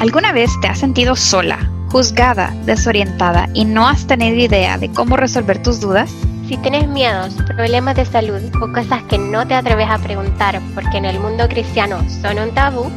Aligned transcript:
¿Alguna 0.00 0.32
vez 0.32 0.50
te 0.60 0.68
has 0.68 0.78
sentido 0.78 1.16
sola, 1.16 1.70
juzgada, 1.90 2.54
desorientada 2.64 3.48
y 3.54 3.64
no 3.64 3.86
has 3.86 4.06
tenido 4.06 4.36
idea 4.36 4.78
de 4.78 4.90
cómo 4.90 5.16
resolver 5.16 5.62
tus 5.62 5.80
dudas? 5.80 6.10
Si 6.48 6.56
tienes 6.58 6.88
miedos, 6.88 7.34
problemas 7.46 7.96
de 7.96 8.04
salud 8.04 8.40
o 8.60 8.72
cosas 8.72 9.02
que 9.04 9.18
no 9.18 9.46
te 9.46 9.54
atreves 9.54 9.88
a 9.88 9.98
preguntar 9.98 10.60
porque 10.74 10.98
en 10.98 11.04
el 11.04 11.20
mundo 11.20 11.48
cristiano 11.48 12.04
son 12.20 12.38
un 12.38 12.50
tabú, 12.52 12.90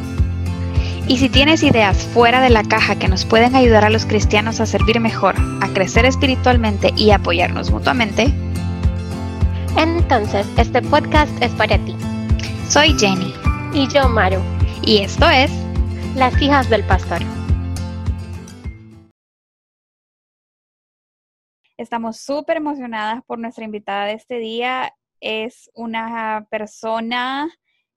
y 1.08 1.18
si 1.18 1.30
tienes 1.30 1.62
ideas 1.62 1.98
fuera 2.14 2.42
de 2.42 2.50
la 2.50 2.64
caja 2.64 2.96
que 2.96 3.08
nos 3.08 3.26
pueden 3.26 3.56
ayudar 3.56 3.86
a 3.86 3.92
los 3.92 4.06
cristianos 4.06 4.60
a 4.60 4.66
servir 4.66 5.00
mejor, 5.00 5.36
a 5.62 5.68
crecer 5.68 6.04
espiritualmente 6.06 6.92
y 6.98 7.12
apoyarnos 7.12 7.70
mutuamente, 7.70 8.34
entonces 9.78 10.48
este 10.58 10.82
podcast 10.82 11.32
es 11.42 11.52
para 11.52 11.78
ti. 11.78 11.96
Soy 12.70 12.96
Jenny. 12.98 13.34
Y 13.74 13.88
yo, 13.88 14.10
Maru. 14.10 14.40
Y 14.82 14.98
esto 14.98 15.30
es 15.30 15.52
Las 16.16 16.42
hijas 16.42 16.70
del 16.70 16.82
pastor. 16.86 17.20
Estamos 21.78 22.22
súper 22.22 22.56
emocionadas 22.56 23.22
por 23.26 23.38
nuestra 23.38 23.66
invitada 23.66 24.06
de 24.06 24.14
este 24.14 24.38
día. 24.38 24.94
Es 25.20 25.70
una 25.74 26.48
persona 26.50 27.50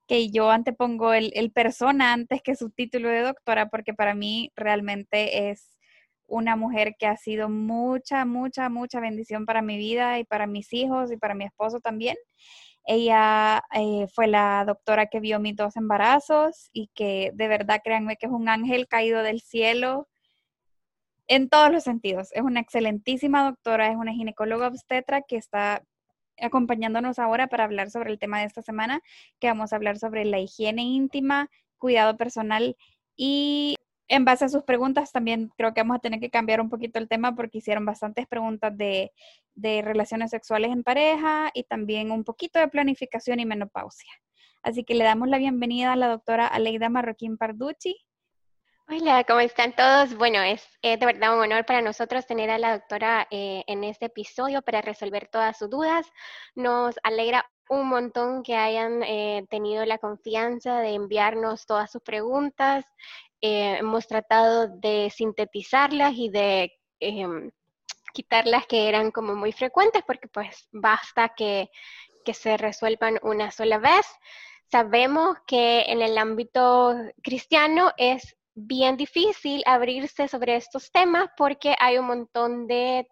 que 0.08 0.30
yo 0.30 0.50
antepongo 0.50 1.12
el, 1.12 1.30
el 1.36 1.52
persona 1.52 2.12
antes 2.12 2.42
que 2.42 2.56
su 2.56 2.70
título 2.70 3.08
de 3.08 3.20
doctora, 3.20 3.68
porque 3.68 3.94
para 3.94 4.16
mí 4.16 4.50
realmente 4.56 5.50
es 5.50 5.78
una 6.26 6.56
mujer 6.56 6.96
que 6.98 7.06
ha 7.06 7.16
sido 7.16 7.48
mucha, 7.48 8.24
mucha, 8.24 8.68
mucha 8.68 8.98
bendición 8.98 9.46
para 9.46 9.62
mi 9.62 9.76
vida 9.76 10.18
y 10.18 10.24
para 10.24 10.48
mis 10.48 10.72
hijos 10.72 11.12
y 11.12 11.16
para 11.18 11.34
mi 11.34 11.44
esposo 11.44 11.78
también. 11.78 12.16
Ella 12.90 13.62
eh, 13.74 14.06
fue 14.14 14.28
la 14.28 14.64
doctora 14.66 15.08
que 15.08 15.20
vio 15.20 15.38
mis 15.40 15.54
dos 15.54 15.76
embarazos 15.76 16.70
y 16.72 16.88
que 16.94 17.32
de 17.34 17.46
verdad 17.46 17.82
créanme 17.84 18.16
que 18.16 18.24
es 18.24 18.32
un 18.32 18.48
ángel 18.48 18.88
caído 18.88 19.22
del 19.22 19.42
cielo 19.42 20.08
en 21.26 21.50
todos 21.50 21.70
los 21.70 21.84
sentidos. 21.84 22.30
Es 22.32 22.40
una 22.40 22.60
excelentísima 22.60 23.44
doctora, 23.44 23.90
es 23.90 23.96
una 23.96 24.14
ginecóloga 24.14 24.68
obstetra 24.68 25.20
que 25.20 25.36
está 25.36 25.82
acompañándonos 26.40 27.18
ahora 27.18 27.48
para 27.48 27.64
hablar 27.64 27.90
sobre 27.90 28.10
el 28.10 28.18
tema 28.18 28.40
de 28.40 28.46
esta 28.46 28.62
semana, 28.62 29.02
que 29.38 29.48
vamos 29.48 29.72
a 29.72 29.76
hablar 29.76 29.98
sobre 29.98 30.24
la 30.24 30.38
higiene 30.38 30.82
íntima, 30.82 31.50
cuidado 31.76 32.16
personal 32.16 32.74
y 33.16 33.76
en 34.08 34.24
base 34.24 34.46
a 34.46 34.48
sus 34.48 34.64
preguntas 34.64 35.12
también 35.12 35.50
creo 35.56 35.74
que 35.74 35.82
vamos 35.82 35.96
a 35.96 36.00
tener 36.00 36.18
que 36.18 36.30
cambiar 36.30 36.60
un 36.60 36.70
poquito 36.70 36.98
el 36.98 37.08
tema 37.08 37.34
porque 37.34 37.58
hicieron 37.58 37.84
bastantes 37.84 38.26
preguntas 38.26 38.76
de, 38.76 39.12
de 39.54 39.82
relaciones 39.82 40.30
sexuales 40.30 40.72
en 40.72 40.82
pareja 40.82 41.50
y 41.54 41.64
también 41.64 42.10
un 42.10 42.24
poquito 42.24 42.58
de 42.58 42.68
planificación 42.68 43.40
y 43.40 43.46
menopausia. 43.46 44.10
Así 44.62 44.84
que 44.84 44.94
le 44.94 45.04
damos 45.04 45.28
la 45.28 45.38
bienvenida 45.38 45.92
a 45.92 45.96
la 45.96 46.08
doctora 46.08 46.46
Aleida 46.46 46.88
Marroquín 46.88 47.36
Parducci. 47.36 47.96
Hola, 48.90 49.22
¿cómo 49.24 49.40
están 49.40 49.74
todos? 49.74 50.14
Bueno, 50.14 50.40
es, 50.40 50.66
de 50.82 50.96
verdad 50.96 51.34
un 51.36 51.42
honor 51.42 51.66
para 51.66 51.82
nosotros 51.82 52.26
tener 52.26 52.48
a 52.48 52.56
la 52.56 52.72
doctora 52.72 53.28
eh, 53.30 53.62
en 53.66 53.84
este 53.84 54.06
episodio 54.06 54.62
para 54.62 54.80
resolver 54.80 55.28
todas 55.28 55.58
sus 55.58 55.68
dudas. 55.68 56.06
Nos 56.54 56.96
alegra 57.02 57.44
un 57.68 57.86
montón 57.86 58.42
que 58.42 58.56
hayan 58.56 59.02
eh, 59.02 59.46
tenido 59.50 59.84
la 59.84 59.98
confianza 59.98 60.80
de 60.80 60.94
enviarnos 60.94 61.66
todas 61.66 61.90
sus 61.90 62.00
preguntas. 62.02 62.86
Eh, 63.40 63.76
hemos 63.78 64.06
tratado 64.06 64.68
de 64.68 65.10
sintetizarlas 65.14 66.14
y 66.16 66.28
de 66.30 66.72
em, 67.00 67.50
quitarlas 68.12 68.66
que 68.66 68.88
eran 68.88 69.10
como 69.10 69.34
muy 69.34 69.52
frecuentes 69.52 70.02
porque 70.06 70.28
pues 70.28 70.68
basta 70.72 71.30
que, 71.30 71.70
que 72.24 72.34
se 72.34 72.56
resuelvan 72.56 73.18
una 73.22 73.50
sola 73.50 73.78
vez. 73.78 74.06
Sabemos 74.70 75.38
que 75.46 75.82
en 75.82 76.02
el 76.02 76.18
ámbito 76.18 76.94
cristiano 77.22 77.92
es 77.96 78.36
bien 78.58 78.96
difícil 78.96 79.62
abrirse 79.66 80.28
sobre 80.28 80.56
estos 80.56 80.90
temas 80.90 81.28
porque 81.36 81.74
hay 81.78 81.98
un 81.98 82.06
montón 82.06 82.66
de, 82.66 83.06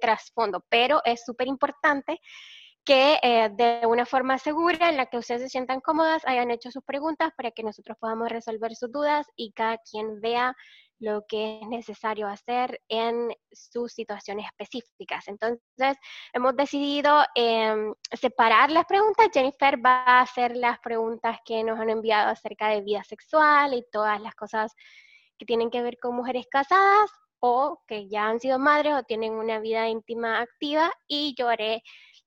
trasfondo, 0.00 0.64
pero 0.68 1.02
es 1.04 1.24
súper 1.24 1.48
importante 1.48 2.20
que 2.84 3.18
eh, 3.22 3.48
de 3.52 3.86
una 3.86 4.06
forma 4.06 4.38
segura 4.38 4.88
en 4.88 4.96
la 4.96 5.06
que 5.06 5.18
ustedes 5.18 5.42
se 5.42 5.48
sientan 5.48 5.80
cómodas 5.80 6.22
hayan 6.26 6.50
hecho 6.50 6.70
sus 6.70 6.82
preguntas 6.84 7.30
para 7.36 7.50
que 7.52 7.62
nosotros 7.62 7.96
podamos 8.00 8.28
resolver 8.28 8.74
sus 8.74 8.90
dudas 8.90 9.26
y 9.36 9.52
cada 9.52 9.78
quien 9.78 10.20
vea 10.20 10.56
lo 11.02 11.24
que 11.26 11.60
es 11.60 11.68
necesario 11.68 12.28
hacer 12.28 12.80
en 12.88 13.34
sus 13.50 13.92
situaciones 13.92 14.46
específicas. 14.46 15.26
Entonces, 15.26 15.96
hemos 16.32 16.56
decidido 16.56 17.24
em, 17.34 17.92
separar 18.12 18.70
las 18.70 18.84
preguntas. 18.86 19.28
Jennifer 19.32 19.84
va 19.84 20.04
a 20.04 20.20
hacer 20.20 20.56
las 20.56 20.78
preguntas 20.78 21.38
que 21.44 21.64
nos 21.64 21.78
han 21.80 21.90
enviado 21.90 22.30
acerca 22.30 22.68
de 22.68 22.82
vida 22.82 23.02
sexual 23.02 23.74
y 23.74 23.84
todas 23.90 24.20
las 24.20 24.34
cosas 24.36 24.72
que 25.38 25.44
tienen 25.44 25.70
que 25.70 25.82
ver 25.82 25.98
con 25.98 26.14
mujeres 26.14 26.46
casadas 26.48 27.10
o 27.40 27.82
que 27.88 28.08
ya 28.08 28.28
han 28.28 28.38
sido 28.38 28.60
madres 28.60 28.94
o 28.94 29.02
tienen 29.02 29.32
una 29.32 29.58
vida 29.58 29.88
íntima 29.88 30.40
activa 30.40 30.92
y 31.08 31.34
yo 31.36 31.48
haré 31.48 31.82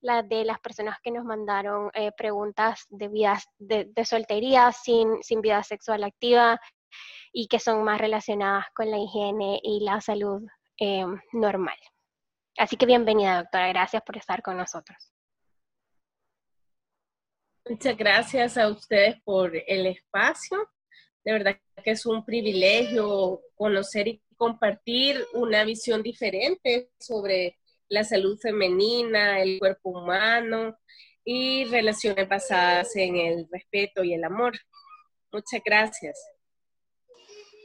la 0.05 0.21
de 0.21 0.45
las 0.45 0.59
personas 0.59 0.99
que 1.01 1.09
nos 1.09 1.25
mandaron 1.25 1.89
eh, 1.95 2.11
preguntas 2.15 2.85
de 2.89 3.07
vidas 3.07 3.47
de, 3.57 3.91
soltería 4.05 4.71
sin, 4.71 5.23
sin 5.23 5.41
vida 5.41 5.63
sexual 5.63 6.03
activa 6.03 6.59
y 7.33 7.47
que 7.47 7.59
son 7.59 7.83
más 7.83 7.99
relacionadas 7.99 8.67
con 8.75 8.91
la 8.91 8.99
higiene 8.99 9.59
y 9.63 9.79
la 9.79 9.99
salud 10.01 10.43
em, 10.77 11.19
normal. 11.33 11.77
Así 12.55 12.77
que 12.77 12.85
bienvenida, 12.85 13.37
doctora. 13.37 13.67
Gracias 13.69 14.03
por 14.03 14.15
estar 14.15 14.43
con 14.43 14.57
nosotros. 14.57 15.11
Muchas 17.67 17.97
gracias 17.97 18.57
a 18.59 18.69
ustedes 18.69 19.19
por 19.23 19.55
el 19.55 19.87
espacio. 19.87 20.69
De 21.23 21.33
verdad 21.33 21.59
que 21.83 21.91
es 21.91 22.05
un 22.05 22.23
privilegio 22.23 23.41
conocer 23.55 24.07
y 24.07 24.21
compartir 24.37 25.25
una 25.33 25.63
visión 25.63 26.03
diferente 26.03 26.91
sobre 26.99 27.57
la 27.89 28.03
salud 28.03 28.37
femenina, 28.39 29.39
el 29.41 29.59
cuerpo 29.59 29.89
humano 29.89 30.77
y 31.23 31.65
relaciones 31.65 32.27
basadas 32.27 32.95
en 32.95 33.17
el 33.17 33.47
respeto 33.51 34.03
y 34.03 34.13
el 34.13 34.23
amor. 34.23 34.53
Muchas 35.31 35.61
gracias. 35.65 36.17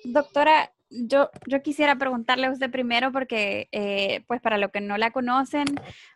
Doctora, 0.05 0.73
yo, 0.91 1.31
yo 1.47 1.63
quisiera 1.63 1.97
preguntarle 1.97 2.47
a 2.47 2.51
usted 2.51 2.71
primero 2.71 3.13
porque, 3.13 3.69
eh, 3.71 4.25
pues 4.27 4.41
para 4.41 4.59
lo 4.59 4.71
que 4.71 4.81
no 4.81 4.99
la 4.99 5.13
conocen, 5.13 5.67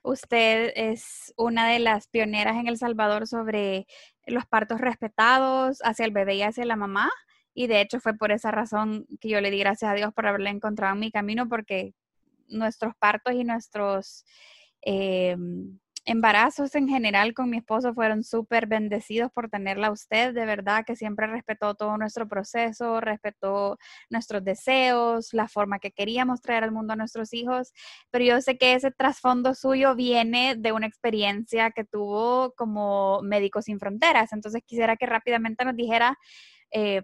usted 0.03 0.73
es 0.75 1.33
una 1.37 1.69
de 1.69 1.79
las 1.79 2.09
pioneras 2.09 2.57
en 2.57 2.67
El 2.67 2.77
Salvador 2.77 3.27
sobre 3.27 3.87
los 4.27 4.47
partos 4.47 4.81
respetados 4.81 5.79
hacia 5.85 6.07
el 6.07 6.13
bebé 6.13 6.37
y 6.37 6.43
hacia 6.43 6.65
la 6.65 6.77
mamá. 6.77 7.11
Y 7.55 7.69
de 7.69 7.81
hecho 7.81 8.01
fue 8.01 8.15
por 8.15 8.33
esa 8.33 8.51
razón 8.51 9.07
que 9.21 9.29
yo 9.29 9.41
le 9.41 9.51
di 9.51 9.59
gracias 9.61 9.93
a 9.93 9.95
Dios 9.95 10.13
por 10.13 10.27
haberle 10.27 10.51
encontrado 10.51 10.95
en 10.95 11.01
mi 11.01 11.13
camino 11.13 11.49
porque 11.49 11.95
nuestros 12.55 12.95
partos 12.99 13.35
y 13.35 13.45
nuestros... 13.45 14.25
Eh, 14.87 15.37
embarazos 16.05 16.75
en 16.75 16.87
general 16.87 17.33
con 17.33 17.49
mi 17.49 17.59
esposo 17.59 17.95
fueron 17.95 18.25
súper 18.25 18.67
bendecidos 18.67 19.31
por 19.33 19.49
tenerla 19.49 19.89
a 19.89 19.93
usted, 19.93 20.35
de 20.35 20.45
verdad 20.45 20.85
que 20.87 20.97
siempre 20.97 21.27
respetó 21.27 21.75
todo 21.75 21.97
nuestro 21.97 22.29
proceso, 22.29 23.01
respetó 23.01 23.79
nuestros 24.11 24.45
deseos, 24.45 25.33
la 25.33 25.49
forma 25.49 25.79
que 25.79 25.93
queríamos 25.93 26.43
traer 26.43 26.65
al 26.65 26.73
mundo 26.73 26.93
a 26.93 26.97
nuestros 26.97 27.33
hijos, 27.33 27.73
pero 28.11 28.25
yo 28.25 28.41
sé 28.43 28.59
que 28.59 28.75
ese 28.75 28.91
trasfondo 28.91 29.55
suyo 29.55 29.95
viene 29.95 30.57
de 30.57 30.73
una 30.73 30.87
experiencia 30.87 31.71
que 31.71 31.85
tuvo 31.85 32.53
como 32.55 33.23
Médicos 33.23 33.65
Sin 33.65 33.79
Fronteras, 33.81 34.33
entonces 34.33 34.63
quisiera 34.65 34.97
que 34.97 35.07
rápidamente 35.07 35.65
nos 35.65 35.77
dijera... 35.77 36.17
Eh, 36.71 37.03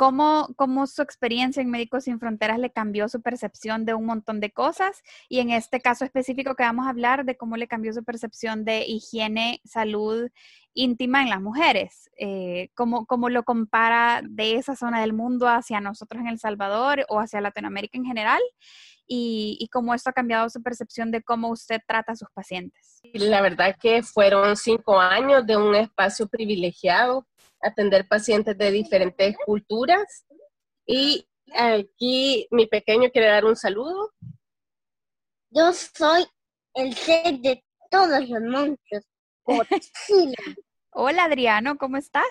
cómo, 0.00 0.48
cómo 0.56 0.86
su 0.86 1.02
experiencia 1.02 1.60
en 1.60 1.70
Médicos 1.70 2.04
Sin 2.04 2.18
Fronteras 2.18 2.58
le 2.58 2.72
cambió 2.72 3.06
su 3.10 3.20
percepción 3.20 3.84
de 3.84 3.92
un 3.92 4.06
montón 4.06 4.40
de 4.40 4.50
cosas 4.50 5.02
y 5.28 5.40
en 5.40 5.50
este 5.50 5.82
caso 5.82 6.06
específico 6.06 6.54
que 6.54 6.62
vamos 6.62 6.86
a 6.86 6.88
hablar 6.88 7.26
de 7.26 7.36
cómo 7.36 7.58
le 7.58 7.68
cambió 7.68 7.92
su 7.92 8.02
percepción 8.02 8.64
de 8.64 8.86
higiene, 8.86 9.60
salud 9.62 10.30
íntima 10.72 11.20
en 11.20 11.28
las 11.28 11.42
mujeres, 11.42 12.08
eh, 12.16 12.70
cómo, 12.74 13.04
cómo, 13.04 13.28
lo 13.28 13.42
compara 13.42 14.22
de 14.24 14.54
esa 14.54 14.74
zona 14.74 15.02
del 15.02 15.12
mundo 15.12 15.48
hacia 15.48 15.82
nosotros 15.82 16.22
en 16.22 16.28
El 16.28 16.38
Salvador 16.38 17.04
o 17.10 17.20
hacia 17.20 17.42
Latinoamérica 17.42 17.98
en 17.98 18.06
general 18.06 18.40
y, 19.06 19.58
y 19.60 19.68
cómo 19.68 19.92
esto 19.92 20.08
ha 20.08 20.14
cambiado 20.14 20.48
su 20.48 20.62
percepción 20.62 21.10
de 21.10 21.22
cómo 21.22 21.50
usted 21.50 21.82
trata 21.86 22.12
a 22.12 22.16
sus 22.16 22.30
pacientes. 22.32 23.02
La 23.12 23.42
verdad 23.42 23.76
que 23.78 24.02
fueron 24.02 24.56
cinco 24.56 24.98
años 24.98 25.44
de 25.44 25.58
un 25.58 25.74
espacio 25.74 26.26
privilegiado 26.26 27.26
atender 27.62 28.06
pacientes 28.08 28.56
de 28.56 28.70
diferentes 28.70 29.36
culturas. 29.44 30.24
Y 30.86 31.26
aquí 31.54 32.46
mi 32.50 32.66
pequeño 32.66 33.10
quiere 33.10 33.28
dar 33.28 33.44
un 33.44 33.56
saludo. 33.56 34.12
Yo 35.50 35.72
soy 35.72 36.26
el 36.74 36.94
ser 36.94 37.38
de 37.40 37.64
todos 37.90 38.28
los 38.28 38.42
monstruos. 38.42 39.04
Hola 40.92 41.24
Adriano, 41.24 41.76
¿cómo 41.76 41.96
estás? 41.96 42.26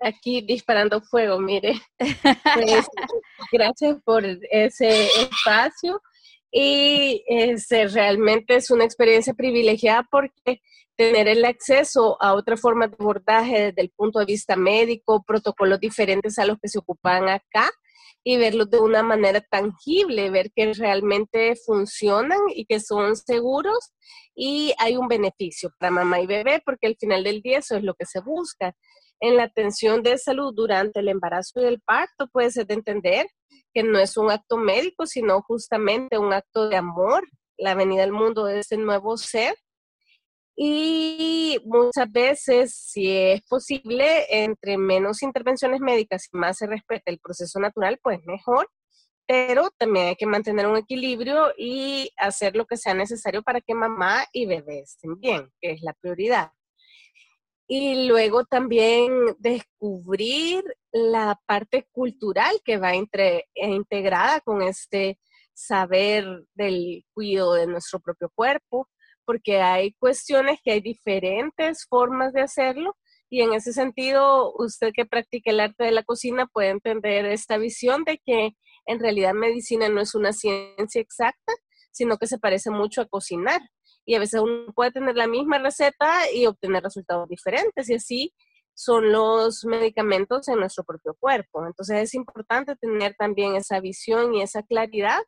Aquí 0.00 0.42
disparando 0.42 1.00
fuego, 1.00 1.38
mire. 1.38 1.74
Pues, 2.54 2.86
gracias 3.52 3.98
por 4.04 4.24
ese 4.24 5.06
espacio. 5.20 6.00
Y 6.58 7.22
este, 7.26 7.86
realmente 7.86 8.54
es 8.54 8.70
una 8.70 8.86
experiencia 8.86 9.34
privilegiada 9.34 10.08
porque 10.10 10.62
tener 10.96 11.28
el 11.28 11.44
acceso 11.44 12.16
a 12.18 12.32
otra 12.32 12.56
forma 12.56 12.88
de 12.88 12.96
abordaje 12.98 13.64
desde 13.66 13.82
el 13.82 13.90
punto 13.90 14.20
de 14.20 14.24
vista 14.24 14.56
médico, 14.56 15.22
protocolos 15.22 15.78
diferentes 15.80 16.38
a 16.38 16.46
los 16.46 16.56
que 16.58 16.68
se 16.68 16.78
ocupan 16.78 17.28
acá 17.28 17.70
y 18.24 18.38
verlos 18.38 18.70
de 18.70 18.78
una 18.78 19.02
manera 19.02 19.42
tangible, 19.42 20.30
ver 20.30 20.50
que 20.50 20.72
realmente 20.72 21.56
funcionan 21.56 22.40
y 22.54 22.64
que 22.64 22.80
son 22.80 23.16
seguros 23.16 23.92
y 24.34 24.72
hay 24.78 24.96
un 24.96 25.08
beneficio 25.08 25.68
para 25.78 25.90
mamá 25.90 26.20
y 26.20 26.26
bebé 26.26 26.62
porque 26.64 26.86
al 26.86 26.96
final 26.96 27.22
del 27.22 27.42
día 27.42 27.58
eso 27.58 27.76
es 27.76 27.82
lo 27.82 27.92
que 27.92 28.06
se 28.06 28.20
busca. 28.20 28.74
En 29.20 29.36
la 29.36 29.44
atención 29.44 30.02
de 30.02 30.18
salud 30.18 30.52
durante 30.54 31.00
el 31.00 31.08
embarazo 31.08 31.60
y 31.60 31.64
el 31.64 31.80
parto 31.80 32.28
puede 32.28 32.50
ser 32.50 32.66
de 32.66 32.74
entender 32.74 33.26
que 33.72 33.82
no 33.82 33.98
es 33.98 34.16
un 34.16 34.30
acto 34.30 34.56
médico, 34.56 35.06
sino 35.06 35.40
justamente 35.42 36.18
un 36.18 36.32
acto 36.32 36.68
de 36.68 36.76
amor, 36.76 37.24
la 37.56 37.74
venida 37.74 38.04
al 38.04 38.12
mundo 38.12 38.44
de 38.44 38.60
ese 38.60 38.76
nuevo 38.76 39.16
ser 39.16 39.56
y 40.58 41.58
muchas 41.66 42.10
veces, 42.10 42.74
si 42.74 43.10
es 43.12 43.42
posible, 43.42 44.24
entre 44.30 44.78
menos 44.78 45.22
intervenciones 45.22 45.80
médicas 45.80 46.28
y 46.32 46.36
más 46.38 46.56
se 46.56 46.66
respeta 46.66 47.10
el 47.10 47.18
proceso 47.18 47.60
natural, 47.60 47.98
pues 48.02 48.20
mejor. 48.24 48.68
Pero 49.26 49.70
también 49.76 50.08
hay 50.08 50.16
que 50.16 50.26
mantener 50.26 50.66
un 50.66 50.76
equilibrio 50.78 51.52
y 51.58 52.10
hacer 52.16 52.56
lo 52.56 52.64
que 52.64 52.78
sea 52.78 52.94
necesario 52.94 53.42
para 53.42 53.60
que 53.60 53.74
mamá 53.74 54.24
y 54.32 54.46
bebé 54.46 54.80
estén 54.80 55.20
bien, 55.20 55.50
que 55.60 55.72
es 55.72 55.82
la 55.82 55.92
prioridad. 55.94 56.52
Y 57.68 58.06
luego 58.06 58.44
también 58.44 59.12
descubrir 59.38 60.62
la 60.92 61.40
parte 61.46 61.88
cultural 61.92 62.60
que 62.64 62.78
va 62.78 62.94
entre, 62.94 63.48
integrada 63.54 64.40
con 64.40 64.62
este 64.62 65.18
saber 65.52 66.44
del 66.54 67.04
cuidado 67.12 67.54
de 67.54 67.66
nuestro 67.66 67.98
propio 67.98 68.30
cuerpo, 68.34 68.88
porque 69.24 69.60
hay 69.60 69.92
cuestiones 69.94 70.60
que 70.62 70.72
hay 70.72 70.80
diferentes 70.80 71.86
formas 71.88 72.32
de 72.32 72.42
hacerlo 72.42 72.96
y 73.28 73.42
en 73.42 73.52
ese 73.52 73.72
sentido, 73.72 74.52
usted 74.56 74.92
que 74.94 75.04
practica 75.04 75.50
el 75.50 75.60
arte 75.60 75.84
de 75.84 75.90
la 75.90 76.04
cocina 76.04 76.46
puede 76.46 76.68
entender 76.68 77.26
esta 77.26 77.58
visión 77.58 78.04
de 78.04 78.20
que 78.24 78.52
en 78.86 79.00
realidad 79.00 79.34
medicina 79.34 79.88
no 79.88 80.00
es 80.00 80.14
una 80.14 80.32
ciencia 80.32 81.00
exacta, 81.00 81.52
sino 81.90 82.18
que 82.18 82.28
se 82.28 82.38
parece 82.38 82.70
mucho 82.70 83.00
a 83.00 83.06
cocinar. 83.06 83.60
Y 84.06 84.14
a 84.14 84.20
veces 84.20 84.40
uno 84.40 84.72
puede 84.72 84.92
tener 84.92 85.16
la 85.16 85.26
misma 85.26 85.58
receta 85.58 86.30
y 86.32 86.46
obtener 86.46 86.82
resultados 86.82 87.28
diferentes 87.28 87.90
y 87.90 87.94
así 87.94 88.34
son 88.72 89.10
los 89.10 89.64
medicamentos 89.64 90.48
en 90.48 90.60
nuestro 90.60 90.84
propio 90.84 91.14
cuerpo. 91.18 91.66
Entonces 91.66 92.02
es 92.02 92.14
importante 92.14 92.76
tener 92.76 93.14
también 93.18 93.56
esa 93.56 93.80
visión 93.80 94.34
y 94.34 94.42
esa 94.42 94.62
claridad, 94.62 95.20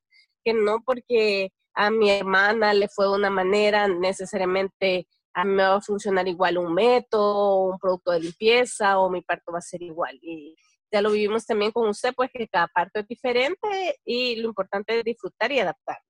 que 0.44 0.54
no 0.54 0.82
porque 0.84 1.50
a 1.74 1.90
mi 1.90 2.10
hermana 2.10 2.74
le 2.74 2.88
fue 2.88 3.06
de 3.06 3.12
una 3.12 3.30
manera, 3.30 3.88
necesariamente 3.88 5.08
a 5.34 5.44
mí 5.44 5.52
me 5.52 5.62
va 5.62 5.76
a 5.76 5.80
funcionar 5.80 6.26
igual 6.28 6.58
un 6.58 6.74
método, 6.74 7.66
un 7.70 7.78
producto 7.78 8.10
de 8.12 8.20
limpieza 8.20 8.98
o 8.98 9.10
mi 9.10 9.22
parto 9.22 9.52
va 9.52 9.58
a 9.58 9.62
ser 9.62 9.82
igual. 9.82 10.18
Y 10.20 10.56
ya 10.90 11.02
lo 11.02 11.10
vivimos 11.10 11.46
también 11.46 11.72
con 11.72 11.88
usted, 11.88 12.14
pues 12.14 12.30
que 12.32 12.48
cada 12.48 12.68
parto 12.68 13.00
es 13.00 13.08
diferente 13.08 14.00
y 14.04 14.36
lo 14.36 14.48
importante 14.48 14.98
es 14.98 15.04
disfrutar 15.04 15.52
y 15.52 15.60
adaptarnos. 15.60 16.08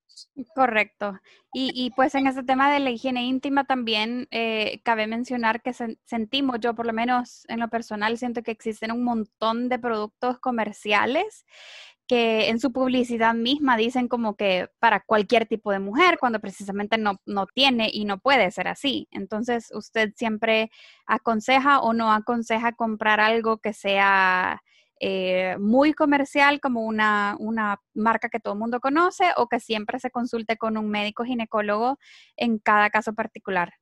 Correcto. 0.55 1.19
Y, 1.53 1.73
y 1.75 1.91
pues 1.91 2.15
en 2.15 2.27
ese 2.27 2.43
tema 2.43 2.73
de 2.73 2.81
la 2.81 2.91
higiene 2.91 3.25
íntima 3.25 3.65
también 3.65 4.27
eh, 4.31 4.81
cabe 4.85 5.07
mencionar 5.07 5.63
que 5.63 5.73
sentimos, 5.73 6.59
yo 6.61 6.75
por 6.75 6.87
lo 6.87 6.93
menos 6.93 7.45
en 7.49 7.61
lo 7.61 7.69
personal 7.69 8.19
siento 8.19 8.43
que 8.43 8.51
existen 8.51 8.93
un 8.93 9.05
montón 9.05 9.69
de 9.69 9.79
productos 9.79 10.39
comerciales 10.41 11.47
que 12.09 12.49
en 12.49 12.59
su 12.59 12.73
publicidad 12.73 13.35
misma 13.35 13.77
dicen 13.77 14.09
como 14.09 14.35
que 14.35 14.71
para 14.79 15.01
cualquier 15.01 15.47
tipo 15.47 15.71
de 15.71 15.79
mujer, 15.79 16.19
cuando 16.19 16.41
precisamente 16.41 16.97
no, 16.97 17.21
no 17.27 17.47
tiene 17.47 17.91
y 17.93 18.07
no 18.07 18.19
puede 18.19 18.51
ser 18.51 18.67
así. 18.67 19.07
Entonces, 19.11 19.69
¿usted 19.75 20.13
siempre 20.17 20.71
aconseja 21.07 21.81
o 21.81 21.93
no 21.93 22.11
aconseja 22.11 22.73
comprar 22.73 23.21
algo 23.21 23.59
que 23.59 23.75
sea 23.75 24.63
eh, 25.01 25.57
muy 25.61 25.93
comercial, 25.93 26.61
como 26.61 26.81
una, 26.87 27.37
una 27.39 27.79
marca 27.93 28.31
que 28.31 28.41
todo 28.41 28.55
el 28.55 28.61
mundo 28.61 28.81
conoce, 28.81 29.27
o 29.37 29.47
que 29.47 29.61
siempre 29.61 30.01
se 30.01 30.11
consulte 30.11 30.57
con 30.57 30.79
un 30.79 30.89
médico 30.89 31.25
ginecólogo 31.25 31.99
en 32.37 32.59
cada 32.59 32.89
caso 32.89 33.13
particular? 33.13 33.75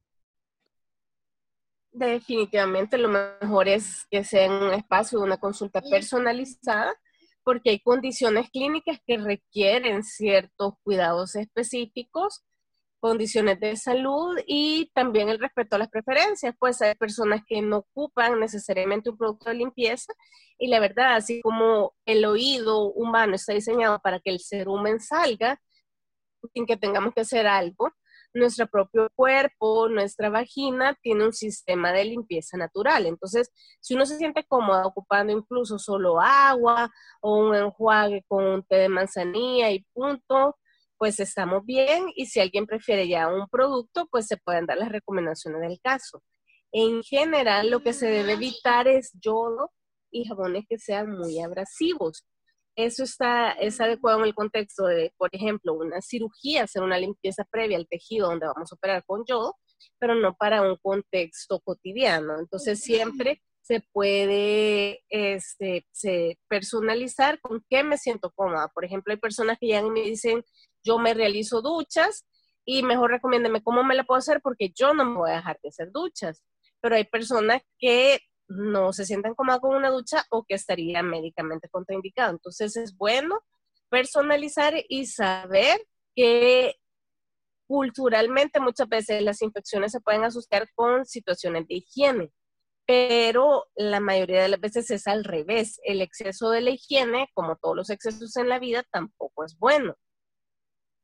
Definitivamente 1.93 2.99
lo 2.99 3.09
mejor 3.09 3.69
es 3.69 4.05
que 4.11 4.25
sea 4.25 4.47
en 4.47 4.53
un 4.53 4.75
espacio 4.75 5.21
de 5.21 5.25
una 5.25 5.39
consulta 5.39 5.81
personalizada 5.81 6.93
porque 7.47 7.71
hay 7.71 7.79
condiciones 7.79 8.51
clínicas 8.51 8.99
que 9.07 9.19
requieren 9.19 10.03
ciertos 10.03 10.75
cuidados 10.83 11.37
específicos, 11.37 12.45
condiciones 12.99 13.61
de 13.61 13.77
salud 13.77 14.37
y 14.49 14.91
también 14.95 15.29
el 15.29 15.39
respeto 15.39 15.77
a 15.77 15.79
las 15.79 15.89
preferencias, 15.89 16.57
pues 16.59 16.83
hay 16.83 16.97
personas 16.97 17.43
que 17.47 17.63
no 17.63 17.77
ocupan 17.79 18.41
necesariamente 18.41 19.11
un 19.11 19.17
producto 19.17 19.49
de 19.49 19.55
limpieza 19.55 20.13
y 20.59 20.67
la 20.67 20.81
verdad, 20.81 21.15
así 21.15 21.41
como 21.41 21.95
el 22.05 22.25
oído 22.25 22.93
humano 22.95 23.37
está 23.37 23.53
diseñado 23.53 24.01
para 24.01 24.19
que 24.19 24.31
el 24.31 24.41
cerumen 24.41 24.99
salga 24.99 25.61
sin 26.53 26.67
que 26.67 26.77
tengamos 26.77 27.15
que 27.15 27.21
hacer 27.21 27.47
algo, 27.47 27.93
nuestro 28.37 28.67
propio 28.69 29.09
cuerpo, 29.15 29.89
nuestra 29.89 30.31
vagina 30.31 30.97
tiene 31.03 31.25
un 31.25 31.33
sistema 31.33 31.93
de 31.93 32.05
limpieza 32.05 32.57
natural. 32.57 33.07
Entonces, 33.07 33.51
si 33.81 33.95
uno 33.95 34.07
se 34.07 34.19
siente 34.19 34.45
cómodo 34.45 34.87
ocupando 34.87 35.33
incluso 35.33 35.79
solo 35.79 36.21
agua 36.21 36.91
o 37.21 37.39
un 37.39 37.55
enjuague 37.55 38.25
con 38.29 38.45
un 38.45 38.63
té 38.63 38.77
de 38.77 38.89
manzanilla 38.89 39.71
y 39.71 39.85
punto, 39.93 40.57
pues 40.99 41.21
estamos 41.21 41.65
bien. 41.65 42.07
Y 42.15 42.27
si 42.27 42.41
alguien 42.41 42.67
prefiere 42.67 43.09
ya 43.09 43.29
un 43.29 43.49
producto, 43.49 44.07
pues 44.11 44.27
se 44.27 44.37
pueden 44.37 44.67
dar 44.67 44.79
las 44.79 44.91
recomendaciones 44.91 45.61
del 45.61 45.81
caso. 45.81 46.23
En 46.73 47.03
general, 47.03 47.71
lo 47.71 47.83
que 47.83 47.93
se 47.93 48.07
debe 48.07 48.33
evitar 48.33 48.89
es 48.89 49.13
yodo 49.21 49.73
y 50.11 50.25
jabones 50.25 50.65
que 50.69 50.79
sean 50.79 51.11
muy 51.11 51.41
abrasivos 51.41 52.25
eso 52.77 53.05
está, 53.05 53.53
es 53.53 53.81
adecuado 53.81 54.19
en 54.21 54.27
el 54.27 54.35
contexto 54.35 54.85
de, 54.85 55.13
por 55.17 55.31
ejemplo, 55.33 55.73
una 55.73 56.01
cirugía, 56.03 56.65
hacer 56.65 56.83
una 56.83 56.99
limpieza 56.99 57.45
previa 57.51 57.79
al 57.79 57.89
tejido 57.89 58.29
donde 58.29 58.47
vamos 58.47 58.71
a 58.71 58.75
operar 58.75 59.03
con 59.07 59.25
yodo, 59.27 59.57
pero 59.99 60.15
no 60.15 60.35
para 60.35 60.63
un 60.63 60.77
contexto 60.77 61.61
cotidiano. 61.61 62.39
Entonces 62.39 62.81
siempre 62.81 63.43
se 63.63 63.81
puede 63.93 65.03
este, 65.09 65.87
personalizar 66.49 67.41
con 67.41 67.65
qué 67.69 67.83
me 67.83 67.99
siento 67.99 68.31
cómoda. 68.31 68.69
Por 68.69 68.85
ejemplo, 68.85 69.13
hay 69.13 69.19
personas 69.19 69.59
que 69.59 69.69
ya 69.69 69.83
me 69.83 70.03
dicen, 70.03 70.45
yo 70.85 70.99
me 70.99 71.15
realizo 71.15 71.63
duchas 71.63 72.27
y 72.65 72.83
mejor 72.83 73.11
recomiéndeme 73.11 73.63
cómo 73.63 73.83
me 73.83 73.95
la 73.95 74.05
puedo 74.05 74.19
hacer 74.19 74.41
porque 74.43 74.71
yo 74.75 74.95
no 74.95 75.05
me 75.05 75.17
voy 75.17 75.31
a 75.31 75.37
dejar 75.37 75.59
de 75.63 75.71
hacer 75.71 75.91
duchas. 75.91 76.45
Pero 76.81 76.95
hay 76.95 77.05
personas 77.05 77.63
que 77.79 78.21
no 78.49 78.93
se 78.93 79.05
sientan 79.05 79.35
cómodas 79.35 79.61
con 79.61 79.75
una 79.75 79.91
ducha 79.91 80.25
o 80.31 80.45
que 80.45 80.55
estaría 80.55 81.03
médicamente 81.03 81.69
contraindicado. 81.69 82.33
Entonces 82.33 82.77
es 82.77 82.97
bueno 82.97 83.41
personalizar 83.89 84.75
y 84.89 85.07
saber 85.07 85.79
que 86.15 86.77
culturalmente 87.67 88.61
muchas 88.61 88.89
veces 88.89 89.23
las 89.23 89.43
infecciones 89.43 89.93
se 89.93 90.01
pueden 90.01 90.25
asociar 90.25 90.69
con 90.75 91.05
situaciones 91.05 91.67
de 91.67 91.77
higiene, 91.77 92.33
pero 92.87 93.67
la 93.75 94.01
mayoría 94.01 94.43
de 94.43 94.49
las 94.49 94.61
veces 94.61 94.91
es 94.91 95.07
al 95.07 95.25
revés. 95.25 95.81
El 95.83 96.01
exceso 96.01 96.51
de 96.51 96.61
la 96.61 96.71
higiene, 96.71 97.29
como 97.35 97.57
todos 97.57 97.77
los 97.77 97.91
excesos 97.91 98.37
en 98.37 98.49
la 98.49 98.59
vida, 98.59 98.85
tampoco 98.91 99.45
es 99.45 99.59
bueno. 99.59 99.97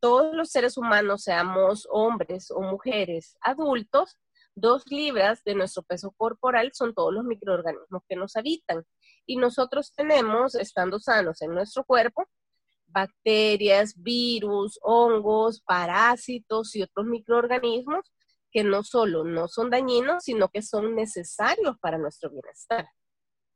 Todos 0.00 0.34
los 0.34 0.50
seres 0.50 0.76
humanos, 0.76 1.22
seamos 1.22 1.86
hombres 1.90 2.50
o 2.50 2.60
mujeres 2.60 3.36
adultos, 3.40 4.16
Dos 4.54 4.84
libras 4.90 5.42
de 5.44 5.54
nuestro 5.54 5.82
peso 5.82 6.12
corporal 6.12 6.70
son 6.74 6.94
todos 6.94 7.12
los 7.12 7.24
microorganismos 7.24 8.02
que 8.08 8.16
nos 8.16 8.36
habitan. 8.36 8.84
Y 9.26 9.36
nosotros 9.36 9.92
tenemos, 9.94 10.54
estando 10.54 10.98
sanos 10.98 11.40
en 11.42 11.54
nuestro 11.54 11.84
cuerpo, 11.84 12.26
bacterias, 12.86 13.94
virus, 13.96 14.78
hongos, 14.82 15.62
parásitos 15.62 16.74
y 16.76 16.82
otros 16.82 17.06
microorganismos 17.06 18.12
que 18.50 18.64
no 18.64 18.84
solo 18.84 19.24
no 19.24 19.48
son 19.48 19.70
dañinos, 19.70 20.24
sino 20.24 20.48
que 20.48 20.60
son 20.60 20.94
necesarios 20.94 21.78
para 21.80 21.96
nuestro 21.96 22.30
bienestar. 22.30 22.86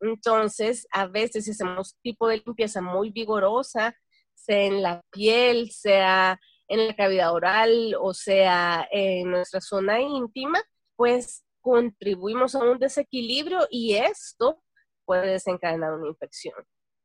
Entonces, 0.01 0.87
a 0.91 1.07
veces 1.07 1.45
si 1.45 1.51
hacemos 1.51 1.97
tipo 2.03 2.29
de 2.29 2.43
limpieza 2.45 2.81
muy 2.81 3.11
vigorosa, 3.11 3.95
sea 4.35 4.63
en 4.63 4.83
la 4.83 5.03
piel, 5.11 5.71
sea 5.71 6.41
en 6.69 6.87
la 6.89 6.97
cavidad 6.97 7.33
oral 7.33 7.95
o 8.01 8.13
sea 8.13 8.87
en 8.91 9.31
nuestra 9.31 9.61
zona 9.61 10.01
íntima, 10.01 10.63
pues 10.97 11.45
contribuimos 11.61 12.55
a 12.55 12.65
un 12.65 12.79
desequilibrio 12.79 13.67
y 13.71 13.95
esto 13.95 14.63
puede 15.05 15.33
desencadenar 15.33 15.95
una 15.95 16.09
infección. 16.09 16.55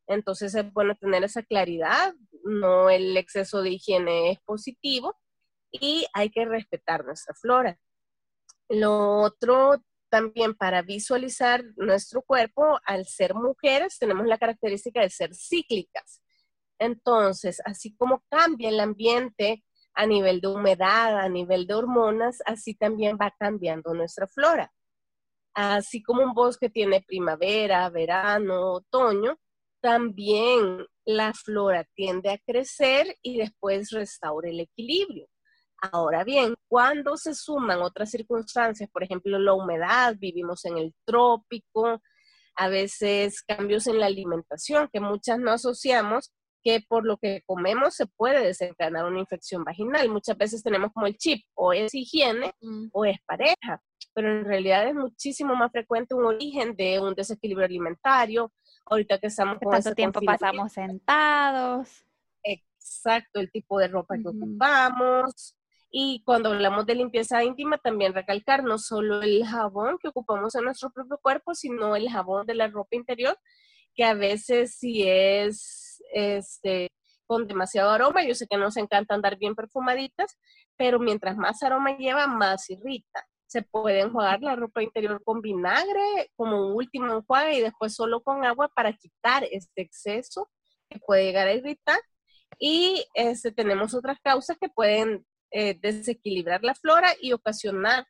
Entonces 0.08 0.54
es 0.56 0.72
bueno 0.74 0.96
tener 0.96 1.24
esa 1.24 1.44
claridad, 1.44 2.14
no 2.44 2.90
el 2.90 3.16
exceso 3.18 3.62
de 3.62 3.72
higiene 3.72 4.32
es 4.32 4.40
positivo 4.42 5.16
y 5.72 6.06
hay 6.14 6.30
que 6.30 6.46
respetar 6.46 7.06
nuestra 7.06 7.34
flora. 7.36 7.78
Lo 8.70 9.22
otro 9.22 9.84
también 10.10 10.54
para 10.54 10.82
visualizar 10.82 11.64
nuestro 11.78 12.22
cuerpo, 12.22 12.80
al 12.86 13.08
ser 13.08 13.34
mujeres, 13.34 13.98
tenemos 13.98 14.28
la 14.28 14.38
característica 14.38 15.02
de 15.02 15.10
ser 15.10 15.34
cíclicas. 15.34 16.22
Entonces, 16.78 17.62
así 17.64 17.96
como 17.96 18.24
cambia 18.30 18.70
el 18.70 18.80
ambiente 18.80 19.64
a 19.94 20.06
nivel 20.06 20.42
de 20.42 20.48
humedad, 20.48 21.20
a 21.20 21.30
nivel 21.30 21.68
de 21.68 21.74
hormonas, 21.74 22.42
así 22.46 22.76
también 22.76 23.18
va 23.22 23.34
cambiando 23.38 23.94
nuestra 23.94 24.28
flora. 24.28 24.72
Así 25.54 26.02
como 26.02 26.24
un 26.24 26.34
bosque 26.34 26.70
tiene 26.70 27.02
primavera, 27.02 27.90
verano, 27.90 28.74
otoño, 28.74 29.38
también 29.82 30.86
la 31.06 31.34
flora 31.34 31.86
tiende 31.96 32.30
a 32.30 32.38
crecer 32.38 33.18
y 33.22 33.38
después 33.38 33.92
restaura 33.92 34.50
el 34.50 34.62
equilibrio. 34.62 35.28
Ahora 35.82 36.24
bien, 36.24 36.56
cuando 36.68 37.18
se 37.18 37.34
suman 37.34 37.82
otras 37.82 38.12
circunstancias, 38.12 38.90
por 38.92 39.04
ejemplo, 39.04 39.40
la 39.40 39.54
humedad, 39.54 40.16
vivimos 40.18 40.64
en 40.66 40.78
el 40.78 40.94
trópico, 41.06 42.02
a 42.56 42.70
veces 42.70 43.42
cambios 43.42 43.88
en 43.88 44.00
la 44.00 44.06
alimentación 44.06 44.90
que 44.94 45.00
muchas 45.00 45.40
no 45.40 45.52
asociamos, 45.52 46.32
que 46.64 46.82
por 46.88 47.06
lo 47.06 47.18
que 47.18 47.42
comemos 47.46 47.96
se 47.96 48.06
puede 48.06 48.46
desencadenar 48.46 49.06
una 49.06 49.20
infección 49.20 49.64
vaginal. 49.64 50.10
Muchas 50.10 50.38
veces 50.38 50.64
tenemos 50.64 50.92
como 50.94 51.08
el 51.08 51.18
chip, 51.18 51.44
o 51.56 51.74
es 51.74 51.94
higiene 51.94 52.54
mm. 52.62 52.90
o 52.92 53.06
es 53.06 53.18
pareja, 53.26 53.82
pero 54.14 54.32
en 54.32 54.46
realidad 54.46 54.88
es 54.88 54.96
muchísimo 54.96 55.56
más 55.56 55.72
frecuente 55.72 56.16
un 56.16 56.26
origen 56.26 56.76
de 56.76 57.00
un 57.00 57.14
desequilibrio 57.16 57.66
alimentario. 57.66 58.52
Ahorita 58.86 59.20
que 59.20 59.28
estamos 59.28 59.60
con 59.60 59.70
¿Cuánto 59.70 59.94
tiempo 59.94 60.20
pasamos 60.22 60.74
sentados? 60.74 62.06
Exacto, 62.44 63.40
el 63.40 63.52
tipo 63.52 63.80
de 63.80 63.88
ropa 63.88 64.18
que 64.18 64.28
ocupamos. 64.28 65.56
Y 65.92 66.24
cuando 66.26 66.50
hablamos 66.50 66.86
de 66.86 66.96
limpieza 66.96 67.44
íntima, 67.44 67.78
también 67.78 68.14
recalcar 68.14 68.64
no 68.64 68.78
solo 68.78 69.22
el 69.22 69.46
jabón 69.46 69.98
que 70.02 70.08
ocupamos 70.08 70.56
en 70.56 70.64
nuestro 70.64 70.90
propio 70.90 71.20
cuerpo, 71.22 71.54
sino 71.54 71.96
el 71.98 72.10
jabón 72.10 72.46
de 72.48 72.56
la 72.56 72.68
ropa 72.68 72.96
interior, 72.96 73.38
que 73.94 74.06
a 74.06 74.14
veces 74.14 74.76
si 74.76 75.04
es 75.04 75.91
este, 76.14 76.90
con 77.26 77.48
demasiado 77.48 77.92
aroma, 77.92 78.24
yo 78.24 78.36
sé 78.36 78.46
que 78.48 78.58
nos 78.58 78.76
encanta 78.78 79.16
andar 79.16 79.38
bien 79.38 79.56
perfumaditas, 79.56 80.38
pero 80.78 81.00
mientras 81.00 81.38
más 81.38 81.64
aroma 81.64 81.98
lleva, 81.98 82.28
más 82.28 82.70
irrita. 82.70 83.26
Se 83.48 83.62
puede 83.62 84.02
enjuagar 84.02 84.42
la 84.42 84.56
ropa 84.56 84.84
interior 84.84 85.22
con 85.24 85.42
vinagre 85.42 86.32
como 86.36 86.74
último 86.74 87.14
enjuague 87.14 87.58
y 87.58 87.62
después 87.62 87.96
solo 87.96 88.22
con 88.22 88.46
agua 88.46 88.70
para 88.76 88.94
quitar 88.94 89.46
este 89.50 89.82
exceso 89.82 90.50
que 90.90 91.00
puede 91.00 91.26
llegar 91.26 91.48
a 91.48 91.54
irritar. 91.54 92.00
Y 92.60 93.06
este, 93.14 93.52
tenemos 93.52 93.94
otras 93.94 94.20
causas 94.22 94.58
que 94.60 94.70
pueden 94.70 95.26
eh, 95.52 95.78
desequilibrar 95.82 96.64
la 96.64 96.76
flora 96.76 97.14
y 97.22 97.34
ocasionar 97.34 98.06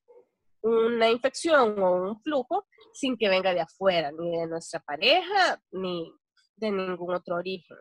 una 0.61 1.09
infección 1.09 1.79
o 1.81 1.91
un 2.09 2.21
flujo 2.21 2.65
sin 2.93 3.17
que 3.17 3.29
venga 3.29 3.53
de 3.53 3.61
afuera, 3.61 4.11
ni 4.11 4.37
de 4.37 4.47
nuestra 4.47 4.79
pareja, 4.79 5.61
ni 5.71 6.11
de 6.61 6.71
ningún 6.71 7.13
otro 7.13 7.35
origen. 7.35 7.77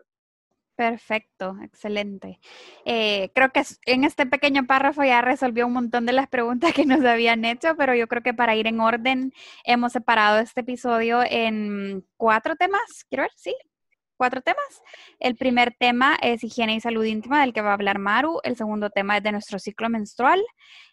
Perfecto, 0.81 1.57
excelente. 1.63 2.41
Eh, 2.87 3.31
creo 3.35 3.51
que 3.51 3.63
en 3.85 4.05
este 4.05 4.25
pequeño 4.25 4.67
párrafo 4.67 5.05
ya 5.05 5.21
resolvió 5.21 5.67
un 5.67 5.75
montón 5.75 6.07
de 6.07 6.15
las 6.15 6.27
preguntas 6.27 6.73
que 6.73 6.87
nos 6.87 7.05
habían 7.05 7.45
hecho, 7.45 7.77
pero 7.77 7.95
yo 7.95 8.09
creo 8.09 8.23
que 8.23 8.33
para 8.33 8.57
ir 8.57 8.67
en 8.67 8.81
orden 8.81 9.33
hemos 9.65 9.93
separado 9.93 10.39
este 10.39 10.63
episodio 10.63 11.21
en 11.23 12.07
cuatro 12.17 12.57
temas, 12.57 12.81
quiero 13.11 13.25
ver, 13.25 13.33
sí, 13.37 13.55
cuatro 14.21 14.43
temas. 14.43 14.83
El 15.19 15.35
primer 15.35 15.75
tema 15.79 16.15
es 16.21 16.45
higiene 16.45 16.75
y 16.75 16.81
salud 16.83 17.03
íntima, 17.05 17.41
del 17.41 17.55
que 17.55 17.63
va 17.63 17.71
a 17.71 17.73
hablar 17.73 17.99
Maru. 17.99 18.41
El 18.45 18.55
segundo 18.55 18.91
tema 18.91 19.17
es 19.17 19.23
de 19.23 19.33
nuestro 19.33 19.59
ciclo 19.59 19.89
menstrual. 19.89 20.45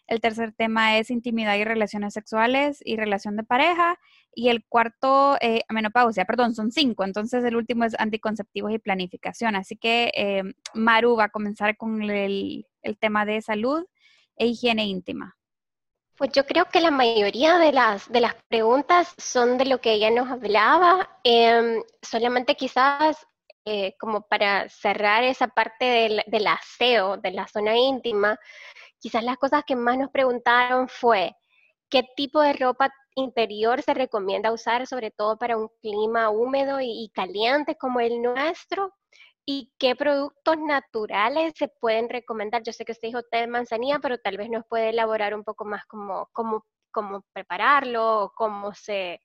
El 0.06 0.22
tercer 0.22 0.52
tema 0.52 0.96
es 0.96 1.10
intimidad 1.10 1.54
y 1.56 1.64
relaciones 1.64 2.14
sexuales 2.14 2.80
y 2.82 2.96
relación 2.96 3.36
de 3.36 3.44
pareja. 3.44 3.98
Y 4.34 4.48
el 4.48 4.64
cuarto, 4.64 5.36
eh, 5.42 5.60
menopausia, 5.68 6.24
perdón, 6.24 6.54
son 6.54 6.72
cinco. 6.72 7.04
Entonces 7.04 7.44
el 7.44 7.54
último 7.54 7.84
es 7.84 7.94
anticonceptivos 8.00 8.72
y 8.72 8.78
planificación. 8.78 9.56
Así 9.56 9.76
que 9.76 10.10
eh, 10.16 10.42
Maru 10.72 11.14
va 11.14 11.24
a 11.24 11.28
comenzar 11.28 11.76
con 11.76 12.00
el, 12.00 12.64
tema 12.98 13.26
de 13.26 13.42
salud 13.42 13.84
e 14.36 14.46
higiene 14.46 14.86
íntima. 14.86 15.36
Pues 16.18 16.32
yo 16.32 16.44
creo 16.44 16.64
que 16.64 16.80
la 16.80 16.90
mayoría 16.90 17.58
de 17.58 17.70
las, 17.70 18.10
de 18.10 18.20
las 18.20 18.34
preguntas 18.48 19.14
son 19.18 19.56
de 19.56 19.66
lo 19.66 19.80
que 19.80 19.92
ella 19.92 20.10
nos 20.10 20.28
hablaba. 20.28 21.08
Em, 21.22 21.80
solamente 22.02 22.56
quizás 22.56 23.24
eh, 23.64 23.94
como 24.00 24.22
para 24.22 24.68
cerrar 24.68 25.22
esa 25.22 25.46
parte 25.46 25.84
del, 25.84 26.22
del, 26.26 26.46
aseo, 26.48 27.18
de 27.18 27.30
la 27.30 27.46
zona 27.46 27.76
íntima, 27.76 28.36
quizás 28.98 29.22
las 29.22 29.36
cosas 29.36 29.62
que 29.64 29.76
más 29.76 29.96
nos 29.96 30.10
preguntaron 30.10 30.88
fue 30.88 31.36
qué 31.88 32.04
tipo 32.16 32.40
de 32.40 32.54
ropa 32.54 32.92
interior 33.14 33.82
se 33.82 33.94
recomienda 33.94 34.52
usar, 34.52 34.88
sobre 34.88 35.12
todo 35.12 35.38
para 35.38 35.56
un 35.56 35.68
clima 35.80 36.30
húmedo 36.30 36.80
y 36.80 37.10
caliente 37.14 37.76
como 37.76 38.00
el 38.00 38.20
nuestro 38.22 38.92
y 39.50 39.72
qué 39.78 39.96
productos 39.96 40.58
naturales 40.58 41.54
se 41.56 41.68
pueden 41.68 42.10
recomendar. 42.10 42.62
Yo 42.62 42.74
sé 42.74 42.84
que 42.84 42.92
usted 42.92 43.08
dijo 43.08 43.22
té 43.22 43.38
de 43.38 43.46
manzanilla, 43.46 43.98
pero 43.98 44.18
tal 44.18 44.36
vez 44.36 44.50
nos 44.50 44.66
puede 44.66 44.90
elaborar 44.90 45.34
un 45.34 45.42
poco 45.42 45.64
más 45.64 45.86
como 45.86 46.28
cómo, 46.32 46.66
cómo 46.90 47.24
prepararlo, 47.32 48.34
cómo 48.36 48.74
se 48.74 49.22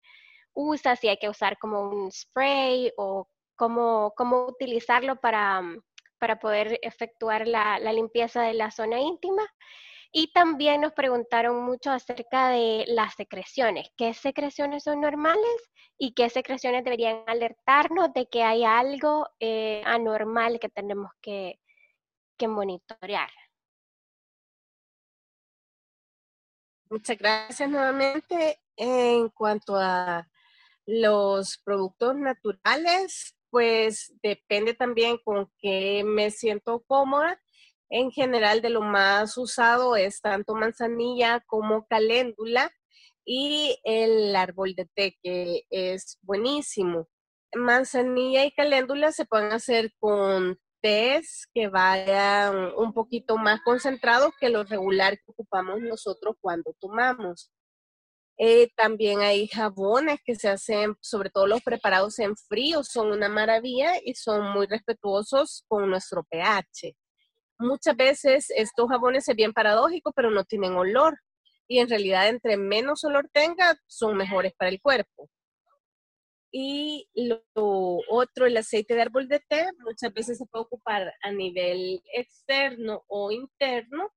usa, 0.53 0.95
si 0.95 1.09
hay 1.09 1.17
que 1.17 1.27
usar 1.27 1.57
como 1.57 1.89
un 1.89 2.09
spray 2.09 2.93
o 2.95 3.27
cómo, 3.57 4.13
cómo 4.15 4.45
utilizarlo 4.45 5.17
para, 5.17 5.61
para 6.19 6.39
poder 6.39 6.79
efectuar 6.83 7.45
la, 7.45 7.77
la 7.79 7.91
limpieza 7.91 8.43
de 8.43 8.53
la 8.53 8.71
zona 8.71 9.01
íntima. 9.01 9.43
Y 10.15 10.31
también 10.31 10.81
nos 10.81 10.93
preguntaron 10.93 11.63
mucho 11.63 11.89
acerca 11.89 12.49
de 12.49 12.85
las 12.87 13.15
secreciones. 13.15 13.89
¿Qué 13.97 14.13
secreciones 14.13 14.83
son 14.83 15.01
normales 15.01 15.71
y 15.97 16.13
qué 16.13 16.29
secreciones 16.29 16.83
deberían 16.83 17.23
alertarnos 17.25 18.13
de 18.13 18.27
que 18.27 18.43
hay 18.43 18.63
algo 18.63 19.27
eh, 19.39 19.81
anormal 19.85 20.59
que 20.59 20.69
tenemos 20.69 21.09
que, 21.19 21.59
que 22.37 22.47
monitorear? 22.47 23.31
Muchas 26.91 27.17
gracias 27.17 27.67
nuevamente. 27.67 28.61
En 28.77 29.29
cuanto 29.29 29.75
a 29.75 30.27
los 30.85 31.57
productos 31.57 32.15
naturales, 32.17 33.35
pues 33.49 34.13
depende 34.21 34.75
también 34.75 35.17
con 35.25 35.51
qué 35.57 36.03
me 36.05 36.29
siento 36.29 36.83
cómoda 36.85 37.42
en 37.93 38.11
general 38.11 38.61
de 38.61 38.71
lo 38.71 38.81
más 38.81 39.37
usado 39.37 39.95
es 39.95 40.19
tanto 40.19 40.55
manzanilla 40.55 41.41
como 41.45 41.85
caléndula 41.85 42.71
y 43.23 43.79
el 43.83 44.35
árbol 44.35 44.73
de 44.73 44.87
té 44.95 45.15
que 45.21 45.61
es 45.69 46.17
buenísimo. 46.23 47.07
Manzanilla 47.53 48.45
y 48.45 48.51
caléndula 48.51 49.11
se 49.11 49.25
pueden 49.25 49.51
hacer 49.51 49.93
con 49.99 50.57
tés 50.81 51.47
que 51.53 51.67
vayan 51.67 52.73
un 52.75 52.93
poquito 52.93 53.37
más 53.37 53.61
concentrados 53.61 54.33
que 54.39 54.49
lo 54.49 54.63
regular 54.63 55.13
que 55.13 55.31
ocupamos 55.31 55.79
nosotros 55.81 56.35
cuando 56.41 56.75
tomamos. 56.79 57.51
Eh, 58.39 58.71
también 58.75 59.19
hay 59.21 59.47
jabones 59.47 60.17
que 60.25 60.33
se 60.33 60.49
hacen, 60.49 60.95
sobre 60.99 61.29
todo 61.29 61.45
los 61.45 61.61
preparados 61.61 62.17
en 62.17 62.35
frío, 62.35 62.83
son 62.83 63.11
una 63.11 63.29
maravilla 63.29 63.93
y 64.03 64.15
son 64.15 64.51
muy 64.51 64.65
respetuosos 64.65 65.63
con 65.67 65.87
nuestro 65.91 66.23
pH. 66.23 66.95
Muchas 67.59 67.95
veces 67.95 68.47
estos 68.55 68.89
jabones 68.89 69.25
se 69.25 69.33
ven 69.33 69.53
paradójicos, 69.53 70.13
pero 70.15 70.31
no 70.31 70.43
tienen 70.43 70.73
olor. 70.73 71.19
Y 71.67 71.79
en 71.79 71.89
realidad, 71.89 72.27
entre 72.27 72.57
menos 72.57 73.03
olor 73.03 73.29
tenga, 73.31 73.77
son 73.87 74.17
mejores 74.17 74.53
para 74.57 74.69
el 74.69 74.81
cuerpo. 74.81 75.29
Y 76.51 77.09
lo 77.15 77.43
otro, 78.09 78.45
el 78.45 78.57
aceite 78.57 78.93
de 78.93 79.01
árbol 79.01 79.27
de 79.27 79.39
té, 79.39 79.65
muchas 79.79 80.13
veces 80.13 80.37
se 80.37 80.45
puede 80.45 80.65
ocupar 80.65 81.13
a 81.21 81.31
nivel 81.31 82.01
externo 82.13 83.03
o 83.07 83.31
interno. 83.31 84.09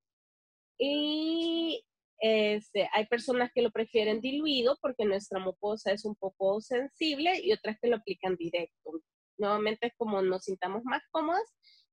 Y 0.79 1.83
este, 2.19 2.89
hay 2.93 3.07
personas 3.07 3.51
que 3.55 3.63
lo 3.63 3.71
prefieren 3.71 4.21
diluido 4.21 4.77
porque 4.81 5.05
nuestra 5.05 5.39
mucosa 5.39 5.93
es 5.93 6.05
un 6.05 6.15
poco 6.17 6.61
sensible 6.61 7.41
y 7.43 7.53
otras 7.53 7.79
que 7.81 7.89
lo 7.89 7.97
aplican 7.97 8.37
directo. 8.37 9.01
Nuevamente 9.39 9.89
es 9.89 9.93
como 9.97 10.23
nos 10.23 10.45
sintamos 10.45 10.83
más 10.85 11.03
cómodas 11.11 11.45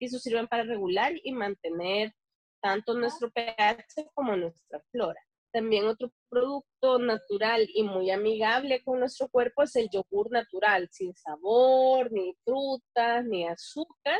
y 0.03 0.07
eso 0.07 0.19
sirven 0.19 0.47
para 0.47 0.63
regular 0.63 1.13
y 1.23 1.31
mantener 1.31 2.13
tanto 2.61 2.93
nuestro 2.93 3.31
pH 3.31 4.09
como 4.13 4.35
nuestra 4.35 4.83
flora. 4.91 5.21
También 5.53 5.87
otro 5.87 6.11
producto 6.29 6.99
natural 6.99 7.65
y 7.73 7.83
muy 7.83 8.11
amigable 8.11 8.83
con 8.83 8.99
nuestro 8.99 9.29
cuerpo 9.29 9.63
es 9.63 9.75
el 9.77 9.89
yogur 9.89 10.29
natural, 10.29 10.89
sin 10.91 11.15
sabor, 11.15 12.11
ni 12.11 12.35
frutas, 12.43 13.23
ni 13.25 13.47
azúcar. 13.47 14.19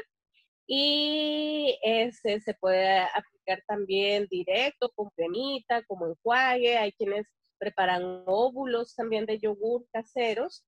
Y 0.68 1.78
ese 1.84 2.40
se 2.40 2.54
puede 2.54 3.00
aplicar 3.00 3.62
también 3.68 4.26
directo, 4.30 4.90
con 4.96 5.10
cremita, 5.10 5.84
como 5.84 6.08
enjuague. 6.08 6.78
Hay 6.78 6.94
quienes 6.94 7.28
preparan 7.58 8.24
óvulos 8.26 8.96
también 8.96 9.26
de 9.26 9.38
yogur 9.38 9.86
caseros. 9.92 10.64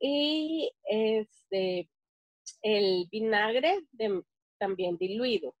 Y 0.00 0.72
este, 0.82 1.88
el 2.62 3.06
vinagre 3.10 3.80
de, 3.92 4.22
también 4.60 4.96
diluido. 4.96 5.54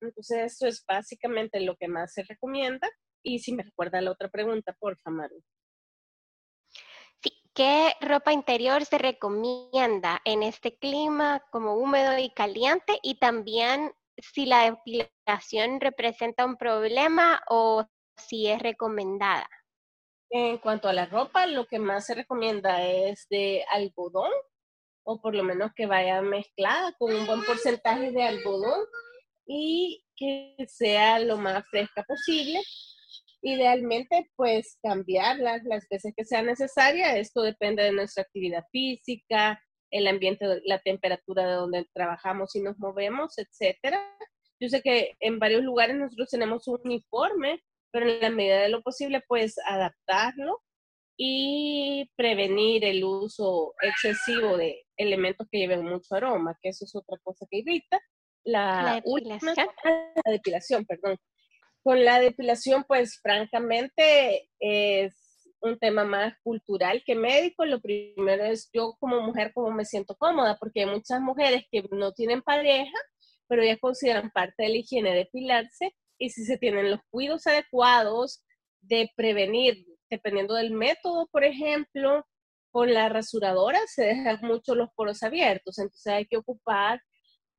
Entonces, 0.00 0.52
eso 0.52 0.66
es 0.66 0.84
básicamente 0.86 1.60
lo 1.60 1.76
que 1.76 1.88
más 1.88 2.12
se 2.12 2.22
recomienda. 2.22 2.88
Y 3.24 3.38
si 3.38 3.54
me 3.54 3.62
recuerda 3.62 4.00
la 4.00 4.12
otra 4.12 4.28
pregunta, 4.28 4.76
por 4.78 4.98
favor. 4.98 5.30
Sí, 7.22 7.32
qué 7.54 7.94
ropa 8.00 8.32
interior 8.32 8.84
se 8.84 8.98
recomienda 8.98 10.20
en 10.24 10.42
este 10.42 10.76
clima 10.76 11.42
como 11.50 11.74
húmedo 11.74 12.18
y 12.18 12.30
caliente 12.30 12.98
y 13.02 13.18
también 13.18 13.92
si 14.18 14.46
la 14.46 14.70
depilación 14.70 15.80
representa 15.80 16.44
un 16.44 16.56
problema 16.56 17.42
o 17.48 17.86
si 18.16 18.46
es 18.46 18.60
recomendada. 18.60 19.48
En 20.30 20.58
cuanto 20.58 20.88
a 20.88 20.92
la 20.92 21.06
ropa, 21.06 21.46
lo 21.46 21.66
que 21.66 21.78
más 21.78 22.06
se 22.06 22.14
recomienda 22.14 22.84
es 22.84 23.26
de 23.30 23.64
algodón 23.70 24.30
o 25.04 25.20
por 25.20 25.34
lo 25.34 25.44
menos 25.44 25.70
que 25.76 25.86
vaya 25.86 26.22
mezclada 26.22 26.94
con 26.98 27.14
un 27.14 27.26
buen 27.26 27.44
porcentaje 27.44 28.10
de 28.10 28.22
algodón 28.22 28.80
y 29.46 30.04
que 30.16 30.56
sea 30.66 31.18
lo 31.18 31.36
más 31.36 31.64
fresca 31.70 32.02
posible. 32.04 32.60
Idealmente, 33.42 34.30
pues 34.36 34.78
cambiarla 34.82 35.60
las 35.64 35.86
veces 35.88 36.14
que 36.16 36.24
sea 36.24 36.42
necesaria. 36.42 37.16
Esto 37.18 37.42
depende 37.42 37.82
de 37.82 37.92
nuestra 37.92 38.22
actividad 38.22 38.64
física, 38.72 39.60
el 39.90 40.08
ambiente, 40.08 40.46
la 40.64 40.78
temperatura 40.78 41.46
de 41.46 41.52
donde 41.52 41.86
trabajamos 41.92 42.56
y 42.56 42.62
nos 42.62 42.78
movemos, 42.78 43.36
etcétera. 43.36 44.00
Yo 44.58 44.68
sé 44.68 44.80
que 44.80 45.14
en 45.20 45.38
varios 45.38 45.62
lugares 45.62 45.96
nosotros 45.96 46.30
tenemos 46.30 46.66
un 46.68 46.80
uniforme, 46.84 47.62
pero 47.92 48.08
en 48.08 48.20
la 48.20 48.30
medida 48.30 48.62
de 48.62 48.70
lo 48.70 48.82
posible, 48.82 49.22
pues 49.28 49.56
adaptarlo 49.66 50.62
y 51.16 52.10
prevenir 52.16 52.84
el 52.84 53.04
uso 53.04 53.74
excesivo 53.80 54.56
de 54.56 54.84
elementos 54.96 55.46
que 55.50 55.58
lleven 55.58 55.84
mucho 55.84 56.14
aroma, 56.14 56.58
que 56.60 56.70
eso 56.70 56.84
es 56.84 56.94
otra 56.94 57.18
cosa 57.22 57.46
que 57.50 57.58
irrita. 57.58 58.00
La, 58.44 59.02
depilación. 59.04 59.54
la 59.84 60.32
depilación, 60.32 60.84
perdón. 60.84 61.18
Con 61.82 62.04
la 62.04 62.18
depilación, 62.18 62.84
pues 62.86 63.20
francamente 63.22 64.48
es 64.58 65.14
un 65.60 65.78
tema 65.78 66.04
más 66.04 66.34
cultural 66.42 67.02
que 67.04 67.14
médico. 67.14 67.64
Lo 67.64 67.80
primero 67.80 68.44
es 68.44 68.70
yo 68.72 68.96
como 68.98 69.20
mujer, 69.20 69.52
cómo 69.54 69.70
me 69.70 69.84
siento 69.84 70.16
cómoda, 70.16 70.56
porque 70.58 70.80
hay 70.80 70.86
muchas 70.86 71.20
mujeres 71.20 71.64
que 71.70 71.84
no 71.90 72.12
tienen 72.12 72.42
pareja, 72.42 72.96
pero 73.48 73.62
ellas 73.62 73.78
consideran 73.80 74.30
parte 74.30 74.64
de 74.64 74.68
la 74.68 74.76
higiene 74.76 75.14
depilarse 75.14 75.94
y 76.18 76.30
si 76.30 76.44
se 76.44 76.58
tienen 76.58 76.90
los 76.90 77.00
cuidados 77.10 77.46
adecuados 77.46 78.44
de 78.80 79.10
prevenir, 79.16 79.86
dependiendo 80.10 80.54
del 80.54 80.70
método, 80.72 81.28
por 81.32 81.44
ejemplo, 81.44 82.26
con 82.70 82.92
la 82.92 83.08
rasuradora 83.08 83.78
se 83.86 84.04
dejan 84.04 84.40
mucho 84.42 84.74
los 84.74 84.88
poros 84.96 85.22
abiertos, 85.22 85.78
entonces 85.78 86.12
hay 86.12 86.26
que 86.26 86.36
ocupar 86.36 87.00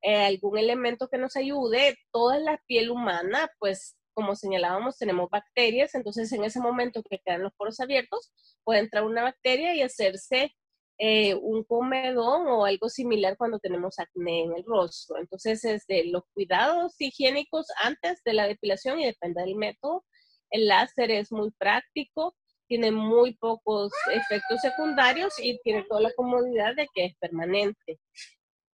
eh, 0.02 0.26
algún 0.26 0.58
elemento 0.58 1.08
que 1.08 1.18
nos 1.18 1.36
ayude. 1.36 1.96
Toda 2.12 2.38
la 2.38 2.60
piel 2.66 2.90
humana, 2.90 3.50
pues 3.58 3.96
como 4.14 4.34
señalábamos, 4.34 4.98
tenemos 4.98 5.28
bacterias, 5.30 5.94
entonces 5.94 6.32
en 6.32 6.44
ese 6.44 6.60
momento 6.60 7.02
que 7.02 7.18
quedan 7.24 7.42
los 7.42 7.52
poros 7.54 7.80
abiertos, 7.80 8.32
puede 8.64 8.80
entrar 8.80 9.04
una 9.04 9.22
bacteria 9.22 9.74
y 9.74 9.82
hacerse 9.82 10.54
eh, 10.98 11.34
un 11.34 11.62
comedón 11.64 12.46
o 12.46 12.64
algo 12.64 12.88
similar 12.88 13.36
cuando 13.36 13.58
tenemos 13.58 13.98
acné 13.98 14.44
en 14.44 14.56
el 14.56 14.64
rostro. 14.64 15.18
Entonces, 15.18 15.62
es 15.64 15.86
de 15.86 16.04
los 16.04 16.22
cuidados 16.32 16.94
higiénicos 16.98 17.66
antes 17.82 18.22
de 18.24 18.32
la 18.32 18.48
depilación 18.48 19.00
y 19.00 19.04
depende 19.04 19.42
del 19.42 19.56
método. 19.56 20.04
El 20.50 20.66
láser 20.66 21.10
es 21.10 21.32
muy 21.32 21.50
práctico, 21.52 22.36
tiene 22.68 22.90
muy 22.90 23.34
pocos 23.34 23.92
efectos 24.12 24.60
secundarios 24.60 25.34
y 25.38 25.58
tiene 25.62 25.84
toda 25.84 26.00
la 26.00 26.12
comodidad 26.14 26.74
de 26.74 26.88
que 26.94 27.06
es 27.06 27.16
permanente. 27.16 27.98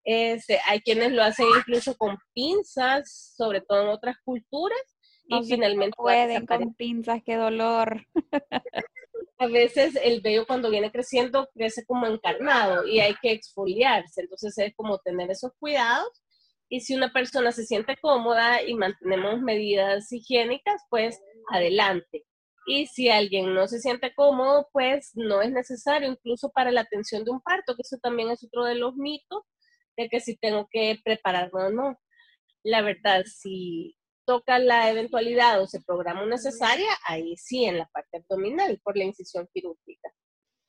Este, 0.03 0.59
hay 0.67 0.81
quienes 0.81 1.11
lo 1.11 1.23
hacen 1.23 1.45
incluso 1.57 1.95
con 1.95 2.17
pinzas, 2.33 3.33
sobre 3.35 3.61
todo 3.61 3.83
en 3.83 3.89
otras 3.89 4.17
culturas, 4.23 4.81
y 5.25 5.43
finalmente 5.45 5.95
pueden 5.95 6.45
con 6.45 6.73
pinzas, 6.73 7.21
qué 7.23 7.35
dolor. 7.35 8.05
a 9.41 9.47
veces 9.47 9.97
el 10.03 10.21
vello 10.21 10.45
cuando 10.45 10.69
viene 10.69 10.91
creciendo 10.91 11.49
crece 11.53 11.83
como 11.85 12.05
encarnado 12.05 12.85
y 12.85 12.99
hay 12.99 13.15
que 13.21 13.31
exfoliarse, 13.31 14.21
entonces 14.21 14.55
es 14.57 14.75
como 14.75 14.99
tener 14.99 15.31
esos 15.31 15.51
cuidados. 15.57 16.20
Y 16.73 16.79
si 16.79 16.95
una 16.95 17.11
persona 17.11 17.51
se 17.51 17.65
siente 17.65 17.97
cómoda 18.01 18.63
y 18.63 18.75
mantenemos 18.75 19.41
medidas 19.41 20.09
higiénicas, 20.09 20.81
pues 20.89 21.21
adelante. 21.49 22.25
Y 22.65 22.87
si 22.87 23.09
alguien 23.09 23.53
no 23.53 23.67
se 23.67 23.79
siente 23.81 24.13
cómodo, 24.15 24.69
pues 24.71 25.11
no 25.15 25.41
es 25.41 25.51
necesario, 25.51 26.09
incluso 26.09 26.49
para 26.49 26.71
la 26.71 26.81
atención 26.81 27.25
de 27.25 27.31
un 27.31 27.41
parto, 27.41 27.75
que 27.75 27.81
eso 27.81 27.97
también 28.01 28.31
es 28.31 28.41
otro 28.45 28.63
de 28.63 28.75
los 28.75 28.95
mitos, 28.95 29.43
de 29.97 30.07
que 30.07 30.21
si 30.21 30.37
tengo 30.37 30.69
que 30.71 30.97
prepararme 31.03 31.65
o 31.65 31.69
no. 31.71 31.99
La 32.63 32.81
verdad, 32.81 33.25
si 33.25 33.97
toca 34.25 34.57
la 34.57 34.89
eventualidad 34.89 35.61
o 35.61 35.67
se 35.67 35.81
programa 35.81 36.25
necesaria, 36.25 36.89
ahí 37.05 37.35
sí, 37.35 37.65
en 37.65 37.79
la 37.79 37.87
parte 37.87 38.19
abdominal, 38.19 38.79
por 38.81 38.95
la 38.95 39.03
incisión 39.03 39.49
quirúrgica. 39.53 40.09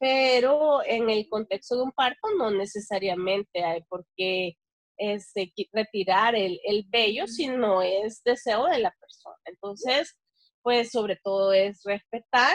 Pero 0.01 0.83
en 0.85 1.11
el 1.11 1.29
contexto 1.29 1.77
de 1.77 1.83
un 1.85 1.93
parto 1.93 2.29
no 2.37 2.51
necesariamente 2.51 3.63
hay 3.63 3.85
por 3.85 4.05
qué 4.17 4.57
este, 5.03 5.53
retirar 5.73 6.35
el, 6.35 6.61
el 6.65 6.85
vello 6.89 7.27
si 7.27 7.49
no 7.49 7.83
es 7.83 8.23
deseo 8.23 8.67
de 8.67 8.79
la 8.79 8.95
persona. 9.01 9.37
Entonces, 9.45 10.17
pues 10.63 10.91
sobre 10.91 11.17
todo 11.17 11.53
es 11.53 11.83
respetar 11.85 12.55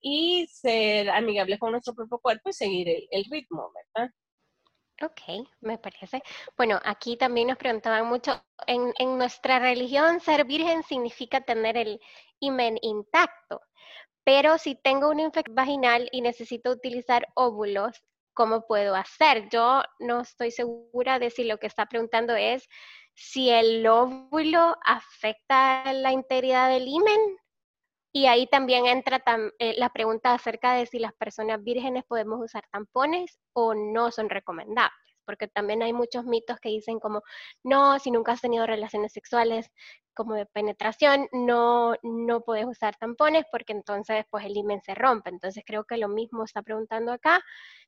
y 0.00 0.46
ser 0.46 1.10
amigable 1.10 1.58
con 1.58 1.72
nuestro 1.72 1.94
propio 1.94 2.18
cuerpo 2.18 2.50
y 2.50 2.52
seguir 2.52 2.88
el, 2.88 3.08
el 3.10 3.24
ritmo, 3.30 3.72
¿verdad? 3.74 4.10
Ok, 5.02 5.46
me 5.60 5.78
parece. 5.78 6.22
Bueno, 6.56 6.78
aquí 6.84 7.16
también 7.16 7.48
nos 7.48 7.56
preguntaban 7.56 8.06
mucho, 8.06 8.32
en, 8.66 8.92
en 8.98 9.18
nuestra 9.18 9.58
religión 9.58 10.20
ser 10.20 10.44
virgen 10.44 10.82
significa 10.82 11.40
tener 11.40 11.76
el 11.76 12.00
imen 12.38 12.78
intacto, 12.82 13.62
pero 14.24 14.58
si 14.58 14.74
tengo 14.74 15.08
una 15.08 15.22
infección 15.22 15.56
vaginal 15.56 16.08
y 16.12 16.20
necesito 16.20 16.70
utilizar 16.70 17.26
óvulos, 17.34 18.02
¿cómo 18.40 18.66
puedo 18.66 18.94
hacer? 18.94 19.50
Yo 19.50 19.82
no 19.98 20.22
estoy 20.22 20.50
segura 20.50 21.18
de 21.18 21.28
si 21.28 21.44
lo 21.44 21.58
que 21.58 21.66
está 21.66 21.84
preguntando 21.84 22.34
es 22.34 22.66
si 23.12 23.50
el 23.50 23.86
óvulo 23.86 24.78
afecta 24.82 25.92
la 25.92 26.10
integridad 26.10 26.70
del 26.70 26.88
imen. 26.88 27.20
Y 28.14 28.24
ahí 28.24 28.46
también 28.46 28.86
entra 28.86 29.22
eh, 29.58 29.74
la 29.76 29.90
pregunta 29.90 30.32
acerca 30.32 30.72
de 30.72 30.86
si 30.86 30.98
las 30.98 31.12
personas 31.12 31.62
vírgenes 31.62 32.02
podemos 32.08 32.40
usar 32.42 32.64
tampones 32.72 33.38
o 33.52 33.74
no 33.74 34.10
son 34.10 34.30
recomendables, 34.30 35.09
porque 35.30 35.46
también 35.46 35.80
hay 35.80 35.92
muchos 35.92 36.24
mitos 36.24 36.58
que 36.58 36.70
dicen 36.70 36.98
como, 36.98 37.22
no, 37.62 38.00
si 38.00 38.10
nunca 38.10 38.32
has 38.32 38.40
tenido 38.40 38.66
relaciones 38.66 39.12
sexuales 39.12 39.70
como 40.12 40.34
de 40.34 40.44
penetración, 40.44 41.28
no, 41.30 41.94
no 42.02 42.40
puedes 42.40 42.66
usar 42.66 42.96
tampones 42.96 43.44
porque 43.52 43.72
entonces 43.72 44.24
pues 44.28 44.44
el 44.44 44.56
imen 44.56 44.82
se 44.82 44.96
rompe. 44.96 45.30
Entonces 45.30 45.62
creo 45.64 45.84
que 45.84 45.98
lo 45.98 46.08
mismo 46.08 46.42
está 46.42 46.62
preguntando 46.62 47.12
acá, 47.12 47.40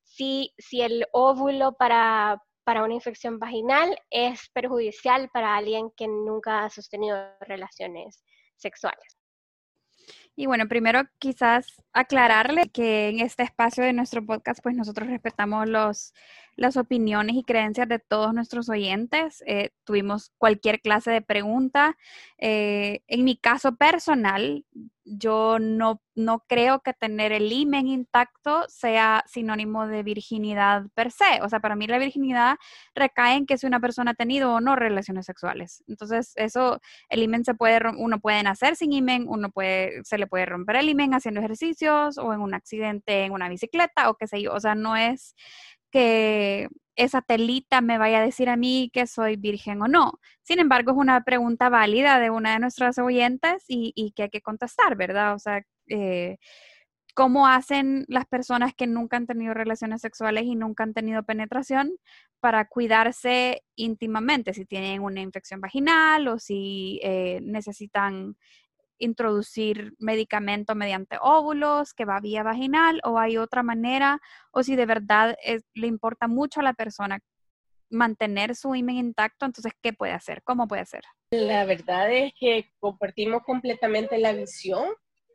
si, 0.04 0.52
si 0.56 0.82
el 0.82 1.04
óvulo 1.12 1.72
para, 1.72 2.40
para 2.62 2.84
una 2.84 2.94
infección 2.94 3.40
vaginal 3.40 3.98
es 4.08 4.48
perjudicial 4.54 5.28
para 5.32 5.56
alguien 5.56 5.90
que 5.96 6.06
nunca 6.06 6.64
ha 6.64 6.70
sostenido 6.70 7.18
relaciones 7.40 8.22
sexuales. 8.56 9.21
Y 10.34 10.46
bueno, 10.46 10.66
primero 10.66 11.02
quizás 11.18 11.82
aclararle 11.92 12.70
que 12.70 13.08
en 13.08 13.20
este 13.20 13.42
espacio 13.42 13.84
de 13.84 13.92
nuestro 13.92 14.24
podcast, 14.24 14.60
pues 14.62 14.74
nosotros 14.74 15.08
respetamos 15.08 15.68
los, 15.68 16.14
las 16.56 16.76
opiniones 16.78 17.36
y 17.36 17.44
creencias 17.44 17.88
de 17.88 17.98
todos 17.98 18.32
nuestros 18.32 18.70
oyentes. 18.70 19.44
Eh, 19.46 19.70
tuvimos 19.84 20.32
cualquier 20.38 20.80
clase 20.80 21.10
de 21.10 21.20
pregunta. 21.20 21.98
Eh, 22.38 23.02
en 23.08 23.24
mi 23.24 23.36
caso 23.36 23.76
personal, 23.76 24.64
yo 25.04 25.58
no, 25.58 26.00
no 26.14 26.44
creo 26.48 26.80
que 26.80 26.92
tener 26.92 27.32
el 27.32 27.50
imen 27.52 27.86
intacto 27.88 28.64
sea 28.68 29.24
sinónimo 29.26 29.86
de 29.86 30.02
virginidad 30.02 30.84
per 30.94 31.10
se. 31.10 31.42
O 31.42 31.48
sea, 31.48 31.60
para 31.60 31.76
mí 31.76 31.86
la 31.86 31.98
virginidad 31.98 32.56
recae 32.94 33.36
en 33.36 33.46
que 33.46 33.58
si 33.58 33.66
una 33.66 33.80
persona 33.80 34.12
ha 34.12 34.14
tenido 34.14 34.54
o 34.54 34.60
no 34.60 34.76
relaciones 34.76 35.26
sexuales. 35.26 35.82
Entonces, 35.88 36.32
eso, 36.36 36.80
el 37.08 37.22
imen 37.22 37.44
se 37.44 37.54
puede, 37.54 37.80
uno 37.96 38.20
puede 38.20 38.42
nacer 38.42 38.76
sin 38.76 38.92
imen, 38.92 39.26
uno 39.28 39.50
puede, 39.50 40.02
se 40.04 40.18
le 40.18 40.26
puede 40.26 40.46
romper 40.46 40.76
el 40.76 40.88
imen 40.88 41.14
haciendo 41.14 41.40
ejercicios 41.40 42.18
o 42.18 42.32
en 42.32 42.40
un 42.40 42.54
accidente 42.54 43.24
en 43.24 43.32
una 43.32 43.48
bicicleta 43.48 44.10
o 44.10 44.14
qué 44.14 44.26
sé 44.26 44.42
yo. 44.42 44.52
O 44.54 44.60
sea, 44.60 44.74
no 44.74 44.96
es 44.96 45.34
que 45.90 46.68
esa 46.96 47.22
telita 47.22 47.80
me 47.80 47.98
vaya 47.98 48.18
a 48.18 48.24
decir 48.24 48.48
a 48.48 48.56
mí 48.56 48.90
que 48.92 49.06
soy 49.06 49.36
virgen 49.36 49.82
o 49.82 49.88
no. 49.88 50.20
Sin 50.42 50.58
embargo, 50.58 50.92
es 50.92 50.96
una 50.98 51.22
pregunta 51.24 51.68
válida 51.68 52.18
de 52.18 52.30
una 52.30 52.52
de 52.52 52.58
nuestras 52.60 52.98
oyentes 52.98 53.64
y, 53.68 54.12
que 54.16 54.24
hay 54.24 54.30
que 54.30 54.42
contestar, 54.42 54.96
¿verdad? 54.96 55.34
O 55.34 55.38
sea, 55.38 55.62
eh, 55.88 56.38
¿cómo 57.14 57.46
hacen 57.46 58.04
las 58.08 58.26
personas 58.26 58.74
que 58.74 58.86
nunca 58.86 59.16
han 59.16 59.26
tenido 59.26 59.54
relaciones 59.54 60.00
sexuales 60.00 60.44
y 60.44 60.54
nunca 60.56 60.84
han 60.84 60.94
tenido 60.94 61.22
penetración 61.24 61.92
para 62.40 62.66
cuidarse 62.68 63.62
íntimamente? 63.76 64.54
Si 64.54 64.66
tienen 64.66 65.02
una 65.02 65.20
infección 65.20 65.60
vaginal 65.60 66.28
o 66.28 66.38
si 66.38 67.00
eh, 67.02 67.40
necesitan 67.42 68.36
introducir 68.98 69.94
medicamento 69.98 70.74
mediante 70.74 71.18
óvulos 71.20 71.94
que 71.94 72.04
va 72.04 72.20
vía 72.20 72.42
vaginal 72.42 73.00
o 73.04 73.18
hay 73.18 73.36
otra 73.36 73.62
manera 73.62 74.20
o 74.52 74.62
si 74.62 74.76
de 74.76 74.86
verdad 74.86 75.36
le 75.74 75.86
importa 75.86 76.28
mucho 76.28 76.60
a 76.60 76.62
la 76.62 76.74
persona 76.74 77.18
mantener 77.92 78.56
su 78.56 78.74
imen 78.74 78.96
intacto, 78.96 79.46
entonces, 79.46 79.72
¿qué 79.80 79.92
puede 79.92 80.12
hacer? 80.12 80.42
¿Cómo 80.42 80.66
puede 80.66 80.82
hacer? 80.82 81.02
La 81.30 81.64
verdad 81.64 82.10
es 82.10 82.32
que 82.38 82.70
compartimos 82.78 83.42
completamente 83.44 84.18
la 84.18 84.32
visión 84.32 84.86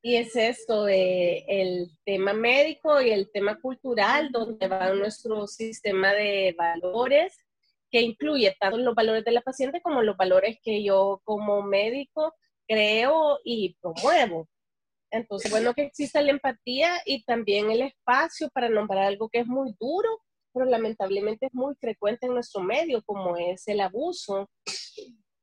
y 0.02 0.16
es 0.16 0.36
esto 0.36 0.86
de 0.86 1.44
el 1.48 1.90
tema 2.06 2.34
médico 2.34 3.02
y 3.02 3.12
el 3.12 3.30
tema 3.32 3.60
cultural, 3.60 4.32
donde 4.32 4.68
va 4.68 4.94
nuestro 4.94 5.48
sistema 5.48 6.14
de 6.14 6.56
valores, 6.58 7.38
que 7.90 8.02
incluye 8.02 8.56
tanto 8.60 8.78
los 8.78 8.96
valores 8.96 9.24
de 9.24 9.32
la 9.32 9.42
paciente 9.42 9.82
como 9.82 10.02
los 10.02 10.18
valores 10.18 10.58
que 10.64 10.84
yo 10.84 11.22
como 11.24 11.62
médico 11.62 12.34
creo 12.68 13.40
y 13.44 13.76
promuevo. 13.82 14.48
Entonces, 15.12 15.50
bueno, 15.52 15.74
que 15.74 15.84
exista 15.84 16.22
la 16.22 16.32
empatía 16.32 16.92
y 17.06 17.24
también 17.24 17.72
el 17.72 17.82
espacio 17.82 18.50
para 18.50 18.70
nombrar 18.70 19.06
algo 19.06 19.30
que 19.30 19.40
es 19.40 19.48
muy 19.48 19.74
duro, 19.80 20.22
pero 20.54 20.66
lamentablemente 20.66 21.46
es 21.46 21.54
muy 21.54 21.76
frecuente 21.76 22.26
en 22.26 22.34
nuestro 22.34 22.62
medio, 22.62 23.02
como 23.04 23.38
es 23.38 23.68
el 23.68 23.80
abuso. 23.80 24.50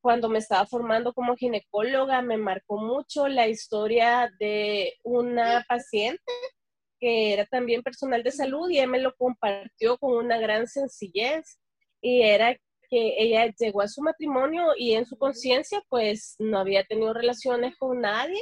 Cuando 0.03 0.29
me 0.29 0.39
estaba 0.39 0.67
formando 0.67 1.15
como 1.15 1.35
ginecóloga, 1.35 2.21
me 2.21 2.37
marcó 2.37 2.77
mucho 2.77 3.27
la 3.27 3.49
historia 3.49 4.31
de 4.39 4.93
una 5.03 5.65
paciente 5.67 6.21
que 7.01 7.33
era 7.33 7.47
también 7.47 7.83
personal 7.83 8.23
de 8.23 8.33
salud 8.33 8.69
y 8.71 8.87
me 8.87 8.99
lo 8.99 9.15
compartió 9.17 9.99
con 9.99 10.13
una 10.13 10.39
gran 10.39 10.67
sencillez 10.67 11.59
y 12.01 12.23
era 12.23 12.57
que 12.95 13.15
ella 13.19 13.53
llegó 13.59 13.81
a 13.81 13.89
su 13.89 14.03
matrimonio 14.03 14.69
y 14.77 14.93
en 14.93 15.05
su 15.05 15.17
conciencia 15.17 15.83
pues 15.89 16.37
no 16.39 16.59
había 16.61 16.85
tenido 16.85 17.13
relaciones 17.13 17.75
con 17.77 18.01
nadie 18.01 18.41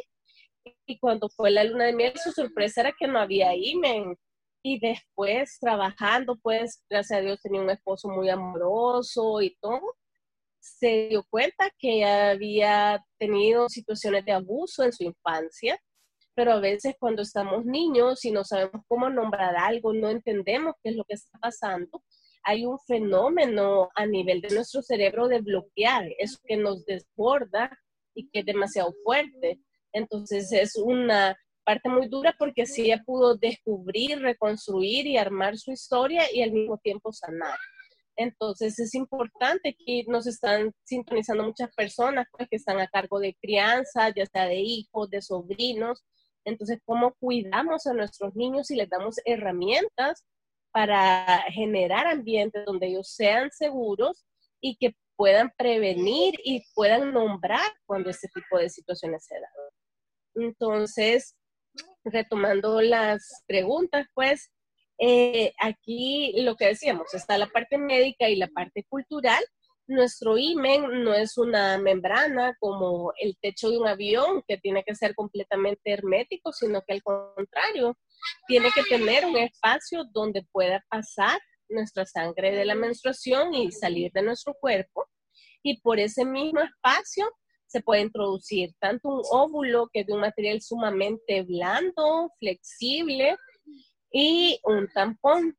y 0.87 0.99
cuando 0.99 1.29
fue 1.29 1.51
la 1.51 1.65
luna 1.65 1.87
de 1.87 1.95
miel, 1.95 2.13
su 2.23 2.33
sorpresa 2.33 2.83
era 2.83 2.93
que 2.99 3.07
no 3.07 3.19
había 3.19 3.55
imen. 3.55 4.17
Y 4.63 4.79
después, 4.79 5.59
trabajando, 5.61 6.37
pues, 6.41 6.85
gracias 6.89 7.19
a 7.19 7.23
Dios, 7.23 7.41
tenía 7.43 7.61
un 7.61 7.71
esposo 7.71 8.09
muy 8.09 8.29
amoroso 8.29 9.41
y 9.41 9.57
todo, 9.61 9.97
se 10.61 11.09
dio 11.09 11.25
cuenta 11.29 11.71
que 11.79 12.05
había 12.05 13.05
tenido 13.19 13.69
situaciones 13.69 14.25
de 14.25 14.33
abuso 14.33 14.85
en 14.85 14.93
su 14.93 15.03
infancia, 15.03 15.81
pero 16.35 16.53
a 16.53 16.61
veces 16.61 16.95
cuando 16.99 17.23
estamos 17.23 17.65
niños 17.65 18.25
y 18.25 18.31
no 18.31 18.45
sabemos 18.45 18.83
cómo 18.87 19.11
nombrar 19.11 19.57
algo, 19.57 19.93
no 19.93 20.09
entendemos 20.11 20.75
qué 20.83 20.91
es 20.91 20.97
lo 20.97 21.05
que 21.05 21.15
está 21.15 21.39
pasando, 21.41 22.03
hay 22.45 22.65
un 22.67 22.79
fenómeno 22.81 23.91
a 23.95 24.07
nivel 24.07 24.41
de 24.41 24.55
nuestro 24.55 24.83
cerebro 24.83 25.29
de 25.29 25.41
bloquear, 25.41 26.09
eso 26.19 26.39
que 26.45 26.57
nos 26.57 26.85
desborda 26.85 27.71
y 28.15 28.29
que 28.29 28.41
es 28.41 28.47
demasiado 28.47 28.93
fuerte. 29.05 29.61
Entonces 29.93 30.51
es 30.53 30.77
una 30.77 31.37
parte 31.65 31.89
muy 31.89 32.09
dura 32.09 32.35
porque 32.39 32.67
sí 32.67 32.83
ella 32.83 33.03
pudo 33.05 33.37
descubrir, 33.37 34.21
reconstruir 34.21 35.07
y 35.07 35.17
armar 35.17 35.57
su 35.57 35.71
historia 35.73 36.25
y 36.33 36.43
al 36.43 36.53
mismo 36.53 36.79
tiempo 36.79 37.13
sanar. 37.13 37.59
Entonces 38.17 38.79
es 38.79 38.95
importante 38.95 39.77
que 39.87 40.05
nos 40.07 40.27
están 40.27 40.73
sintonizando 40.85 41.45
muchas 41.45 41.73
personas 41.75 42.27
pues, 42.33 42.49
que 42.49 42.57
están 42.57 42.81
a 42.81 42.89
cargo 42.89 43.21
de 43.21 43.35
crianza, 43.41 44.13
ya 44.15 44.27
sea 44.27 44.47
de 44.47 44.61
hijos, 44.61 45.09
de 45.11 45.23
sobrinos. 45.23 46.05
Entonces, 46.45 46.81
¿cómo 46.85 47.15
cuidamos 47.21 47.87
a 47.87 47.95
nuestros 47.95 48.35
niños 48.35 48.71
y 48.71 48.77
les 48.77 48.89
damos 48.89 49.17
herramientas 49.25 50.25
para 50.73 51.45
generar 51.51 52.07
ambientes 52.07 52.65
donde 52.65 52.89
ellos 52.89 53.09
sean 53.09 53.51
seguros 53.51 54.25
y 54.61 54.77
que 54.77 54.95
puedan 55.17 55.53
prevenir 55.57 56.35
y 56.43 56.63
puedan 56.75 57.13
nombrar 57.13 57.71
cuando 57.87 58.11
este 58.11 58.29
tipo 58.29 58.59
de 58.59 58.71
situaciones 58.71 59.25
se 59.25 59.35
dan? 59.35 60.47
Entonces, 60.47 61.37
retomando 62.05 62.81
las 62.81 63.43
preguntas, 63.47 64.07
pues 64.15 64.51
eh, 64.99 65.53
aquí 65.59 66.33
lo 66.43 66.57
que 66.57 66.67
decíamos, 66.67 67.13
está 67.15 67.39
la 67.39 67.49
parte 67.49 67.79
médica 67.79 68.29
y 68.29 68.37
la 68.37 68.49
parte 68.49 68.85
cultural. 68.89 69.43
Nuestro 69.89 70.39
imen 70.39 71.03
no 71.03 71.13
es 71.13 71.37
una 71.37 71.77
membrana 71.79 72.57
como 72.61 73.13
el 73.19 73.37
techo 73.41 73.69
de 73.69 73.79
un 73.79 73.89
avión 73.89 74.43
que 74.47 74.59
tiene 74.59 74.85
que 74.85 74.95
ser 74.95 75.15
completamente 75.15 75.93
hermético, 75.93 76.53
sino 76.53 76.83
que 76.83 76.95
al 76.95 77.03
contrario, 77.03 77.99
tiene 78.47 78.71
que 78.75 78.83
tener 78.85 79.25
un 79.25 79.37
espacio 79.37 80.05
donde 80.13 80.45
pueda 80.53 80.85
pasar 80.89 81.39
nuestra 81.69 82.05
sangre 82.05 82.53
de 82.53 82.65
la 82.65 82.75
menstruación 82.75 83.55
y 83.55 83.73
salir 83.73 84.11
de 84.13 84.23
nuestro 84.23 84.55
cuerpo. 84.61 85.07
Y 85.63 85.81
por 85.81 85.99
ese 85.99 86.25
mismo 86.25 86.61
espacio 86.61 87.31
se 87.67 87.81
puede 87.81 88.03
introducir 88.03 88.71
tanto 88.79 89.09
un 89.09 89.23
óvulo, 89.31 89.89
que 89.93 90.01
es 90.01 90.07
de 90.07 90.13
un 90.13 90.21
material 90.21 90.61
sumamente 90.61 91.43
blando, 91.43 92.31
flexible, 92.39 93.37
y 94.13 94.61
un 94.65 94.89
tampón. 94.93 95.57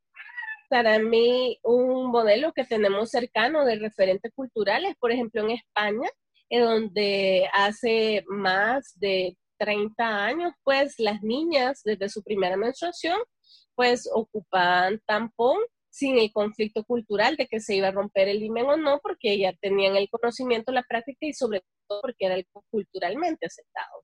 Para 0.69 0.99
mí, 0.99 1.60
un 1.63 2.12
modelo 2.12 2.54
que 2.54 2.63
tenemos 2.63 3.10
cercano 3.10 3.65
de 3.65 3.78
referentes 3.78 4.32
culturales, 4.34 4.95
por 4.99 5.12
ejemplo, 5.12 5.41
en 5.41 5.52
España, 5.52 6.10
donde 6.49 7.47
hace 7.54 8.23
más 8.28 8.93
de 8.99 9.36
30 9.63 10.26
años, 10.26 10.54
pues 10.63 10.95
las 10.99 11.21
niñas 11.23 11.82
desde 11.86 12.10
su 12.10 12.21
primera 12.21 12.58
menstruación, 12.58 13.17
pues 13.76 14.10
ocupaban 14.13 15.02
tampón 15.06 15.58
sin 15.89 16.17
el 16.17 16.34
conflicto 16.34 16.84
cultural 16.84 17.38
de 17.38 17.47
que 17.47 17.62
se 17.62 17.76
iba 17.76 17.88
a 17.88 17.91
romper 17.91 18.28
el 18.28 18.43
himen 18.43 18.65
o 18.65 18.76
no, 18.78 18.99
porque 19.02 19.38
ya 19.38 19.54
tenían 19.54 19.95
el 19.95 20.10
conocimiento, 20.10 20.71
la 20.71 20.84
práctica 20.84 21.19
y 21.21 21.34
sobre 21.34 21.63
todo 21.88 22.02
porque 22.02 22.26
era 22.26 22.36
algo 22.36 22.65
culturalmente 22.69 23.45
aceptado. 23.45 24.04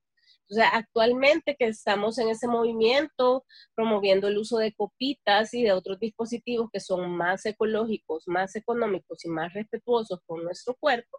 O 0.50 0.54
sea, 0.54 0.68
actualmente 0.70 1.56
que 1.56 1.66
estamos 1.66 2.18
en 2.18 2.30
ese 2.30 2.48
movimiento 2.48 3.44
promoviendo 3.76 4.28
el 4.28 4.38
uso 4.38 4.58
de 4.58 4.72
copitas 4.72 5.54
y 5.54 5.62
de 5.62 5.72
otros 5.72 6.00
dispositivos 6.00 6.70
que 6.72 6.80
son 6.80 7.16
más 7.16 7.44
ecológicos, 7.46 8.24
más 8.26 8.56
económicos 8.56 9.24
y 9.24 9.28
más 9.28 9.52
respetuosos 9.52 10.20
con 10.26 10.42
nuestro 10.42 10.74
cuerpo, 10.80 11.18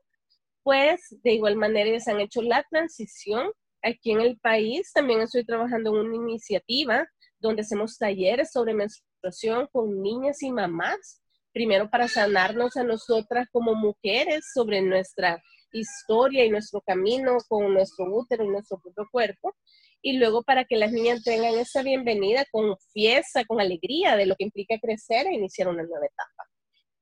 pues 0.63 1.15
de 1.23 1.33
igual 1.33 1.55
manera 1.55 1.97
se 1.99 2.11
han 2.11 2.19
hecho 2.19 2.41
la 2.41 2.65
transición. 2.69 3.51
Aquí 3.83 4.11
en 4.11 4.21
el 4.21 4.37
país 4.37 4.91
también 4.93 5.21
estoy 5.21 5.43
trabajando 5.43 5.89
en 5.89 6.07
una 6.07 6.15
iniciativa 6.15 7.07
donde 7.39 7.61
hacemos 7.61 7.97
talleres 7.97 8.51
sobre 8.51 8.75
menstruación 8.75 9.67
con 9.71 10.01
niñas 10.01 10.43
y 10.43 10.51
mamás, 10.51 11.21
primero 11.51 11.89
para 11.89 12.07
sanarnos 12.07 12.77
a 12.77 12.83
nosotras 12.83 13.47
como 13.51 13.73
mujeres 13.73 14.45
sobre 14.53 14.81
nuestra 14.81 15.41
historia 15.73 16.45
y 16.45 16.49
nuestro 16.49 16.81
camino 16.81 17.37
con 17.47 17.73
nuestro 17.73 18.05
útero 18.05 18.43
y 18.43 18.49
nuestro 18.49 18.79
propio 18.79 19.07
cuerpo, 19.11 19.55
y 20.03 20.17
luego 20.17 20.43
para 20.43 20.65
que 20.65 20.77
las 20.77 20.91
niñas 20.91 21.23
tengan 21.23 21.55
esa 21.55 21.81
bienvenida 21.81 22.45
con 22.51 22.75
fiesta, 22.93 23.45
con 23.45 23.59
alegría 23.59 24.15
de 24.15 24.25
lo 24.25 24.35
que 24.35 24.43
implica 24.43 24.79
crecer 24.79 25.27
e 25.27 25.33
iniciar 25.33 25.67
una 25.67 25.83
nueva 25.83 26.05
etapa. 26.05 26.49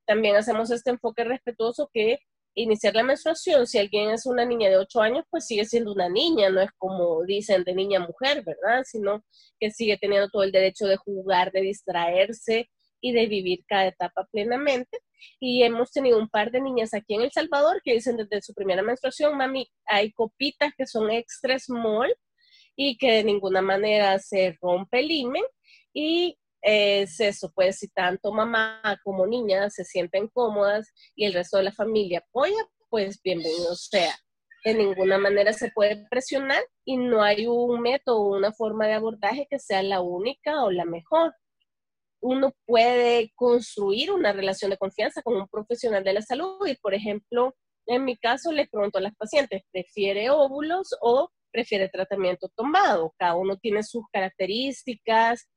También 0.05 0.35
hacemos 0.35 0.71
este 0.71 0.91
enfoque 0.91 1.23
respetuoso 1.23 1.89
que 1.93 2.19
iniciar 2.61 2.95
la 2.95 3.03
menstruación, 3.03 3.67
si 3.67 3.77
alguien 3.77 4.09
es 4.11 4.25
una 4.25 4.45
niña 4.45 4.69
de 4.69 4.77
8 4.77 5.01
años, 5.01 5.25
pues 5.29 5.45
sigue 5.45 5.65
siendo 5.65 5.91
una 5.93 6.09
niña, 6.09 6.49
no 6.49 6.61
es 6.61 6.71
como 6.77 7.23
dicen 7.25 7.63
de 7.63 7.73
niña 7.73 7.99
mujer, 7.99 8.43
¿verdad? 8.43 8.83
Sino 8.85 9.23
que 9.59 9.71
sigue 9.71 9.97
teniendo 9.97 10.29
todo 10.29 10.43
el 10.43 10.51
derecho 10.51 10.85
de 10.85 10.97
jugar, 10.97 11.51
de 11.51 11.61
distraerse 11.61 12.69
y 13.01 13.13
de 13.13 13.27
vivir 13.27 13.63
cada 13.67 13.87
etapa 13.87 14.27
plenamente. 14.31 14.99
Y 15.39 15.63
hemos 15.63 15.91
tenido 15.91 16.17
un 16.17 16.29
par 16.29 16.51
de 16.51 16.61
niñas 16.61 16.93
aquí 16.93 17.15
en 17.15 17.21
El 17.21 17.31
Salvador 17.31 17.81
que 17.83 17.93
dicen 17.93 18.17
desde 18.17 18.41
su 18.41 18.53
primera 18.53 18.81
menstruación, 18.81 19.37
mami, 19.37 19.69
hay 19.85 20.11
copitas 20.11 20.73
que 20.77 20.85
son 20.85 21.09
extra 21.11 21.57
small 21.59 22.13
y 22.75 22.97
que 22.97 23.11
de 23.11 23.23
ninguna 23.23 23.61
manera 23.61 24.19
se 24.19 24.57
rompe 24.61 24.99
el 24.99 25.11
himen 25.11 25.43
y 25.93 26.37
es 26.61 27.19
eso, 27.19 27.51
pues 27.53 27.77
si 27.77 27.87
tanto 27.89 28.31
mamá 28.31 28.81
como 29.03 29.25
niña 29.25 29.69
se 29.69 29.85
sienten 29.85 30.27
cómodas 30.27 30.91
y 31.15 31.25
el 31.25 31.33
resto 31.33 31.57
de 31.57 31.63
la 31.63 31.71
familia 31.71 32.19
apoya, 32.19 32.67
pues 32.89 33.21
bienvenido 33.23 33.75
sea. 33.75 34.15
De 34.65 34.73
ninguna 34.73 35.17
manera 35.17 35.53
se 35.53 35.71
puede 35.71 36.05
presionar 36.09 36.61
y 36.83 36.97
no 36.97 37.23
hay 37.23 37.47
un 37.47 37.81
método 37.81 38.21
una 38.21 38.51
forma 38.51 38.87
de 38.87 38.93
abordaje 38.93 39.47
que 39.49 39.59
sea 39.59 39.81
la 39.83 40.01
única 40.01 40.63
o 40.63 40.71
la 40.71 40.83
mejor. 40.83 41.33
Uno 42.21 42.53
puede 42.65 43.31
construir 43.35 44.11
una 44.11 44.33
relación 44.33 44.71
de 44.71 44.77
confianza 44.77 45.21
con 45.21 45.37
un 45.37 45.47
profesional 45.47 46.03
de 46.03 46.13
la 46.13 46.21
salud 46.21 46.67
y, 46.67 46.75
por 46.75 46.93
ejemplo, 46.93 47.55
en 47.85 48.03
mi 48.03 48.17
caso 48.17 48.51
le 48.51 48.67
pregunto 48.67 48.97
a 48.97 49.01
las 49.01 49.15
pacientes, 49.15 49.63
¿prefiere 49.71 50.29
óvulos 50.29 50.89
o 51.01 51.31
prefiere 51.51 51.87
tratamiento 51.87 52.49
tomado? 52.53 53.13
Cada 53.17 53.35
uno 53.35 53.57
tiene 53.57 53.81
sus 53.83 54.03
características, 54.11 55.49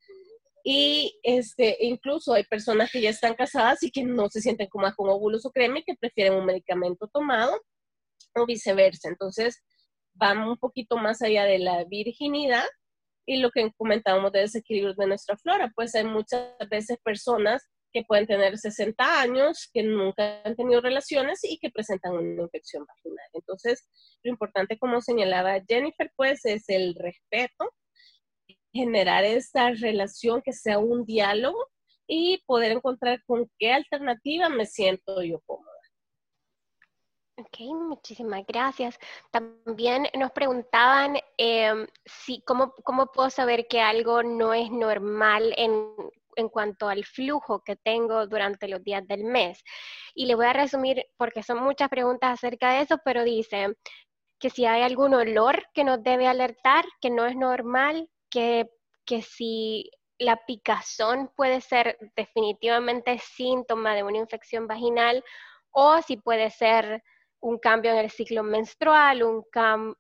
y 0.64 1.18
este, 1.22 1.77
incluso 1.81 2.35
hay 2.35 2.44
personas 2.44 2.90
que 2.90 3.01
ya 3.01 3.11
están 3.11 3.35
casadas 3.35 3.83
y 3.83 3.90
que 3.90 4.05
no 4.05 4.29
se 4.29 4.40
sienten 4.40 4.68
cómodas 4.68 4.94
con 4.94 5.09
óvulos 5.09 5.44
o 5.44 5.51
crema 5.51 5.79
y 5.79 5.85
que 5.85 5.96
prefieren 5.96 6.35
un 6.35 6.46
medicamento 6.46 7.09
tomado 7.09 7.61
o 8.35 8.46
viceversa. 8.46 9.09
Entonces, 9.09 9.62
vamos 10.14 10.51
un 10.51 10.59
poquito 10.59 10.96
más 10.96 11.20
allá 11.22 11.44
de 11.44 11.59
la 11.59 11.85
virginidad 11.85 12.64
y 13.27 13.38
lo 13.38 13.51
que 13.51 13.72
comentábamos 13.77 14.33
de 14.33 14.40
desequilibrio 14.40 14.94
de 14.94 15.07
nuestra 15.07 15.37
flora. 15.37 15.72
Pues 15.75 15.94
hay 15.94 16.05
muchas 16.05 16.55
veces 16.70 16.98
personas 17.03 17.68
que 17.92 18.05
pueden 18.05 18.27
tener 18.27 18.57
60 18.57 19.20
años, 19.20 19.68
que 19.72 19.83
nunca 19.83 20.42
han 20.44 20.57
tenido 20.57 20.81
relaciones 20.81 21.40
y 21.42 21.59
que 21.59 21.70
presentan 21.70 22.12
una 22.12 22.42
infección 22.42 22.87
vaginal. 22.87 23.29
Entonces, 23.33 23.87
lo 24.22 24.31
importante, 24.31 24.79
como 24.79 25.01
señalaba 25.01 25.61
Jennifer, 25.68 26.11
pues 26.16 26.44
es 26.44 26.68
el 26.68 26.94
respeto 26.94 27.72
generar 28.72 29.24
esa 29.24 29.70
relación 29.70 30.42
que 30.42 30.52
sea 30.52 30.78
un 30.78 31.04
diálogo 31.04 31.68
y 32.06 32.42
poder 32.46 32.72
encontrar 32.72 33.22
con 33.24 33.50
qué 33.58 33.72
alternativa 33.72 34.48
me 34.48 34.66
siento 34.66 35.22
yo 35.22 35.40
cómoda. 35.46 35.70
Ok, 37.38 37.61
muchísimas 37.74 38.44
gracias. 38.46 38.98
También 39.30 40.06
nos 40.18 40.32
preguntaban 40.32 41.16
em, 41.38 41.87
si, 42.04 42.42
cómo, 42.42 42.74
cómo 42.85 43.06
puedo 43.06 43.30
saber 43.30 43.66
que 43.68 43.80
algo 43.80 44.22
no 44.22 44.52
es 44.52 44.70
normal 44.70 45.54
en, 45.56 45.94
en 46.37 46.48
cuanto 46.50 46.88
al 46.88 47.04
flujo 47.04 47.62
que 47.64 47.76
tengo 47.76 48.26
durante 48.26 48.68
los 48.68 48.85
días 48.85 49.06
del 49.08 49.24
mes. 49.24 49.62
Y 50.14 50.26
le 50.26 50.35
voy 50.35 50.46
a 50.46 50.52
resumir 50.52 51.06
porque 51.16 51.42
son 51.42 51.62
muchas 51.62 51.88
preguntas 51.88 52.32
acerca 52.32 52.72
de 52.72 52.82
eso, 52.82 52.98
pero 53.04 53.24
dice 53.24 53.76
que 54.38 54.50
si 54.50 54.66
hay 54.66 54.82
algún 54.82 55.14
olor 55.14 55.64
que 55.72 55.85
nos 55.85 56.02
debe 56.02 56.26
alertar, 56.26 56.85
que 57.00 57.11
no 57.11 57.26
es 57.26 57.37
normal, 57.37 58.11
que, 58.33 58.71
que 59.05 59.23
si 59.23 59.90
la 60.18 60.37
picazón 60.47 61.31
puede 61.37 61.61
ser 61.61 61.99
definitivamente 62.16 63.18
síntoma 63.18 63.95
de 63.95 64.03
una 64.03 64.18
infección 64.18 64.66
vaginal 64.66 65.23
o 65.71 66.01
si 66.03 66.16
puede 66.16 66.51
ser 66.51 67.03
un 67.40 67.59
cambio 67.59 67.90
en 67.90 67.99
el 67.99 68.11
ciclo 68.11 68.45
menstrual, 68.45 69.25
un, 69.25 69.45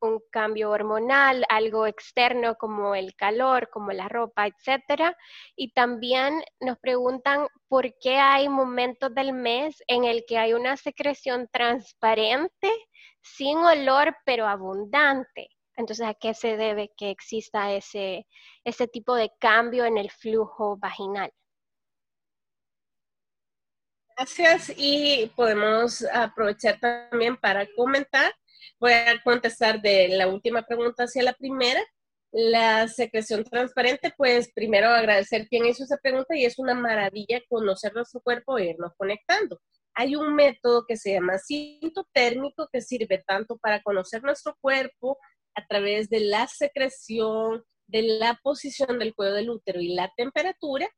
un, 0.00 0.22
cambio 0.30 0.70
hormonal, 0.70 1.44
algo 1.48 1.88
externo 1.88 2.54
como 2.54 2.94
el 2.94 3.16
calor, 3.16 3.68
como 3.68 3.90
la 3.90 4.08
ropa, 4.08 4.46
etc. 4.46 5.12
Y 5.56 5.72
también 5.72 6.40
nos 6.60 6.78
preguntan 6.78 7.48
por 7.66 7.98
qué 7.98 8.16
hay 8.16 8.48
momentos 8.48 9.12
del 9.12 9.32
mes 9.32 9.82
en 9.88 10.04
el 10.04 10.24
que 10.26 10.38
hay 10.38 10.52
una 10.54 10.76
secreción 10.76 11.48
transparente, 11.52 12.70
sin 13.22 13.58
olor, 13.58 14.16
pero 14.24 14.46
abundante. 14.46 15.48
Entonces, 15.76 16.06
¿a 16.06 16.14
qué 16.14 16.34
se 16.34 16.56
debe 16.56 16.92
que 16.96 17.10
exista 17.10 17.72
ese, 17.72 18.26
ese 18.64 18.86
tipo 18.88 19.14
de 19.14 19.32
cambio 19.38 19.84
en 19.84 19.96
el 19.96 20.10
flujo 20.10 20.76
vaginal? 20.76 21.32
Gracias 24.16 24.72
y 24.76 25.32
podemos 25.34 26.04
aprovechar 26.12 26.78
también 26.78 27.36
para 27.36 27.66
comentar. 27.74 28.32
Voy 28.78 28.92
a 28.92 29.20
contestar 29.24 29.80
de 29.80 30.08
la 30.08 30.28
última 30.28 30.62
pregunta 30.62 31.04
hacia 31.04 31.22
la 31.22 31.32
primera. 31.32 31.80
La 32.30 32.88
secreción 32.88 33.44
transparente, 33.44 34.12
pues 34.16 34.52
primero 34.54 34.88
agradecer 34.88 35.48
quien 35.48 35.66
hizo 35.66 35.84
esa 35.84 35.98
pregunta 35.98 36.34
y 36.36 36.44
es 36.44 36.58
una 36.58 36.74
maravilla 36.74 37.42
conocer 37.48 37.94
nuestro 37.94 38.20
cuerpo 38.20 38.58
e 38.58 38.70
irnos 38.70 38.92
conectando. 38.96 39.60
Hay 39.94 40.16
un 40.16 40.34
método 40.34 40.84
que 40.86 40.96
se 40.96 41.12
llama 41.12 41.38
cinto 41.38 42.06
térmico 42.12 42.68
que 42.72 42.80
sirve 42.80 43.22
tanto 43.26 43.58
para 43.58 43.82
conocer 43.82 44.22
nuestro 44.22 44.56
cuerpo 44.60 45.18
a 45.54 45.66
través 45.66 46.08
de 46.08 46.20
la 46.20 46.46
secreción, 46.48 47.64
de 47.86 48.02
la 48.02 48.38
posición 48.42 48.98
del 48.98 49.14
cuello 49.14 49.34
del 49.34 49.50
útero 49.50 49.80
y 49.80 49.94
la 49.94 50.12
temperatura, 50.16 50.88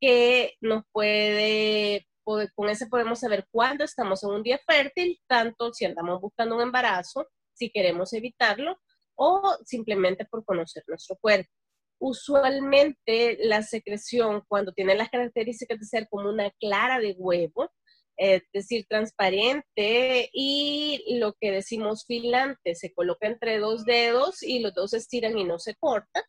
que 0.00 0.54
nos 0.60 0.84
puede 0.92 2.06
con 2.54 2.68
ese 2.68 2.86
podemos 2.88 3.20
saber 3.20 3.46
cuándo 3.50 3.84
estamos 3.84 4.22
en 4.22 4.30
un 4.30 4.42
día 4.42 4.60
fértil, 4.66 5.18
tanto 5.26 5.72
si 5.72 5.86
andamos 5.86 6.20
buscando 6.20 6.56
un 6.56 6.62
embarazo, 6.62 7.26
si 7.54 7.70
queremos 7.70 8.12
evitarlo, 8.12 8.76
o 9.14 9.56
simplemente 9.64 10.26
por 10.26 10.44
conocer 10.44 10.84
nuestro 10.86 11.16
cuerpo. 11.16 11.50
Usualmente 11.98 13.38
la 13.40 13.62
secreción, 13.62 14.42
cuando 14.46 14.72
tiene 14.72 14.94
las 14.94 15.08
características 15.08 15.80
de 15.80 15.86
ser 15.86 16.08
como 16.08 16.28
una 16.28 16.50
clara 16.60 17.00
de 17.00 17.16
huevo, 17.18 17.70
es 18.18 18.42
decir, 18.52 18.84
transparente 18.88 20.28
y 20.32 21.16
lo 21.18 21.34
que 21.40 21.52
decimos 21.52 22.04
filante, 22.04 22.74
se 22.74 22.92
coloca 22.92 23.28
entre 23.28 23.58
dos 23.58 23.84
dedos 23.84 24.42
y 24.42 24.58
los 24.58 24.74
dos 24.74 24.90
se 24.90 24.98
estiran 24.98 25.38
y 25.38 25.44
no 25.44 25.60
se 25.60 25.76
corta, 25.76 26.24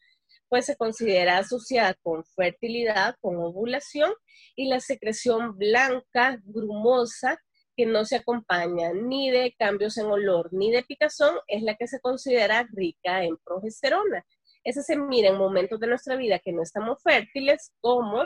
pues 0.50 0.68
se 0.68 0.78
considera 0.78 1.40
asociada 1.40 1.96
con 2.04 2.24
fertilidad, 2.36 3.16
con 3.22 3.38
ovulación 3.38 4.14
y 4.56 4.68
la 4.68 4.80
secreción 4.80 5.58
blanca, 5.58 6.40
grumosa, 6.44 7.40
que 7.76 7.86
no 7.86 8.06
se 8.06 8.18
acompaña 8.18 8.92
ni 8.94 9.32
de 9.32 9.56
cambios 9.58 9.98
en 9.98 10.08
olor 10.08 10.50
ni 10.52 10.72
de 10.72 10.84
picazón, 10.84 11.36
es 11.48 11.64
la 11.64 11.76
que 11.76 11.88
se 11.88 12.00
considera 12.02 12.68
rica 12.72 13.24
en 13.24 13.38
progesterona. 13.38 14.26
Esa 14.64 14.84
se 14.84 14.96
mira 14.96 15.30
en 15.30 15.38
momentos 15.38 15.80
de 15.80 15.88
nuestra 15.88 16.18
vida 16.18 16.40
que 16.40 16.52
no 16.52 16.62
estamos 16.62 17.02
fértiles, 17.02 17.72
como 17.80 18.26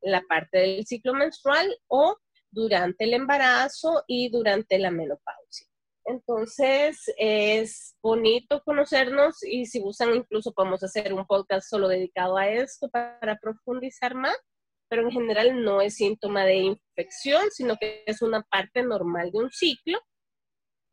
la 0.00 0.22
parte 0.22 0.58
del 0.58 0.86
ciclo 0.86 1.14
menstrual 1.14 1.76
o 1.88 2.16
durante 2.52 3.04
el 3.04 3.14
embarazo 3.14 4.04
y 4.06 4.30
durante 4.30 4.78
la 4.78 4.90
menopausia. 4.90 5.66
Entonces, 6.04 7.12
es 7.16 7.96
bonito 8.02 8.62
conocernos 8.64 9.42
y 9.44 9.66
si 9.66 9.80
gustan, 9.80 10.14
incluso 10.14 10.52
podemos 10.52 10.82
hacer 10.82 11.12
un 11.12 11.26
podcast 11.26 11.68
solo 11.68 11.88
dedicado 11.88 12.36
a 12.36 12.48
esto 12.48 12.88
para 12.90 13.38
profundizar 13.40 14.14
más, 14.14 14.36
pero 14.88 15.02
en 15.02 15.12
general 15.12 15.64
no 15.64 15.80
es 15.80 15.96
síntoma 15.96 16.44
de 16.44 16.56
infección, 16.56 17.42
sino 17.50 17.76
que 17.76 18.02
es 18.06 18.20
una 18.20 18.42
parte 18.42 18.82
normal 18.82 19.30
de 19.30 19.38
un 19.38 19.50
ciclo. 19.50 19.98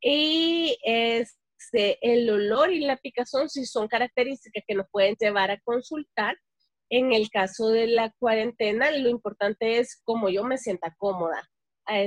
Y 0.02 0.78
este, 0.84 1.98
el 2.02 2.30
olor 2.30 2.72
y 2.72 2.82
la 2.82 2.98
picazón 2.98 3.50
sí 3.50 3.66
son 3.66 3.88
características 3.88 4.64
que 4.68 4.76
nos 4.76 4.86
pueden 4.92 5.16
llevar 5.20 5.52
a 5.52 5.60
consultar. 5.62 6.38
En 6.90 7.14
el 7.14 7.30
caso 7.30 7.70
de 7.70 7.88
la 7.88 8.12
cuarentena, 8.20 8.92
lo 8.92 9.10
importante 9.10 9.80
es 9.80 10.02
cómo 10.04 10.30
yo 10.30 10.44
me 10.44 10.58
sienta 10.58 10.96
cómoda 10.98 11.50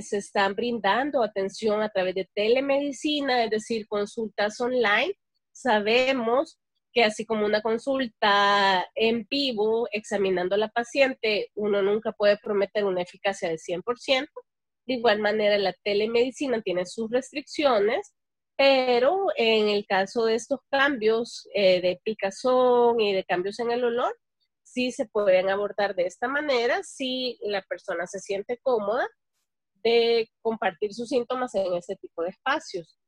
se 0.00 0.18
están 0.18 0.54
brindando 0.54 1.22
atención 1.22 1.82
a 1.82 1.88
través 1.88 2.14
de 2.14 2.28
telemedicina, 2.34 3.44
es 3.44 3.50
decir, 3.50 3.86
consultas 3.88 4.60
online. 4.60 5.14
Sabemos 5.52 6.58
que 6.92 7.04
así 7.04 7.24
como 7.24 7.46
una 7.46 7.62
consulta 7.62 8.86
en 8.94 9.26
vivo, 9.28 9.88
examinando 9.92 10.54
a 10.54 10.58
la 10.58 10.68
paciente, 10.68 11.50
uno 11.54 11.82
nunca 11.82 12.12
puede 12.12 12.36
prometer 12.36 12.84
una 12.84 13.02
eficacia 13.02 13.48
de 13.48 13.58
100%. 13.58 14.28
De 14.86 14.94
igual 14.94 15.20
manera, 15.20 15.58
la 15.58 15.74
telemedicina 15.84 16.60
tiene 16.60 16.86
sus 16.86 17.10
restricciones, 17.10 18.12
pero 18.56 19.28
en 19.36 19.68
el 19.68 19.86
caso 19.86 20.26
de 20.26 20.34
estos 20.34 20.60
cambios 20.70 21.48
eh, 21.54 21.80
de 21.80 22.00
picazón 22.04 23.00
y 23.00 23.14
de 23.14 23.24
cambios 23.24 23.58
en 23.58 23.70
el 23.70 23.84
olor, 23.84 24.14
sí 24.72 24.92
se 24.92 25.06
pueden 25.06 25.50
abordar 25.50 25.94
de 25.94 26.06
esta 26.06 26.28
manera 26.28 26.82
si 26.82 27.38
la 27.42 27.62
persona 27.62 28.06
se 28.06 28.20
siente 28.20 28.58
cómoda 28.62 29.06
de 29.82 30.30
compartir 30.40 30.94
sus 30.94 31.08
síntomas 31.08 31.54
en 31.54 31.74
ese 31.74 31.96
tipo 31.96 32.22
de 32.22 32.30
espacios. 32.30 32.98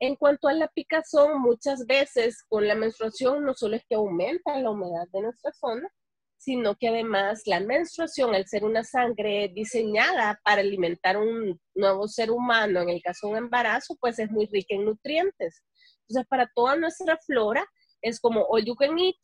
En 0.00 0.16
cuanto 0.16 0.48
a 0.48 0.52
la 0.52 0.68
picazón, 0.68 1.40
muchas 1.40 1.86
veces 1.86 2.42
con 2.48 2.66
la 2.66 2.74
menstruación 2.74 3.44
no 3.44 3.54
solo 3.54 3.76
es 3.76 3.84
que 3.88 3.94
aumenta 3.94 4.58
la 4.58 4.70
humedad 4.70 5.06
de 5.12 5.22
nuestra 5.22 5.52
zona, 5.52 5.88
sino 6.36 6.74
que 6.74 6.88
además 6.88 7.42
la 7.46 7.60
menstruación, 7.60 8.34
al 8.34 8.48
ser 8.48 8.64
una 8.64 8.82
sangre 8.82 9.48
diseñada 9.54 10.40
para 10.42 10.60
alimentar 10.60 11.16
un 11.16 11.60
nuevo 11.76 12.08
ser 12.08 12.32
humano, 12.32 12.80
en 12.80 12.88
el 12.88 13.00
caso 13.00 13.28
de 13.28 13.32
un 13.34 13.38
embarazo, 13.38 13.96
pues 14.00 14.18
es 14.18 14.28
muy 14.28 14.46
rica 14.46 14.74
en 14.74 14.86
nutrientes. 14.86 15.62
Entonces, 16.00 16.26
para 16.28 16.50
toda 16.52 16.74
nuestra 16.74 17.16
flora, 17.24 17.64
es 18.02 18.20
como 18.20 18.44
all 18.48 18.64
you 18.64 18.74
can 18.74 18.98
eat 18.98 19.16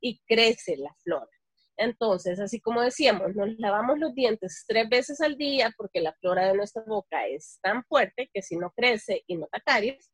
y 0.00 0.20
crece 0.26 0.76
la 0.76 0.94
flora. 1.02 1.28
Entonces, 1.78 2.40
así 2.40 2.60
como 2.60 2.82
decíamos, 2.82 3.34
nos 3.36 3.56
lavamos 3.58 3.98
los 3.98 4.14
dientes 4.14 4.64
tres 4.66 4.88
veces 4.88 5.20
al 5.20 5.36
día 5.36 5.72
porque 5.76 6.00
la 6.00 6.12
flora 6.14 6.48
de 6.48 6.54
nuestra 6.54 6.82
boca 6.86 7.26
es 7.26 7.58
tan 7.62 7.84
fuerte 7.84 8.28
que 8.32 8.42
si 8.42 8.56
no 8.56 8.72
crece 8.76 9.22
y 9.28 9.36
no 9.36 9.48
da 9.52 9.60
caries, 9.64 10.10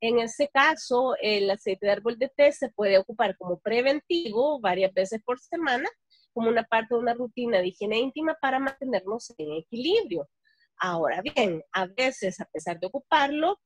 en 0.00 0.20
ese 0.20 0.48
caso 0.48 1.16
el 1.20 1.50
aceite 1.50 1.86
de 1.86 1.92
árbol 1.92 2.18
de 2.18 2.28
té 2.28 2.52
se 2.52 2.70
puede 2.70 2.98
ocupar 2.98 3.36
como 3.36 3.58
preventivo 3.58 4.60
varias 4.60 4.92
veces 4.92 5.20
por 5.24 5.40
semana, 5.40 5.88
como 6.32 6.50
una 6.50 6.62
parte 6.62 6.94
de 6.94 7.00
una 7.00 7.14
rutina 7.14 7.58
de 7.58 7.68
higiene 7.68 7.98
íntima 7.98 8.36
para 8.40 8.58
mantenernos 8.58 9.34
en 9.38 9.54
equilibrio. 9.54 10.28
Ahora 10.76 11.22
bien, 11.22 11.64
a 11.72 11.86
veces, 11.86 12.38
a 12.38 12.44
pesar 12.44 12.78
de 12.78 12.86
ocuparlo, 12.86 13.58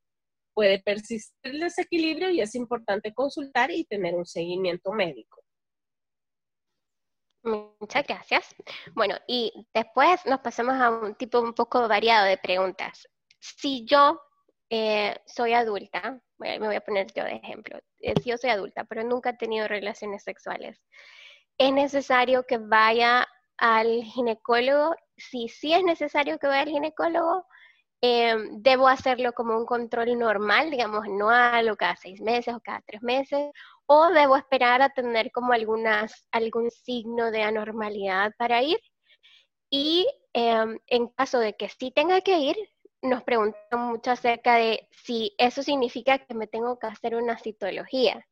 puede 0.55 0.83
persistir 0.83 1.35
el 1.43 1.61
desequilibrio 1.61 2.31
y 2.31 2.41
es 2.41 2.55
importante 2.55 3.12
consultar 3.12 3.71
y 3.71 3.85
tener 3.85 4.15
un 4.15 4.27
seguimiento 4.27 4.93
médico. 4.93 5.43
Muchas 7.45 8.07
gracias. 8.07 8.55
Bueno, 8.95 9.17
y 9.27 9.53
después 9.75 10.25
nos 10.27 10.41
pasamos 10.41 10.75
a 10.75 10.91
un 10.91 11.15
tipo 11.17 11.41
un 11.41 11.55
poco 11.55 11.88
variado 11.88 12.27
de 12.27 12.38
preguntas. 12.38 13.09
Si 13.41 13.85
yo 13.85 14.21
eh, 14.71 15.17
soy 15.27 15.53
adulta, 15.53 16.21
me 16.38 16.59
voy 16.59 16.77
a 16.77 16.81
poner 16.81 17.12
yo 17.12 17.25
de 17.25 17.37
ejemplo, 17.37 17.79
eh, 18.01 18.15
si 18.23 18.31
yo 18.31 18.38
soy 18.38 18.51
adulta, 18.51 18.85
pero 18.85 19.03
nunca 19.03 19.31
he 19.31 19.37
tenido 19.37 19.67
relaciones 19.67 20.23
sexuales, 20.23 20.81
¿es 21.59 21.73
necesario 21.73 22.45
que 22.45 22.59
vaya 22.59 23.27
al 23.59 24.03
ginecólogo? 24.05 24.95
Si 25.17 25.49
sí 25.49 25.75
es 25.75 25.83
necesario 25.83 26.38
que 26.38 26.47
vaya 26.47 26.62
al 26.62 26.69
ginecólogo, 26.69 27.45
eh, 28.05 28.35
debo 28.51 28.88
hacerlo 28.88 29.33
como 29.33 29.57
un 29.57 29.65
control 29.65 30.19
normal, 30.19 30.71
digamos, 30.71 31.05
anual 31.05 31.71
o 31.71 31.77
cada 31.77 31.95
seis 31.97 32.21
meses 32.21 32.53
o 32.53 32.61
cada 32.61 32.83
tres 32.85 33.01
meses, 33.03 33.51
o 33.87 34.09
debo 34.11 34.37
esperar 34.37 34.83
a 34.83 34.91
tener 34.91 35.31
como 35.31 35.53
algunas, 35.53 36.27
algún 36.33 36.71
signo 36.73 37.31
de 37.31 37.43
anormalidad 37.43 38.33
para 38.37 38.62
ir. 38.62 38.81
Y 39.71 40.09
em, 40.33 40.79
en 40.88 41.09
caso 41.09 41.38
de 41.38 41.55
que 41.55 41.69
sí 41.69 41.93
tenga 41.93 42.21
que 42.23 42.38
ir, 42.38 42.57
nos 43.03 43.23
preguntan 43.23 43.81
mucho 43.81 44.11
acerca 44.11 44.57
de 44.57 44.88
si 44.91 45.35
eso 45.38 45.62
significa 45.62 46.19
que 46.19 46.35
me 46.35 46.49
tengo 46.49 46.79
que 46.79 46.88
hacer 46.88 47.15
una 47.15 47.38
citología. 47.38 48.27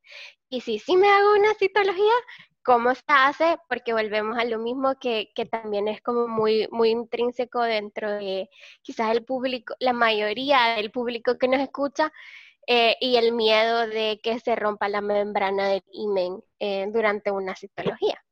Y 0.49 0.61
si 0.61 0.79
sí 0.79 0.97
me 0.97 1.09
hago 1.09 1.33
una 1.33 1.53
citología, 1.55 2.13
cómo 2.63 2.93
se 2.95 3.01
hace, 3.07 3.57
porque 3.69 3.93
volvemos 3.93 4.37
a 4.37 4.45
lo 4.45 4.59
mismo 4.59 4.95
que, 4.99 5.31
que, 5.35 5.45
también 5.45 5.87
es 5.87 6.01
como 6.01 6.27
muy, 6.27 6.67
muy 6.71 6.89
intrínseco 6.89 7.61
dentro 7.61 8.11
de 8.11 8.49
quizás 8.81 9.11
el 9.11 9.23
público, 9.23 9.75
la 9.79 9.93
mayoría 9.93 10.75
del 10.75 10.91
público 10.91 11.37
que 11.37 11.47
nos 11.47 11.61
escucha, 11.61 12.11
eh, 12.67 12.95
y 12.99 13.15
el 13.15 13.33
miedo 13.33 13.87
de 13.87 14.19
que 14.23 14.39
se 14.39 14.55
rompa 14.55 14.87
la 14.87 15.01
membrana 15.01 15.67
del 15.67 15.83
imen 15.91 16.43
eh, 16.59 16.87
durante 16.93 17.31
una 17.31 17.55
citología. 17.55 18.23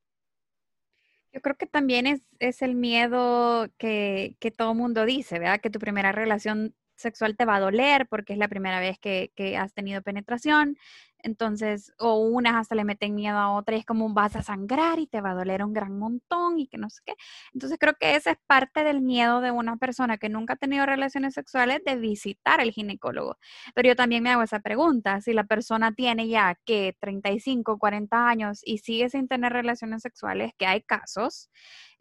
Yo 1.32 1.42
creo 1.42 1.56
que 1.56 1.65
también 1.65 2.08
es, 2.08 2.22
es 2.39 2.62
el 2.62 2.76
miedo 2.76 3.68
que, 3.78 4.36
que 4.39 4.52
todo 4.52 4.74
mundo 4.74 5.06
dice, 5.06 5.39
¿verdad? 5.39 5.62
Que 5.62 5.70
tu 5.70 5.80
primera 5.80 6.12
relación 6.12 6.76
sexual 6.99 7.35
te 7.35 7.45
va 7.45 7.55
a 7.55 7.59
doler 7.59 8.07
porque 8.07 8.33
es 8.33 8.39
la 8.39 8.47
primera 8.47 8.79
vez 8.79 8.99
que, 8.99 9.31
que 9.35 9.57
has 9.57 9.73
tenido 9.73 10.01
penetración, 10.01 10.77
entonces, 11.21 11.93
o 11.99 12.19
unas 12.19 12.55
hasta 12.55 12.75
le 12.75 12.85
meten 12.85 13.15
miedo 13.15 13.38
a 13.38 13.51
otra 13.51 13.75
y 13.75 13.79
es 13.79 13.85
como 13.85 14.13
vas 14.13 14.35
a 14.35 14.41
sangrar 14.41 14.99
y 14.99 15.07
te 15.07 15.21
va 15.21 15.31
a 15.31 15.35
doler 15.35 15.63
un 15.63 15.73
gran 15.73 15.97
montón 15.97 16.59
y 16.59 16.67
que 16.67 16.77
no 16.77 16.89
sé 16.89 17.01
qué. 17.05 17.13
Entonces, 17.53 17.77
creo 17.79 17.93
que 17.99 18.15
esa 18.15 18.31
es 18.31 18.38
parte 18.47 18.83
del 18.83 19.01
miedo 19.01 19.41
de 19.41 19.51
una 19.51 19.77
persona 19.77 20.17
que 20.17 20.29
nunca 20.29 20.53
ha 20.53 20.57
tenido 20.57 20.85
relaciones 20.85 21.33
sexuales 21.33 21.81
de 21.85 21.95
visitar 21.97 22.62
al 22.62 22.71
ginecólogo. 22.71 23.38
Pero 23.75 23.89
yo 23.89 23.95
también 23.95 24.23
me 24.23 24.31
hago 24.31 24.43
esa 24.43 24.59
pregunta, 24.59 25.21
si 25.21 25.33
la 25.33 25.43
persona 25.43 25.93
tiene 25.93 26.27
ya 26.27 26.55
que 26.65 26.95
35, 26.99 27.77
40 27.77 28.29
años 28.29 28.62
y 28.63 28.79
sigue 28.79 29.09
sin 29.09 29.27
tener 29.27 29.51
relaciones 29.53 30.01
sexuales, 30.01 30.53
que 30.57 30.65
hay 30.67 30.81
casos, 30.81 31.49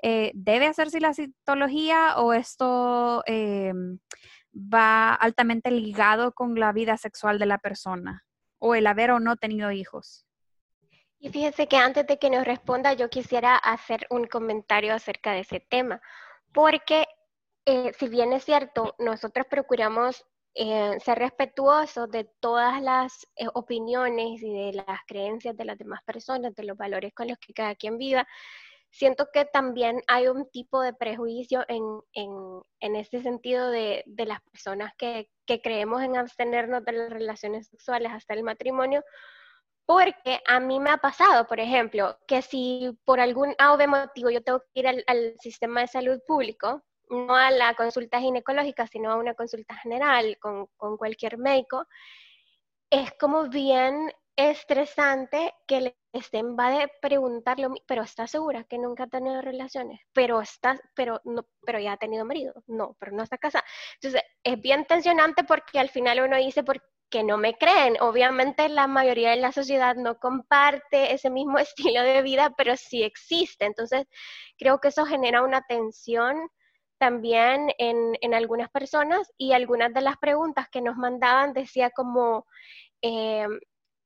eh, 0.02 0.30
¿debe 0.34 0.66
hacerse 0.66 1.00
la 1.00 1.12
citología 1.12 2.18
o 2.18 2.32
esto 2.32 3.24
eh, 3.26 3.72
va 4.58 5.14
altamente 5.14 5.70
ligado 5.70 6.32
con 6.32 6.58
la 6.58 6.72
vida 6.72 6.96
sexual 6.96 7.38
de 7.38 7.46
la 7.46 7.58
persona? 7.58 8.24
o 8.58 8.74
el 8.74 8.86
haber 8.86 9.10
o 9.10 9.20
no 9.20 9.36
tenido 9.36 9.70
hijos. 9.70 10.26
Y 11.20 11.30
fíjese 11.30 11.66
que 11.66 11.76
antes 11.76 12.06
de 12.06 12.18
que 12.18 12.30
nos 12.30 12.44
responda, 12.44 12.92
yo 12.92 13.08
quisiera 13.08 13.56
hacer 13.56 14.06
un 14.10 14.26
comentario 14.26 14.94
acerca 14.94 15.32
de 15.32 15.40
ese 15.40 15.60
tema, 15.60 16.00
porque 16.52 17.06
eh, 17.64 17.92
si 17.98 18.08
bien 18.08 18.32
es 18.32 18.44
cierto, 18.44 18.94
nosotros 18.98 19.46
procuramos 19.50 20.24
eh, 20.54 20.98
ser 21.00 21.18
respetuosos 21.18 22.10
de 22.10 22.24
todas 22.24 22.80
las 22.82 23.26
eh, 23.36 23.46
opiniones 23.54 24.42
y 24.42 24.52
de 24.52 24.72
las 24.72 25.00
creencias 25.06 25.56
de 25.56 25.64
las 25.64 25.76
demás 25.76 26.02
personas, 26.04 26.54
de 26.54 26.64
los 26.64 26.76
valores 26.76 27.12
con 27.14 27.28
los 27.28 27.38
que 27.38 27.52
cada 27.52 27.74
quien 27.74 27.98
viva, 27.98 28.26
siento 28.90 29.28
que 29.32 29.44
también 29.44 30.02
hay 30.06 30.28
un 30.28 30.48
tipo 30.50 30.80
de 30.80 30.92
prejuicio 30.92 31.64
en, 31.68 31.82
en, 32.12 32.62
en 32.80 32.96
este 32.96 33.22
sentido 33.22 33.70
de, 33.70 34.02
de 34.06 34.26
las 34.26 34.40
personas 34.42 34.92
que, 34.96 35.30
que, 35.46 35.60
creemos 35.60 36.02
en 36.02 36.16
abstenernos 36.16 36.84
de 36.84 36.92
las 36.92 37.10
relaciones 37.10 37.68
sexuales 37.68 38.12
hasta 38.12 38.34
el 38.34 38.42
matrimonio, 38.42 39.04
porque 39.86 40.40
a 40.46 40.60
mí 40.60 40.80
me 40.80 40.90
ha 40.90 40.98
pasado, 40.98 41.46
por 41.46 41.60
ejemplo, 41.60 42.18
que 42.26 42.42
si 42.42 42.90
por 43.04 43.20
algún 43.20 43.54
A 43.58 43.76
motivo 43.86 44.30
yo 44.30 44.42
tengo 44.42 44.60
que 44.60 44.80
ir 44.80 44.88
al, 44.88 45.04
al 45.06 45.34
sistema 45.40 45.80
de 45.80 45.88
salud 45.88 46.20
público, 46.26 46.82
no 47.10 47.34
a 47.34 47.50
la 47.50 47.74
consulta 47.74 48.20
ginecológica, 48.20 48.86
sino 48.86 49.10
a 49.10 49.16
una 49.16 49.34
consulta 49.34 49.74
general 49.76 50.36
con, 50.40 50.66
con 50.76 50.96
cualquier 50.96 51.38
médico, 51.38 51.86
es 52.90 53.12
como 53.18 53.48
bien 53.48 54.12
estresante 54.38 55.52
que 55.66 55.80
le 55.80 55.96
estén 56.12 56.56
va 56.56 56.70
de 56.70 56.88
preguntarle, 57.02 57.68
pero 57.86 58.02
¿estás 58.02 58.30
segura 58.30 58.62
que 58.64 58.78
nunca 58.78 59.04
ha 59.04 59.06
tenido 59.08 59.42
relaciones? 59.42 60.00
Pero 60.12 60.40
está, 60.40 60.80
pero 60.94 61.20
no, 61.24 61.44
pero 61.66 61.80
ya 61.80 61.92
ha 61.94 61.96
tenido 61.96 62.24
marido, 62.24 62.54
no, 62.68 62.96
pero 63.00 63.12
no 63.12 63.24
está 63.24 63.36
casada. 63.38 63.64
Entonces, 63.94 64.22
es 64.44 64.60
bien 64.60 64.84
tensionante 64.86 65.42
porque 65.42 65.80
al 65.80 65.90
final 65.90 66.20
uno 66.20 66.36
dice, 66.36 66.62
¿por 66.62 66.80
qué 67.10 67.24
no 67.24 67.36
me 67.36 67.54
creen? 67.54 67.96
Obviamente 68.00 68.68
la 68.68 68.86
mayoría 68.86 69.30
de 69.30 69.36
la 69.38 69.50
sociedad 69.52 69.96
no 69.96 70.18
comparte 70.20 71.12
ese 71.12 71.30
mismo 71.30 71.58
estilo 71.98 72.02
de 72.02 72.22
vida, 72.22 72.54
pero 72.56 72.76
sí 72.76 73.02
existe. 73.02 73.64
Entonces, 73.66 74.06
creo 74.56 74.78
que 74.80 74.88
eso 74.88 75.04
genera 75.04 75.42
una 75.42 75.62
tensión 75.68 76.36
también 76.98 77.70
en, 77.78 78.14
en 78.20 78.34
algunas 78.34 78.70
personas 78.70 79.32
y 79.36 79.52
algunas 79.52 79.92
de 79.94 80.00
las 80.02 80.16
preguntas 80.18 80.68
que 80.70 80.80
nos 80.82 80.96
mandaban 80.96 81.52
decía 81.52 81.90
como, 81.90 82.46
eh, 83.02 83.46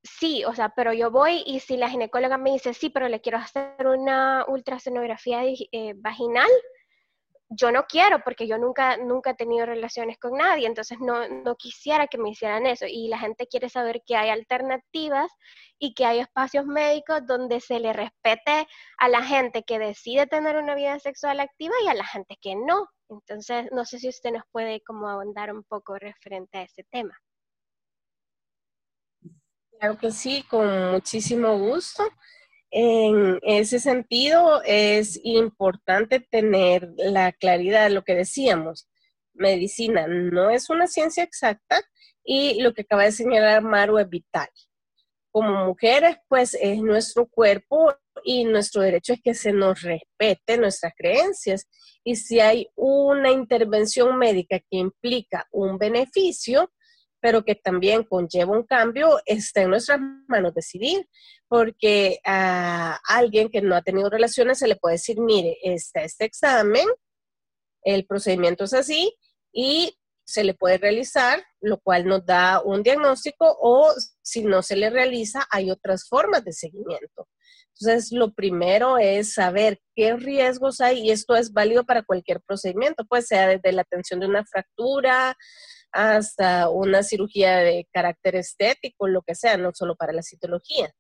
sí, 0.02 0.44
o 0.44 0.54
sea, 0.54 0.70
pero 0.70 0.92
yo 0.92 1.10
voy 1.10 1.42
y 1.46 1.60
si 1.60 1.76
la 1.76 1.88
ginecóloga 1.90 2.38
me 2.38 2.52
dice, 2.52 2.74
sí, 2.74 2.90
pero 2.90 3.08
le 3.08 3.20
quiero 3.20 3.38
hacer 3.38 3.86
una 3.86 4.44
ultrasonografía 4.48 5.42
eh, 5.44 5.94
vaginal, 5.96 6.50
yo 7.54 7.70
no 7.70 7.84
quiero 7.84 8.20
porque 8.24 8.46
yo 8.46 8.58
nunca, 8.58 8.96
nunca 8.96 9.30
he 9.30 9.34
tenido 9.34 9.66
relaciones 9.66 10.18
con 10.18 10.32
nadie, 10.32 10.66
entonces 10.66 10.98
no, 11.00 11.28
no 11.28 11.56
quisiera 11.56 12.06
que 12.06 12.18
me 12.18 12.30
hicieran 12.30 12.66
eso. 12.66 12.86
Y 12.88 13.08
la 13.08 13.18
gente 13.18 13.46
quiere 13.46 13.68
saber 13.68 14.02
que 14.06 14.16
hay 14.16 14.30
alternativas 14.30 15.30
y 15.78 15.94
que 15.94 16.06
hay 16.06 16.20
espacios 16.20 16.66
médicos 16.66 17.26
donde 17.26 17.60
se 17.60 17.80
le 17.80 17.92
respete 17.92 18.66
a 18.98 19.08
la 19.08 19.22
gente 19.22 19.64
que 19.64 19.78
decide 19.78 20.26
tener 20.26 20.56
una 20.56 20.74
vida 20.74 20.98
sexual 20.98 21.40
activa 21.40 21.74
y 21.84 21.88
a 21.88 21.94
la 21.94 22.06
gente 22.06 22.36
que 22.40 22.54
no. 22.56 22.88
Entonces, 23.08 23.66
no 23.72 23.84
sé 23.84 23.98
si 23.98 24.08
usted 24.08 24.32
nos 24.32 24.44
puede 24.50 24.80
como 24.82 25.08
ahondar 25.08 25.52
un 25.52 25.64
poco 25.64 25.98
referente 25.98 26.58
a 26.58 26.62
ese 26.62 26.84
tema. 26.90 27.14
Claro 29.82 29.98
que 29.98 30.12
sí, 30.12 30.44
con 30.48 30.92
muchísimo 30.92 31.58
gusto. 31.58 32.04
En 32.70 33.40
ese 33.42 33.80
sentido, 33.80 34.62
es 34.64 35.18
importante 35.24 36.20
tener 36.20 36.92
la 36.98 37.32
claridad 37.32 37.88
de 37.88 37.94
lo 37.94 38.04
que 38.04 38.14
decíamos. 38.14 38.88
Medicina 39.34 40.06
no 40.06 40.50
es 40.50 40.70
una 40.70 40.86
ciencia 40.86 41.24
exacta 41.24 41.82
y 42.22 42.62
lo 42.62 42.74
que 42.74 42.82
acaba 42.82 43.02
de 43.02 43.10
señalar 43.10 43.64
Maru 43.64 43.98
es 43.98 44.08
vital. 44.08 44.48
Como 45.32 45.66
mujeres, 45.66 46.18
pues 46.28 46.54
es 46.54 46.78
nuestro 46.78 47.26
cuerpo 47.26 47.92
y 48.22 48.44
nuestro 48.44 48.82
derecho 48.82 49.14
es 49.14 49.20
que 49.20 49.34
se 49.34 49.52
nos 49.52 49.82
respete 49.82 50.58
nuestras 50.58 50.92
creencias. 50.96 51.66
Y 52.04 52.14
si 52.14 52.38
hay 52.38 52.68
una 52.76 53.32
intervención 53.32 54.16
médica 54.16 54.60
que 54.60 54.76
implica 54.76 55.48
un 55.50 55.76
beneficio, 55.76 56.70
pero 57.22 57.44
que 57.44 57.54
también 57.54 58.02
conlleva 58.02 58.50
un 58.50 58.64
cambio, 58.64 59.20
está 59.26 59.62
en 59.62 59.70
nuestras 59.70 60.00
manos 60.26 60.52
decidir, 60.54 61.08
porque 61.46 62.18
a 62.24 62.98
alguien 63.06 63.48
que 63.48 63.62
no 63.62 63.76
ha 63.76 63.82
tenido 63.82 64.10
relaciones 64.10 64.58
se 64.58 64.66
le 64.66 64.74
puede 64.74 64.96
decir, 64.96 65.20
mire, 65.20 65.56
está 65.62 66.02
este 66.02 66.24
examen, 66.24 66.84
el 67.84 68.06
procedimiento 68.06 68.64
es 68.64 68.74
así 68.74 69.16
y 69.52 69.96
se 70.24 70.42
le 70.42 70.54
puede 70.54 70.78
realizar, 70.78 71.44
lo 71.60 71.78
cual 71.78 72.06
nos 72.06 72.26
da 72.26 72.60
un 72.60 72.82
diagnóstico 72.82 73.56
o 73.60 73.92
si 74.20 74.42
no 74.42 74.62
se 74.62 74.74
le 74.74 74.90
realiza, 74.90 75.46
hay 75.50 75.70
otras 75.70 76.08
formas 76.08 76.44
de 76.44 76.52
seguimiento. 76.52 77.28
Entonces, 77.78 78.10
lo 78.12 78.32
primero 78.32 78.98
es 78.98 79.34
saber 79.34 79.80
qué 79.94 80.16
riesgos 80.16 80.80
hay 80.80 81.00
y 81.00 81.10
esto 81.12 81.36
es 81.36 81.52
válido 81.52 81.84
para 81.84 82.02
cualquier 82.02 82.40
procedimiento, 82.40 83.04
pues 83.08 83.28
sea 83.28 83.46
desde 83.46 83.72
la 83.72 83.82
atención 83.82 84.18
de 84.18 84.26
una 84.26 84.44
fractura, 84.44 85.36
hasta 85.92 86.68
una 86.70 87.02
cirugía 87.02 87.58
de 87.58 87.86
carácter 87.92 88.36
estético, 88.36 89.08
lo 89.08 89.22
que 89.22 89.34
sea, 89.34 89.56
no 89.56 89.70
solo 89.74 89.94
para 89.94 90.12
la 90.12 90.22
citología. 90.22 90.92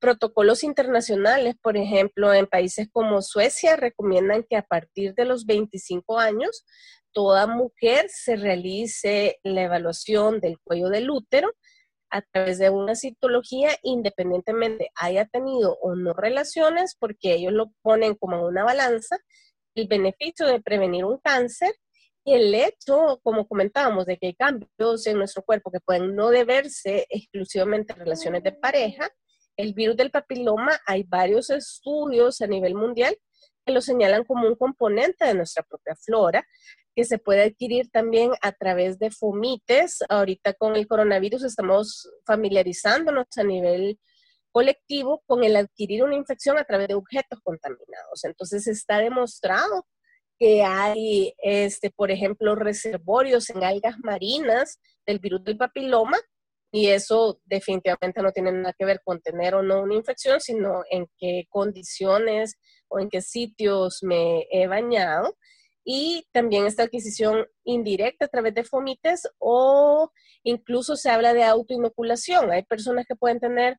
Protocolos 0.00 0.64
internacionales, 0.64 1.56
por 1.60 1.76
ejemplo, 1.76 2.32
en 2.32 2.46
países 2.46 2.88
como 2.90 3.20
Suecia 3.20 3.76
recomiendan 3.76 4.44
que 4.48 4.56
a 4.56 4.62
partir 4.62 5.14
de 5.14 5.24
los 5.24 5.44
25 5.44 6.18
años 6.18 6.64
toda 7.12 7.46
mujer 7.46 8.06
se 8.08 8.36
realice 8.36 9.38
la 9.42 9.62
evaluación 9.62 10.40
del 10.40 10.58
cuello 10.62 10.88
del 10.88 11.10
útero 11.10 11.52
a 12.10 12.22
través 12.22 12.58
de 12.58 12.70
una 12.70 12.94
citología 12.94 13.70
independientemente 13.82 14.90
haya 14.94 15.26
tenido 15.26 15.76
o 15.82 15.94
no 15.94 16.14
relaciones, 16.14 16.96
porque 16.98 17.34
ellos 17.34 17.52
lo 17.52 17.72
ponen 17.82 18.14
como 18.14 18.46
una 18.46 18.64
balanza, 18.64 19.18
el 19.74 19.88
beneficio 19.88 20.46
de 20.46 20.60
prevenir 20.60 21.04
un 21.04 21.18
cáncer 21.18 21.72
el 22.24 22.54
hecho, 22.54 23.20
como 23.22 23.46
comentábamos, 23.46 24.06
de 24.06 24.18
que 24.18 24.28
hay 24.28 24.34
cambios 24.34 25.06
en 25.06 25.18
nuestro 25.18 25.42
cuerpo 25.42 25.70
que 25.70 25.80
pueden 25.80 26.14
no 26.14 26.30
deberse 26.30 27.06
exclusivamente 27.08 27.92
a 27.92 27.96
relaciones 27.96 28.42
de 28.42 28.52
pareja, 28.52 29.10
el 29.56 29.74
virus 29.74 29.96
del 29.96 30.10
papiloma, 30.10 30.78
hay 30.86 31.02
varios 31.02 31.50
estudios 31.50 32.40
a 32.40 32.46
nivel 32.46 32.74
mundial 32.74 33.16
que 33.66 33.72
lo 33.72 33.80
señalan 33.80 34.24
como 34.24 34.46
un 34.46 34.54
componente 34.54 35.24
de 35.26 35.34
nuestra 35.34 35.62
propia 35.62 35.94
flora, 35.96 36.46
que 36.94 37.04
se 37.04 37.18
puede 37.18 37.42
adquirir 37.42 37.90
también 37.90 38.32
a 38.40 38.52
través 38.52 38.98
de 38.98 39.10
fomites. 39.10 39.98
Ahorita 40.08 40.54
con 40.54 40.76
el 40.76 40.86
coronavirus 40.86 41.44
estamos 41.44 42.10
familiarizándonos 42.24 43.26
a 43.36 43.44
nivel 43.44 43.98
colectivo 44.52 45.22
con 45.26 45.44
el 45.44 45.56
adquirir 45.56 46.02
una 46.02 46.14
infección 46.14 46.58
a 46.58 46.64
través 46.64 46.88
de 46.88 46.94
objetos 46.94 47.40
contaminados. 47.42 48.24
Entonces 48.24 48.66
está 48.66 48.98
demostrado 48.98 49.86
que 50.38 50.62
hay, 50.62 51.34
este, 51.38 51.90
por 51.90 52.10
ejemplo, 52.10 52.54
reservorios 52.54 53.50
en 53.50 53.64
algas 53.64 53.96
marinas 53.98 54.78
del 55.06 55.18
virus 55.18 55.42
del 55.44 55.56
papiloma, 55.56 56.18
y 56.70 56.88
eso 56.88 57.40
definitivamente 57.44 58.22
no 58.22 58.30
tiene 58.30 58.52
nada 58.52 58.74
que 58.78 58.84
ver 58.84 59.00
con 59.02 59.20
tener 59.20 59.54
o 59.54 59.62
no 59.62 59.82
una 59.82 59.94
infección, 59.94 60.40
sino 60.40 60.82
en 60.90 61.06
qué 61.18 61.44
condiciones 61.48 62.56
o 62.88 62.98
en 63.00 63.08
qué 63.08 63.22
sitios 63.22 64.00
me 64.02 64.46
he 64.50 64.66
bañado. 64.66 65.36
Y 65.84 66.26
también 66.32 66.66
esta 66.66 66.82
adquisición 66.82 67.46
indirecta 67.64 68.26
a 68.26 68.28
través 68.28 68.54
de 68.54 68.64
fomites 68.64 69.26
o 69.38 70.10
incluso 70.42 70.96
se 70.96 71.08
habla 71.08 71.32
de 71.32 71.44
autoinoculación. 71.44 72.50
Hay 72.50 72.64
personas 72.64 73.06
que 73.08 73.16
pueden 73.16 73.40
tener 73.40 73.78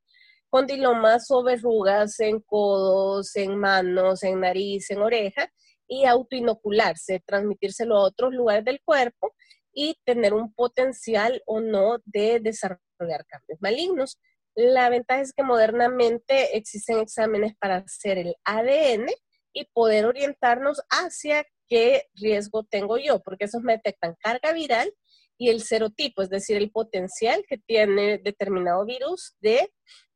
condilomas 0.49 1.29
o 1.29 1.43
verrugas 1.43 2.19
en 2.19 2.39
codos, 2.39 3.35
en 3.35 3.55
manos, 3.55 4.23
en 4.23 4.39
nariz, 4.39 4.89
en 4.89 5.01
oreja 5.03 5.51
y 5.89 6.05
autoinocularse, 6.05 7.21
transmitírselo 7.25 7.97
a 7.97 8.03
otros 8.03 8.33
lugares 8.33 8.63
del 8.63 8.79
cuerpo 8.85 9.35
y 9.73 9.97
tener 10.05 10.33
un 10.33 10.53
potencial 10.53 11.41
o 11.45 11.59
no 11.59 11.97
de 12.05 12.39
desarrollar 12.39 13.25
cambios 13.27 13.59
malignos. 13.59 14.19
La 14.55 14.89
ventaja 14.89 15.21
es 15.21 15.33
que 15.33 15.43
modernamente 15.43 16.55
existen 16.55 16.99
exámenes 16.99 17.55
para 17.59 17.77
hacer 17.77 18.19
el 18.19 18.35
ADN 18.45 19.07
y 19.51 19.65
poder 19.73 20.05
orientarnos 20.05 20.81
hacia 20.89 21.43
qué 21.67 22.07
riesgo 22.13 22.63
tengo 22.63 22.97
yo, 22.97 23.21
porque 23.21 23.45
esos 23.45 23.61
me 23.61 23.73
detectan 23.73 24.15
carga 24.19 24.53
viral 24.53 24.93
y 25.37 25.49
el 25.49 25.61
serotipo, 25.61 26.21
es 26.21 26.29
decir, 26.29 26.57
el 26.57 26.71
potencial 26.71 27.43
que 27.47 27.57
tiene 27.57 28.17
determinado 28.19 28.85
virus 28.85 29.35
de 29.39 29.71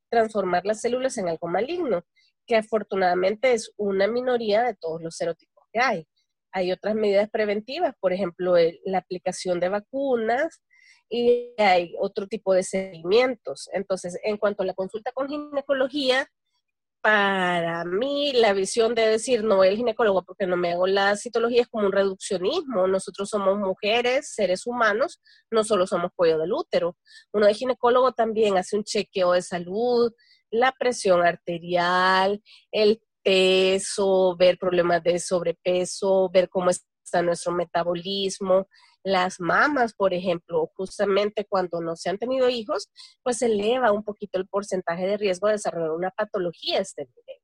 transformar 0.09 0.65
las 0.65 0.81
células 0.81 1.17
en 1.17 1.29
algo 1.29 1.47
maligno, 1.47 2.05
que 2.45 2.57
afortunadamente 2.57 3.53
es 3.53 3.71
una 3.77 4.07
minoría 4.07 4.63
de 4.63 4.75
todos 4.75 5.01
los 5.01 5.15
serotipos 5.15 5.52
hay. 5.79 6.07
Hay 6.51 6.71
otras 6.71 6.95
medidas 6.95 7.29
preventivas, 7.29 7.95
por 7.99 8.13
ejemplo, 8.13 8.55
la 8.85 8.99
aplicación 8.99 9.59
de 9.59 9.69
vacunas 9.69 10.61
y 11.09 11.53
hay 11.57 11.95
otro 11.99 12.27
tipo 12.27 12.53
de 12.53 12.63
seguimientos. 12.63 13.69
Entonces, 13.73 14.19
en 14.23 14.37
cuanto 14.37 14.63
a 14.63 14.65
la 14.65 14.73
consulta 14.73 15.11
con 15.11 15.27
ginecología, 15.27 16.27
para 17.03 17.83
mí 17.83 18.31
la 18.31 18.53
visión 18.53 18.95
de 18.95 19.05
decir 19.05 19.43
no 19.43 19.57
voy 19.57 19.67
al 19.67 19.75
ginecólogo 19.75 20.23
porque 20.23 20.47
no 20.47 20.55
me 20.55 20.71
hago 20.71 20.87
la 20.87 21.17
citología 21.17 21.63
es 21.63 21.67
como 21.67 21.85
un 21.87 21.91
reduccionismo. 21.91 22.87
Nosotros 22.87 23.27
somos 23.27 23.59
mujeres, 23.59 24.33
seres 24.33 24.65
humanos, 24.65 25.19
no 25.51 25.65
solo 25.65 25.85
somos 25.85 26.11
cuello 26.15 26.39
del 26.39 26.53
útero. 26.53 26.95
Uno 27.33 27.47
de 27.47 27.55
ginecólogo 27.55 28.13
también 28.13 28.57
hace 28.57 28.77
un 28.77 28.85
chequeo 28.85 29.33
de 29.33 29.41
salud, 29.41 30.13
la 30.49 30.71
presión 30.79 31.25
arterial, 31.25 32.41
el 32.71 33.01
peso, 33.23 34.35
ver 34.37 34.57
problemas 34.57 35.03
de 35.03 35.19
sobrepeso, 35.19 36.29
ver 36.29 36.49
cómo 36.49 36.69
está 36.69 37.21
nuestro 37.21 37.53
metabolismo, 37.53 38.67
las 39.03 39.39
mamas, 39.39 39.93
por 39.93 40.13
ejemplo, 40.13 40.71
justamente 40.75 41.45
cuando 41.45 41.81
no 41.81 41.95
se 41.95 42.09
han 42.09 42.17
tenido 42.17 42.49
hijos, 42.49 42.89
pues 43.21 43.41
eleva 43.41 43.91
un 43.91 44.03
poquito 44.03 44.39
el 44.39 44.47
porcentaje 44.47 45.05
de 45.05 45.17
riesgo 45.17 45.47
de 45.47 45.53
desarrollar 45.53 45.91
una 45.91 46.11
patología 46.11 46.79
este 46.79 47.03
nivel. 47.03 47.41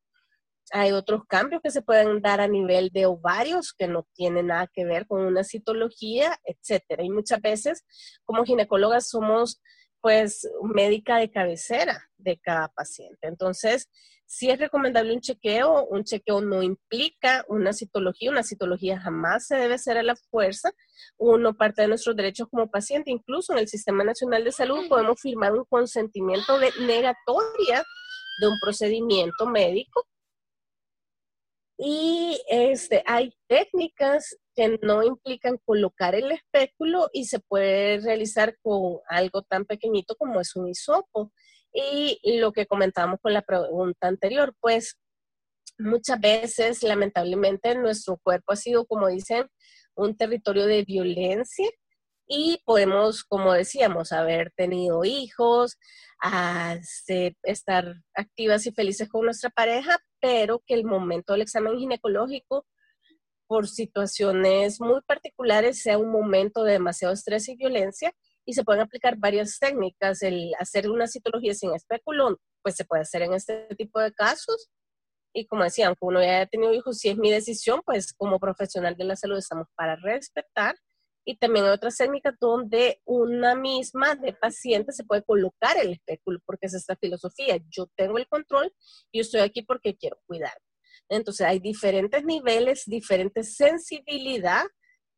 Hay 0.71 0.91
otros 0.91 1.23
cambios 1.27 1.61
que 1.63 1.71
se 1.71 1.82
pueden 1.82 2.21
dar 2.21 2.41
a 2.41 2.47
nivel 2.47 2.89
de 2.93 3.07
ovarios 3.07 3.73
que 3.73 3.88
no 3.88 4.07
tienen 4.13 4.47
nada 4.47 4.67
que 4.71 4.86
ver 4.86 5.07
con 5.07 5.21
una 5.21 5.43
citología, 5.43 6.39
etcétera. 6.43 7.03
Y 7.03 7.09
muchas 7.09 7.41
veces, 7.41 7.84
como 8.23 8.45
ginecólogas, 8.45 9.09
somos 9.09 9.61
pues 10.01 10.47
médica 10.61 11.17
de 11.17 11.32
cabecera 11.32 12.09
de 12.17 12.39
cada 12.39 12.69
paciente. 12.69 13.27
Entonces, 13.27 13.89
si 14.32 14.51
es 14.51 14.59
recomendable 14.59 15.11
un 15.11 15.21
chequeo, 15.21 15.86
un 15.86 16.03
chequeo 16.03 16.39
no 16.39 16.61
implica 16.61 17.43
una 17.47 17.73
citología, 17.73 18.30
una 18.30 18.43
citología 18.43 18.99
jamás 18.99 19.47
se 19.47 19.55
debe 19.55 19.73
hacer 19.73 19.97
a 19.97 20.03
la 20.03 20.15
fuerza, 20.15 20.71
uno 21.17 21.57
parte 21.57 21.82
de 21.82 21.88
nuestros 21.88 22.15
derechos 22.15 22.47
como 22.47 22.69
paciente, 22.69 23.09
incluso 23.09 23.53
en 23.53 23.59
el 23.59 23.67
Sistema 23.67 24.03
Nacional 24.03 24.43
de 24.43 24.51
Salud 24.51 24.88
podemos 24.88 25.19
firmar 25.19 25.53
un 25.53 25.65
consentimiento 25.65 26.59
de 26.59 26.69
negatoria 26.86 27.84
de 28.39 28.47
un 28.47 28.59
procedimiento 28.59 29.47
médico 29.47 30.05
y 31.80 32.39
este, 32.49 33.01
hay 33.07 33.34
técnicas 33.47 34.38
que 34.53 34.77
no 34.84 35.01
implican 35.01 35.57
colocar 35.65 36.13
el 36.13 36.32
espéculo 36.32 37.09
y 37.13 37.25
se 37.25 37.39
puede 37.39 37.99
realizar 37.99 38.55
con 38.61 38.99
algo 39.07 39.41
tan 39.41 39.65
pequeñito 39.65 40.15
como 40.17 40.39
es 40.39 40.55
un 40.55 40.67
hisopo. 40.67 41.32
Y 41.72 42.20
lo 42.39 42.51
que 42.51 42.65
comentábamos 42.65 43.20
con 43.22 43.34
la 43.34 43.41
pregunta 43.41 44.07
anterior, 44.07 44.55
pues 44.59 44.97
muchas 45.78 46.20
veces, 46.20 46.84
lamentablemente, 46.84 47.76
nuestro 47.76 48.17
cuerpo 48.17 48.53
ha 48.53 48.55
sido, 48.55 48.86
como 48.86 49.07
dicen, 49.07 49.47
un 49.95 50.17
territorio 50.17 50.65
de 50.65 50.84
violencia 50.84 51.70
y 52.28 52.61
podemos, 52.65 53.24
como 53.24 53.53
decíamos, 53.53 54.11
haber 54.11 54.51
tenido 54.55 55.03
hijos, 55.03 55.78
estar 57.43 57.95
activas 58.13 58.65
y 58.67 58.72
felices 58.72 59.09
con 59.09 59.26
nuestra 59.26 59.49
pareja, 59.49 59.97
pero 60.20 60.61
que 60.65 60.76
el 60.76 60.86
momento 60.86 61.34
del 61.34 61.41
examen 61.41 61.78
ginecológico, 61.78 62.65
por 63.47 63.67
situaciones 63.67 64.80
muy 64.80 65.01
particulares, 65.01 65.82
sea 65.82 65.97
un 65.97 66.11
momento 66.11 66.63
de 66.63 66.74
demasiado 66.74 67.13
estrés 67.13 67.49
y 67.49 67.55
violencia 67.55 68.13
y 68.46 68.54
se 68.54 68.64
pueden 68.64 68.82
aplicar 68.82 69.18
varias 69.18 69.60
técnicas. 69.60 70.22
El 70.22 70.54
hacer 70.60 70.90
una 70.90 71.08
citología 71.08 71.54
sin 71.54 71.74
espéculo, 71.74 72.40
pues 72.64 72.76
se 72.76 72.86
puede 72.86 73.04
hacer 73.04 73.22
en 73.22 73.34
este 73.34 73.68
tipo 73.78 74.00
de 74.00 74.14
casos. 74.14 74.70
Y 75.34 75.46
como 75.46 75.64
decía, 75.64 75.88
aunque 75.88 76.06
uno 76.06 76.22
ya 76.22 76.38
haya 76.38 76.46
tenido 76.48 76.74
hijos, 76.74 76.98
si 76.98 77.10
es 77.10 77.18
mi 77.18 77.30
decisión, 77.32 77.82
pues 77.86 78.14
como 78.14 78.40
profesional 78.40 78.96
de 78.96 79.04
la 79.04 79.16
salud 79.16 79.38
estamos 79.38 79.68
para 79.76 79.96
respetar. 79.96 80.76
Y 81.26 81.38
también 81.38 81.66
hay 81.66 81.72
otras 81.72 81.98
técnicas 81.98 82.34
donde 82.40 83.02
una 83.06 83.54
misma 83.54 84.16
de 84.16 84.34
paciente 84.34 84.92
se 84.92 85.04
puede 85.04 85.24
colocar 85.24 85.78
el 85.78 85.92
espéculo, 85.92 86.40
porque 86.46 86.66
es 86.66 86.74
esta 86.74 86.96
filosofía. 86.96 87.60
Yo 87.70 87.88
tengo 87.96 88.18
el 88.18 88.28
control 88.28 88.74
y 89.12 89.20
estoy 89.20 89.42
aquí 89.42 89.62
porque 89.62 89.96
quiero 89.96 90.18
cuidar. 90.26 90.58
Entonces 91.08 91.46
hay 91.46 91.60
diferentes 91.60 92.24
niveles, 92.24 92.84
diferentes 92.86 93.56
sensibilidad 93.56 94.66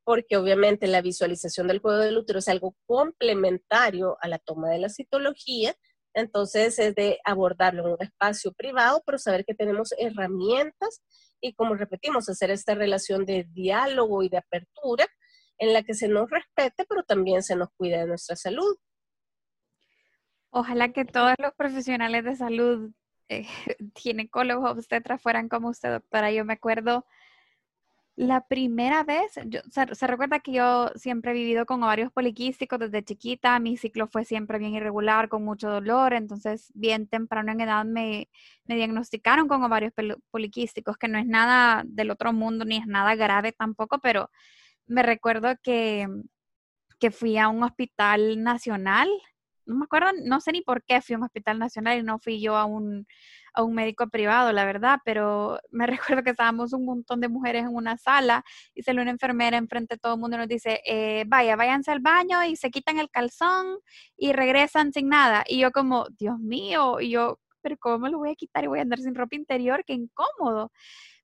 porque 0.04 0.38
obviamente 0.38 0.88
la 0.88 1.02
visualización 1.02 1.68
del 1.68 1.82
cuello 1.82 2.00
del 2.00 2.18
útero 2.18 2.40
es 2.40 2.48
algo 2.48 2.76
complementario 2.86 4.18
a 4.22 4.28
la 4.28 4.40
toma 4.40 4.70
de 4.70 4.80
la 4.80 4.90
citología, 4.90 5.76
entonces 6.14 6.78
es 6.80 6.96
de 6.96 7.20
abordarlo 7.24 7.86
en 7.86 7.94
un 7.94 8.02
espacio 8.02 8.52
privado, 8.54 9.02
pero 9.06 9.18
saber 9.18 9.46
que 9.46 9.56
tenemos 9.56 9.94
herramientas 9.98 11.02
y 11.42 11.54
como 11.54 11.76
repetimos, 11.76 12.30
hacer 12.30 12.52
esta 12.52 12.76
relación 12.76 13.26
de 13.26 13.48
diálogo 13.52 14.24
y 14.24 14.30
de 14.30 14.38
apertura 14.38 15.08
en 15.58 15.74
la 15.74 15.84
que 15.84 15.94
se 15.94 16.08
nos 16.08 16.30
respete, 16.30 16.86
pero 16.88 17.04
también 17.04 17.44
se 17.44 17.56
nos 17.56 17.70
cuide 17.76 17.98
de 17.98 18.08
nuestra 18.08 18.36
salud. 18.36 18.78
Ojalá 20.52 20.92
que 20.92 21.06
todos 21.06 21.34
los 21.40 21.54
profesionales 21.54 22.24
de 22.24 22.36
salud, 22.36 22.92
eh, 23.30 23.48
ginecólogos, 23.96 24.72
obstetras, 24.72 25.22
fueran 25.22 25.50
como 25.50 25.70
usted, 25.70 25.92
doctora. 25.92 26.32
Yo 26.32 26.46
me 26.46 26.54
acuerdo 26.54 27.06
la 28.22 28.46
primera 28.46 29.04
vez, 29.04 29.32
se, 29.34 30.08
recuerda 30.08 30.42
que 30.42 30.52
yo 30.52 30.92
siempre 30.96 31.32
he 31.32 31.34
vivido 31.34 31.66
con 31.66 31.82
ovarios 31.82 32.12
poliquísticos 32.12 32.78
desde 32.78 33.04
chiquita, 33.04 33.60
mi 33.60 33.78
ciclo 33.78 34.08
fue 34.08 34.26
siempre 34.26 34.60
bien 34.60 34.76
irregular, 34.76 35.28
con 35.28 35.44
mucho 35.44 35.72
dolor, 35.72 36.14
entonces 36.14 36.72
bien 36.76 37.08
temprano 37.08 37.52
en 37.52 37.62
edad 37.62 37.84
me, 37.84 38.30
me 38.66 38.76
diagnosticaron 38.76 39.48
con 39.48 39.64
ovarios 39.64 39.92
poliquísticos, 40.30 40.98
que 40.98 41.08
no 41.08 41.18
es 41.18 41.26
nada 41.26 41.82
del 41.88 42.12
otro 42.12 42.32
mundo 42.32 42.64
ni 42.64 42.78
es 42.78 42.86
nada 42.86 43.16
grave 43.16 43.54
tampoco, 43.54 43.98
pero 43.98 44.30
me 44.86 45.02
recuerdo 45.02 45.56
que, 45.64 46.08
que 47.00 47.10
fui 47.10 47.40
a 47.40 47.50
un 47.50 47.64
hospital 47.64 48.44
nacional, 48.44 49.10
no 49.66 49.76
me 49.76 49.86
acuerdo, 49.86 50.10
no 50.26 50.40
sé 50.42 50.52
ni 50.52 50.62
por 50.62 50.84
qué 50.84 51.02
fui 51.02 51.16
a 51.16 51.18
un 51.18 51.24
hospital 51.24 51.60
nacional 51.60 52.00
y 52.00 52.04
no 52.04 52.20
fui 52.20 52.42
yo 52.42 52.56
a 52.58 52.66
un 52.66 53.06
a 53.54 53.64
un 53.64 53.74
médico 53.74 54.08
privado, 54.10 54.52
la 54.52 54.66
verdad, 54.66 55.00
pero 55.06 55.60
me 55.72 55.88
recuerdo 56.18 56.24
que 56.24 56.32
estábamos 56.32 56.74
un 56.74 56.86
montón 56.86 57.20
de 57.22 57.30
mujeres 57.30 57.64
en 57.64 57.76
una 57.76 57.98
sala 57.98 58.44
y 58.74 58.84
salió 58.84 59.02
una 59.02 59.12
enfermera 59.12 59.58
enfrente 59.58 59.96
de 59.96 60.00
todo 60.00 60.16
el 60.16 60.20
mundo 60.20 60.38
y 60.38 60.40
nos 60.40 60.48
dice, 60.48 60.82
eh, 60.86 61.26
vaya, 61.28 61.56
váyanse 61.56 61.92
al 61.92 62.00
baño 62.00 62.44
y 62.46 62.56
se 62.56 62.72
quitan 62.72 63.00
el 63.00 63.10
calzón 63.10 63.78
y 64.18 64.34
regresan 64.34 64.94
sin 64.94 65.10
nada. 65.10 65.44
Y 65.48 65.60
yo 65.60 65.72
como, 65.72 66.06
Dios 66.18 66.40
mío, 66.40 67.00
y 67.02 67.12
yo, 67.12 67.40
pero 67.62 67.78
¿cómo 67.78 68.08
lo 68.08 68.20
voy 68.20 68.32
a 68.32 68.36
quitar 68.36 68.64
y 68.64 68.68
voy 68.68 68.80
a 68.80 68.84
andar 68.84 69.00
sin 69.00 69.16
ropa 69.16 69.36
interior? 69.36 69.84
Qué 69.86 69.94
incómodo. 69.94 70.72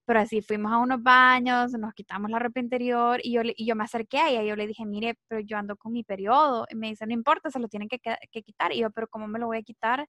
Pero 0.08 0.22
así 0.22 0.41
fuimos 0.41 0.72
a 0.72 0.78
unos 0.78 1.03
baños, 1.03 1.74
nos 1.74 1.93
quitamos 1.93 2.32
la 2.32 2.39
ropa 2.39 2.62
interior 2.62 3.20
y 3.24 3.34
yo, 3.34 3.41
y 3.43 3.66
yo 3.66 3.76
me 3.76 3.84
acerqué 3.84 4.20
a 4.20 4.30
ella 4.30 4.43
y 4.43 4.47
yo 4.47 4.55
le 4.55 4.66
dije, 4.66 4.86
mire, 4.86 5.20
pero 5.28 5.41
yo 5.41 5.58
ando 5.58 5.76
con 5.76 5.91
mi 5.91 6.03
periodo. 6.05 6.66
Y 6.72 6.76
me 6.76 6.88
dice, 6.88 7.05
no 7.05 7.14
importa, 7.14 7.51
se 7.51 7.60
lo 7.60 7.68
tienen 7.68 7.89
que, 7.89 7.99
quitar. 8.43 8.72
Y 8.74 8.80
yo, 8.80 8.91
pero 8.91 9.10
¿cómo 9.10 9.28
me 9.28 9.38
lo 9.39 9.47
voy 9.47 9.58
a 9.58 9.64
quitar 9.64 10.08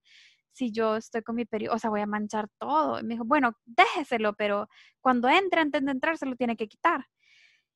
si 0.52 0.72
yo 0.72 0.96
estoy 0.96 1.22
con 1.22 1.36
mi 1.36 1.46
periodo, 1.46 1.76
o 1.76 1.78
sea, 1.80 1.90
voy 1.90 2.00
a 2.00 2.06
manchar 2.06 2.48
todo. 2.58 3.00
Y 3.00 3.04
me 3.04 3.14
dijo, 3.14 3.24
bueno, 3.24 3.52
déjeselo, 3.66 4.34
pero 4.34 4.68
cuando 5.00 5.28
entre, 5.28 5.60
antes 5.60 5.84
de 5.84 5.90
entrar, 5.92 6.18
se 6.18 6.26
lo 6.26 6.36
tiene 6.36 6.56
que 6.56 6.68
quitar. 6.68 7.06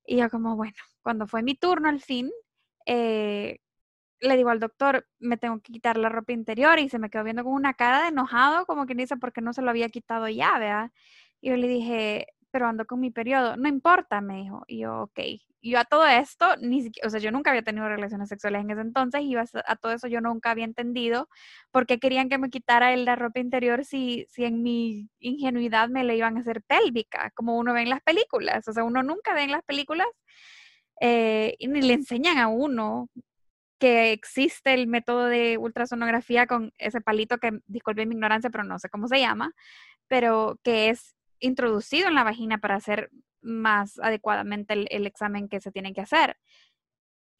Y 0.07 0.18
yo 0.18 0.31
como, 0.31 0.57
bueno, 0.57 0.75
cuando 1.03 1.27
fue 1.27 1.43
mi 1.43 1.55
turno 1.57 1.89
al 1.89 2.01
fin, 2.01 2.31
eh, 2.87 3.59
le 4.20 4.37
digo 4.37 4.51
al 4.51 4.61
doctor, 4.61 5.07
me 5.18 5.37
tengo 5.37 5.61
que 5.61 5.73
quitar 5.73 5.97
la 5.99 6.09
ropa 6.09 6.33
interior 6.33 6.79
y 6.79 6.89
se 6.89 6.99
me 6.99 7.11
quedó 7.11 7.25
viendo 7.25 7.45
con 7.45 7.53
una 7.55 7.75
cara 7.75 8.03
de 8.03 8.09
enojado, 8.09 8.66
como 8.66 8.87
que 8.87 8.95
dice, 8.95 9.16
porque 9.16 9.41
no 9.41 9.53
se 9.53 9.62
lo 9.62 9.70
había 9.70 9.89
quitado 9.89 10.29
ya, 10.29 10.59
¿verdad? 10.59 10.93
Y 11.43 11.51
yo 11.51 11.57
le 11.57 11.68
dije, 11.68 12.28
pero 12.53 12.68
ando 12.68 12.86
con 12.86 13.01
mi 13.01 13.11
periodo, 13.11 13.57
no 13.57 13.68
importa, 13.68 14.20
me 14.20 14.36
dijo. 14.43 14.62
Y 14.68 14.80
yo, 14.80 15.03
ok. 15.03 15.20
yo 15.62 15.78
a 15.80 15.84
todo 15.84 16.07
esto, 16.07 16.57
ni 16.59 16.82
siquiera, 16.82 17.09
o 17.09 17.11
sea, 17.11 17.20
yo 17.20 17.32
nunca 17.32 17.51
había 17.51 17.62
tenido 17.62 17.88
relaciones 17.88 18.28
sexuales 18.28 18.62
en 18.62 18.70
ese 18.70 18.82
entonces 18.82 19.22
y 19.22 19.34
a, 19.36 19.45
todo 19.76 19.93
eso 19.93 20.07
yo 20.09 20.20
nunca 20.20 20.51
había 20.53 20.64
entendido 20.64 21.28
por 21.72 21.86
qué 21.86 21.99
querían 21.99 22.28
que 22.28 22.38
me 22.38 22.51
quitara 22.51 22.97
la 22.97 23.16
ropa 23.16 23.40
interior 23.40 23.84
si, 23.84 24.26
si 24.30 24.45
en 24.45 24.62
mi 24.62 25.09
ingenuidad 25.18 25.88
me 25.88 26.05
la 26.05 26.14
iban 26.14 26.36
a 26.36 26.40
hacer 26.40 26.62
pélvica, 26.62 27.32
como 27.34 27.59
uno 27.59 27.74
ve 27.74 27.82
en 27.82 27.90
las 27.90 28.03
películas. 28.03 28.68
O 28.68 28.72
sea, 28.72 28.84
uno 28.84 29.03
nunca 29.03 29.34
ve 29.34 29.43
en 29.43 29.53
las 29.53 29.64
películas 29.64 30.07
eh, 31.01 31.57
y 31.59 31.68
ni 31.68 31.82
le 31.82 31.95
enseñan 31.95 32.38
a 32.38 32.49
uno 32.49 33.09
que 33.80 34.12
existe 34.12 34.74
el 34.74 34.86
método 34.86 35.26
de 35.26 35.59
ultrasonografía 35.59 36.47
con 36.47 36.72
ese 36.78 37.01
palito 37.01 37.38
que, 37.38 37.59
disculpe 37.66 38.07
mi 38.07 38.14
ignorancia, 38.14 38.51
pero 38.51 38.62
no 38.62 38.78
sé 38.78 38.88
cómo 38.88 39.09
se 39.09 39.18
llama, 39.18 39.53
pero 40.07 40.61
que 40.62 40.90
es 40.90 41.16
introducido 41.43 42.09
en 42.09 42.14
la 42.14 42.24
vagina 42.24 42.59
para 42.59 42.76
hacer 42.76 43.11
más 43.43 43.99
adecuadamente 43.99 44.72
el, 44.74 45.07
examen 45.07 45.49
que 45.49 45.61
se 45.61 45.72
tiene 45.72 45.93
que 45.93 46.01
hacer. 46.01 46.38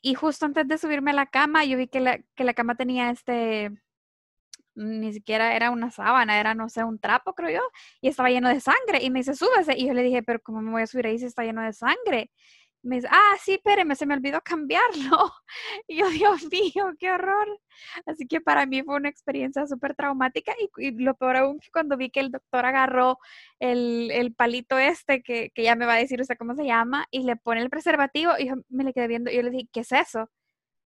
Y 0.03 0.15
justo 0.15 0.47
antes 0.47 0.67
de 0.69 0.79
subirme 0.79 1.13
a 1.13 1.15
la 1.15 1.27
cama, 1.27 1.65
yo 1.65 1.79
vi 1.79 1.89
que 1.89 2.01
la, 2.01 2.19
que 2.35 2.45
la 2.45 2.55
cama 2.55 2.75
tenía 2.75 3.11
este, 3.11 3.71
ni 4.75 5.13
siquiera 5.13 5.55
era 5.55 5.71
una 5.71 5.91
sábana, 5.91 6.41
era, 6.41 6.55
no 6.55 6.69
sé, 6.69 6.85
un 6.85 6.99
trapo, 6.99 7.35
creo 7.35 7.51
yo, 7.51 7.63
y 8.01 8.09
estaba 8.09 8.31
lleno 8.31 8.49
de 8.49 8.61
sangre. 8.61 9.03
Y 9.03 9.11
me 9.11 9.21
dice, 9.21 9.35
súbese. 9.35 9.79
Y 9.79 9.87
yo 9.87 9.95
le 9.95 10.03
dije, 10.03 10.23
pero 10.23 10.41
¿cómo 10.43 10.61
me 10.61 10.73
voy 10.73 10.83
a 10.83 10.87
subir 10.87 11.07
ahí 11.07 11.19
si 11.19 11.27
está 11.27 11.45
lleno 11.45 11.63
de 11.63 11.73
sangre? 11.73 12.31
Me 12.83 12.97
dice, 12.97 13.09
ah, 13.11 13.37
sí, 13.41 13.55
espéreme, 13.55 13.95
se 13.95 14.07
me 14.07 14.15
olvidó 14.15 14.41
cambiarlo. 14.43 15.33
Y 15.89 15.97
yo, 15.99 16.09
Dios 16.11 16.45
mío, 16.51 16.93
qué 16.99 17.11
horror. 17.11 17.47
Así 18.07 18.27
que 18.27 18.41
para 18.41 18.67
mí 18.67 18.83
fue 18.83 18.97
una 18.97 19.09
experiencia 19.09 19.67
súper 19.67 19.95
traumática 19.95 20.55
y, 20.77 20.91
lo 21.03 21.15
peor 21.15 21.37
aún 21.37 21.59
que 21.61 21.71
cuando 21.71 21.97
vi 21.97 22.11
que 22.11 22.21
el 22.21 22.31
doctor 22.31 22.65
agarró 22.65 23.19
el, 23.61 24.11
el 24.11 24.35
palito 24.35 24.79
este, 24.79 25.23
que, 25.23 25.51
que, 25.55 25.63
ya 25.63 25.77
me 25.77 25.87
va 25.87 25.95
a 25.95 25.99
decir 25.99 26.21
usted 26.21 26.37
cómo 26.39 26.55
se 26.55 26.65
llama, 26.65 27.07
y 27.11 27.25
le 27.25 27.37
pone 27.37 27.61
el 27.61 27.71
preservativo, 27.71 28.33
y 28.39 28.49
yo 28.49 28.55
me 28.69 28.85
le 28.85 28.93
quedé 28.93 29.09
viendo 29.09 29.31
y 29.31 29.37
yo 29.37 29.43
le 29.43 29.51
dije, 29.51 29.69
¿qué 29.73 29.81
es 29.81 29.93
eso? 29.93 30.31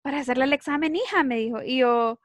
Para 0.01 0.19
hacerle 0.19 0.45
el 0.45 0.53
examen, 0.53 0.95
hija, 0.95 1.23
me 1.23 1.37
dijo. 1.37 1.61
Y 1.63 1.79
yo, 1.79 2.19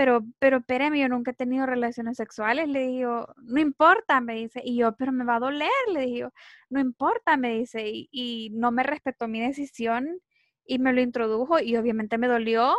pero, 0.00 0.24
pero 0.38 0.56
espérame, 0.56 0.98
yo 0.98 1.08
nunca 1.10 1.32
he 1.32 1.34
tenido 1.34 1.66
relaciones 1.66 2.16
sexuales, 2.16 2.70
le 2.70 2.86
digo, 2.86 3.34
no 3.36 3.60
importa, 3.60 4.22
me 4.22 4.34
dice, 4.34 4.62
y 4.64 4.78
yo, 4.78 4.96
pero 4.96 5.12
me 5.12 5.26
va 5.26 5.36
a 5.36 5.40
doler, 5.40 5.68
le 5.92 6.06
digo, 6.06 6.32
no 6.70 6.80
importa, 6.80 7.36
me 7.36 7.50
dice, 7.58 7.86
y, 7.86 8.08
y 8.10 8.48
no 8.54 8.72
me 8.72 8.82
respetó 8.82 9.28
mi 9.28 9.42
decisión 9.42 10.18
y 10.64 10.78
me 10.78 10.94
lo 10.94 11.02
introdujo 11.02 11.60
y 11.60 11.76
obviamente 11.76 12.16
me 12.16 12.28
dolió, 12.28 12.74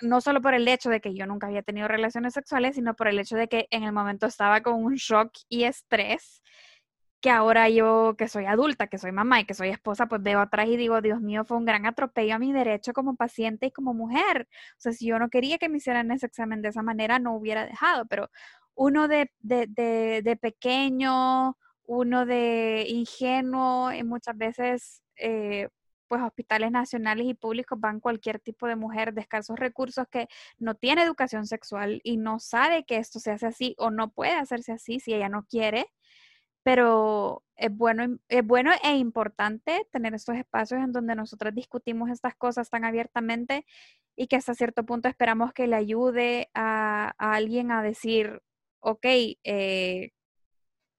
no 0.00 0.20
solo 0.20 0.40
por 0.40 0.54
el 0.54 0.68
hecho 0.68 0.90
de 0.90 1.00
que 1.00 1.12
yo 1.12 1.26
nunca 1.26 1.48
había 1.48 1.62
tenido 1.62 1.88
relaciones 1.88 2.34
sexuales, 2.34 2.76
sino 2.76 2.94
por 2.94 3.08
el 3.08 3.18
hecho 3.18 3.34
de 3.34 3.48
que 3.48 3.66
en 3.72 3.82
el 3.82 3.90
momento 3.90 4.26
estaba 4.26 4.60
con 4.60 4.84
un 4.84 4.94
shock 4.94 5.32
y 5.48 5.64
estrés 5.64 6.40
que 7.26 7.30
ahora 7.32 7.68
yo, 7.68 8.14
que 8.16 8.28
soy 8.28 8.44
adulta, 8.46 8.86
que 8.86 8.98
soy 8.98 9.10
mamá 9.10 9.40
y 9.40 9.46
que 9.46 9.54
soy 9.54 9.70
esposa, 9.70 10.06
pues 10.06 10.22
veo 10.22 10.38
atrás 10.38 10.68
y 10.68 10.76
digo, 10.76 11.00
Dios 11.00 11.20
mío, 11.20 11.44
fue 11.44 11.56
un 11.56 11.64
gran 11.64 11.84
atropello 11.84 12.36
a 12.36 12.38
mi 12.38 12.52
derecho 12.52 12.92
como 12.92 13.16
paciente 13.16 13.66
y 13.66 13.72
como 13.72 13.94
mujer. 13.94 14.46
O 14.74 14.76
sea, 14.78 14.92
si 14.92 15.06
yo 15.08 15.18
no 15.18 15.28
quería 15.28 15.58
que 15.58 15.68
me 15.68 15.78
hicieran 15.78 16.12
ese 16.12 16.26
examen 16.26 16.62
de 16.62 16.68
esa 16.68 16.84
manera, 16.84 17.18
no 17.18 17.34
hubiera 17.34 17.66
dejado, 17.66 18.06
pero 18.06 18.30
uno 18.76 19.08
de, 19.08 19.32
de, 19.40 19.66
de, 19.66 20.22
de 20.22 20.36
pequeño, 20.36 21.56
uno 21.86 22.26
de 22.26 22.86
ingenuo 22.88 23.92
y 23.92 24.04
muchas 24.04 24.36
veces... 24.38 25.02
Eh, 25.16 25.68
pues 26.08 26.22
hospitales 26.22 26.70
nacionales 26.70 27.26
y 27.26 27.34
públicos 27.34 27.80
van 27.80 27.98
cualquier 27.98 28.38
tipo 28.38 28.68
de 28.68 28.76
mujer 28.76 29.12
de 29.12 29.22
escasos 29.22 29.58
recursos 29.58 30.06
que 30.08 30.28
no 30.56 30.76
tiene 30.76 31.02
educación 31.02 31.46
sexual 31.46 32.00
y 32.04 32.16
no 32.16 32.38
sabe 32.38 32.84
que 32.84 32.98
esto 32.98 33.18
se 33.18 33.32
hace 33.32 33.46
así 33.46 33.74
o 33.76 33.90
no 33.90 34.10
puede 34.12 34.34
hacerse 34.34 34.70
así 34.70 35.00
si 35.00 35.14
ella 35.14 35.28
no 35.28 35.44
quiere 35.50 35.86
pero 36.66 37.44
es 37.54 37.70
bueno, 37.70 38.18
es 38.28 38.44
bueno 38.44 38.72
e 38.82 38.96
importante 38.96 39.86
tener 39.92 40.14
estos 40.14 40.34
espacios 40.36 40.82
en 40.82 40.90
donde 40.90 41.14
nosotros 41.14 41.54
discutimos 41.54 42.10
estas 42.10 42.34
cosas 42.34 42.70
tan 42.70 42.84
abiertamente 42.84 43.64
y 44.16 44.26
que 44.26 44.34
hasta 44.34 44.52
cierto 44.52 44.84
punto 44.84 45.08
esperamos 45.08 45.52
que 45.52 45.68
le 45.68 45.76
ayude 45.76 46.50
a, 46.54 47.14
alguien 47.18 47.70
a 47.70 47.84
decir, 47.84 48.42
ok, 48.80 49.06
eh, 49.44 50.10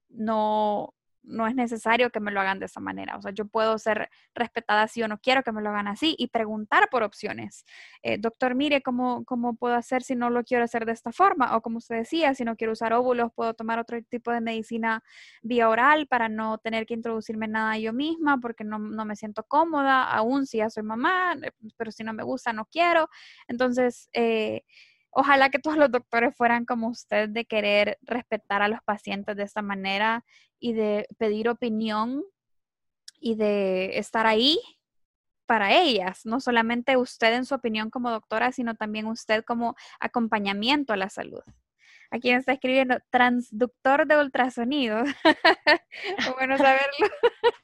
no, 0.07 0.93
no 1.27 1.47
es 1.47 1.55
necesario 1.55 2.09
que 2.09 2.19
me 2.19 2.31
lo 2.31 2.39
hagan 2.41 2.59
de 2.59 2.65
esa 2.65 2.79
manera. 2.79 3.17
O 3.17 3.21
sea, 3.21 3.31
yo 3.31 3.45
puedo 3.45 3.77
ser 3.77 4.09
respetada 4.33 4.87
si 4.87 5.01
yo 5.01 5.07
no 5.07 5.19
quiero 5.19 5.43
que 5.43 5.51
me 5.51 5.61
lo 5.61 5.69
hagan 5.69 5.87
así 5.87 6.15
y 6.17 6.27
preguntar 6.27 6.89
por 6.89 7.03
opciones. 7.03 7.65
Eh, 8.01 8.17
doctor, 8.17 8.55
mire, 8.55 8.81
¿cómo, 8.81 9.23
¿cómo 9.25 9.55
puedo 9.55 9.75
hacer 9.75 10.03
si 10.03 10.15
no 10.15 10.29
lo 10.29 10.43
quiero 10.43 10.63
hacer 10.63 10.85
de 10.85 10.93
esta 10.93 11.11
forma? 11.11 11.55
O 11.55 11.61
como 11.61 11.77
usted 11.77 11.97
decía, 11.97 12.33
si 12.33 12.43
no 12.45 12.55
quiero 12.55 12.73
usar 12.73 12.93
óvulos, 12.93 13.31
puedo 13.35 13.53
tomar 13.53 13.79
otro 13.79 14.01
tipo 14.03 14.31
de 14.31 14.41
medicina 14.41 15.03
vía 15.41 15.69
oral 15.69 16.07
para 16.07 16.29
no 16.29 16.57
tener 16.57 16.85
que 16.85 16.93
introducirme 16.93 17.47
nada 17.47 17.77
yo 17.77 17.93
misma 17.93 18.39
porque 18.39 18.63
no, 18.63 18.79
no 18.79 19.05
me 19.05 19.15
siento 19.15 19.43
cómoda, 19.43 20.03
aún 20.03 20.45
si 20.45 20.57
ya 20.57 20.69
soy 20.69 20.83
mamá, 20.83 21.35
eh, 21.43 21.51
pero 21.77 21.91
si 21.91 22.03
no 22.03 22.13
me 22.13 22.23
gusta, 22.23 22.53
no 22.53 22.65
quiero. 22.65 23.09
Entonces, 23.47 24.09
eh, 24.13 24.63
Ojalá 25.19 25.49
que 25.49 25.57
todos 25.57 25.77
los 25.77 25.91
doctores 25.91 26.35
fueran 26.37 26.63
como 26.63 26.89
usted 26.89 27.27
de 27.29 27.45
querer 27.45 27.97
respetar 28.03 28.61
a 28.61 28.67
los 28.67 28.83
pacientes 28.83 29.35
de 29.35 29.41
esta 29.41 29.63
manera 29.63 30.23
y 30.59 30.73
de 30.73 31.07
pedir 31.17 31.49
opinión 31.49 32.23
y 33.19 33.33
de 33.33 33.97
estar 33.97 34.27
ahí 34.27 34.59
para 35.47 35.73
ellas, 35.73 36.23
no 36.23 36.39
solamente 36.39 36.97
usted 36.97 37.33
en 37.33 37.45
su 37.45 37.55
opinión 37.55 37.89
como 37.89 38.11
doctora, 38.11 38.51
sino 38.51 38.75
también 38.75 39.07
usted 39.07 39.43
como 39.43 39.75
acompañamiento 39.99 40.93
a 40.93 40.97
la 40.97 41.09
salud. 41.09 41.41
Aquí 42.11 42.29
me 42.29 42.37
está 42.37 42.53
escribiendo 42.53 42.99
transductor 43.09 44.05
de 44.05 44.19
ultrasonido. 44.19 45.03
bueno 46.37 46.59
saberlo. 46.59 47.07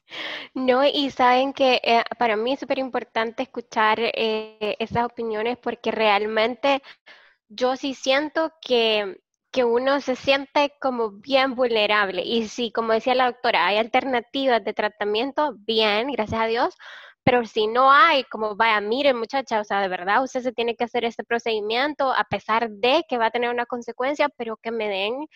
No, 0.54 0.84
y 0.84 1.10
saben 1.10 1.52
que 1.52 1.80
eh, 1.82 2.04
para 2.18 2.36
mí 2.36 2.52
es 2.52 2.60
súper 2.60 2.78
importante 2.78 3.42
escuchar 3.42 3.98
eh, 4.00 4.76
esas 4.78 5.04
opiniones 5.04 5.58
porque 5.58 5.90
realmente 5.90 6.82
yo 7.48 7.76
sí 7.76 7.94
siento 7.94 8.52
que, 8.60 9.20
que 9.52 9.64
uno 9.64 10.00
se 10.00 10.16
siente 10.16 10.74
como 10.80 11.10
bien 11.10 11.54
vulnerable. 11.54 12.22
Y 12.22 12.48
si, 12.48 12.72
como 12.72 12.92
decía 12.92 13.14
la 13.14 13.26
doctora, 13.26 13.66
hay 13.66 13.78
alternativas 13.78 14.64
de 14.64 14.74
tratamiento, 14.74 15.54
bien, 15.58 16.10
gracias 16.12 16.40
a 16.40 16.46
Dios. 16.46 16.74
Pero 17.24 17.44
si 17.46 17.66
no 17.66 17.90
hay, 17.90 18.24
como 18.24 18.54
vaya, 18.56 18.80
mire 18.80 19.14
muchacha, 19.14 19.60
o 19.60 19.64
sea, 19.64 19.80
de 19.80 19.88
verdad 19.88 20.22
usted 20.22 20.42
se 20.42 20.52
tiene 20.52 20.76
que 20.76 20.84
hacer 20.84 21.04
este 21.04 21.24
procedimiento 21.24 22.12
a 22.12 22.24
pesar 22.24 22.68
de 22.70 23.04
que 23.08 23.16
va 23.16 23.26
a 23.26 23.30
tener 23.30 23.50
una 23.50 23.64
consecuencia, 23.66 24.28
pero 24.36 24.58
que 24.58 24.70
me 24.70 24.88
den 24.88 25.26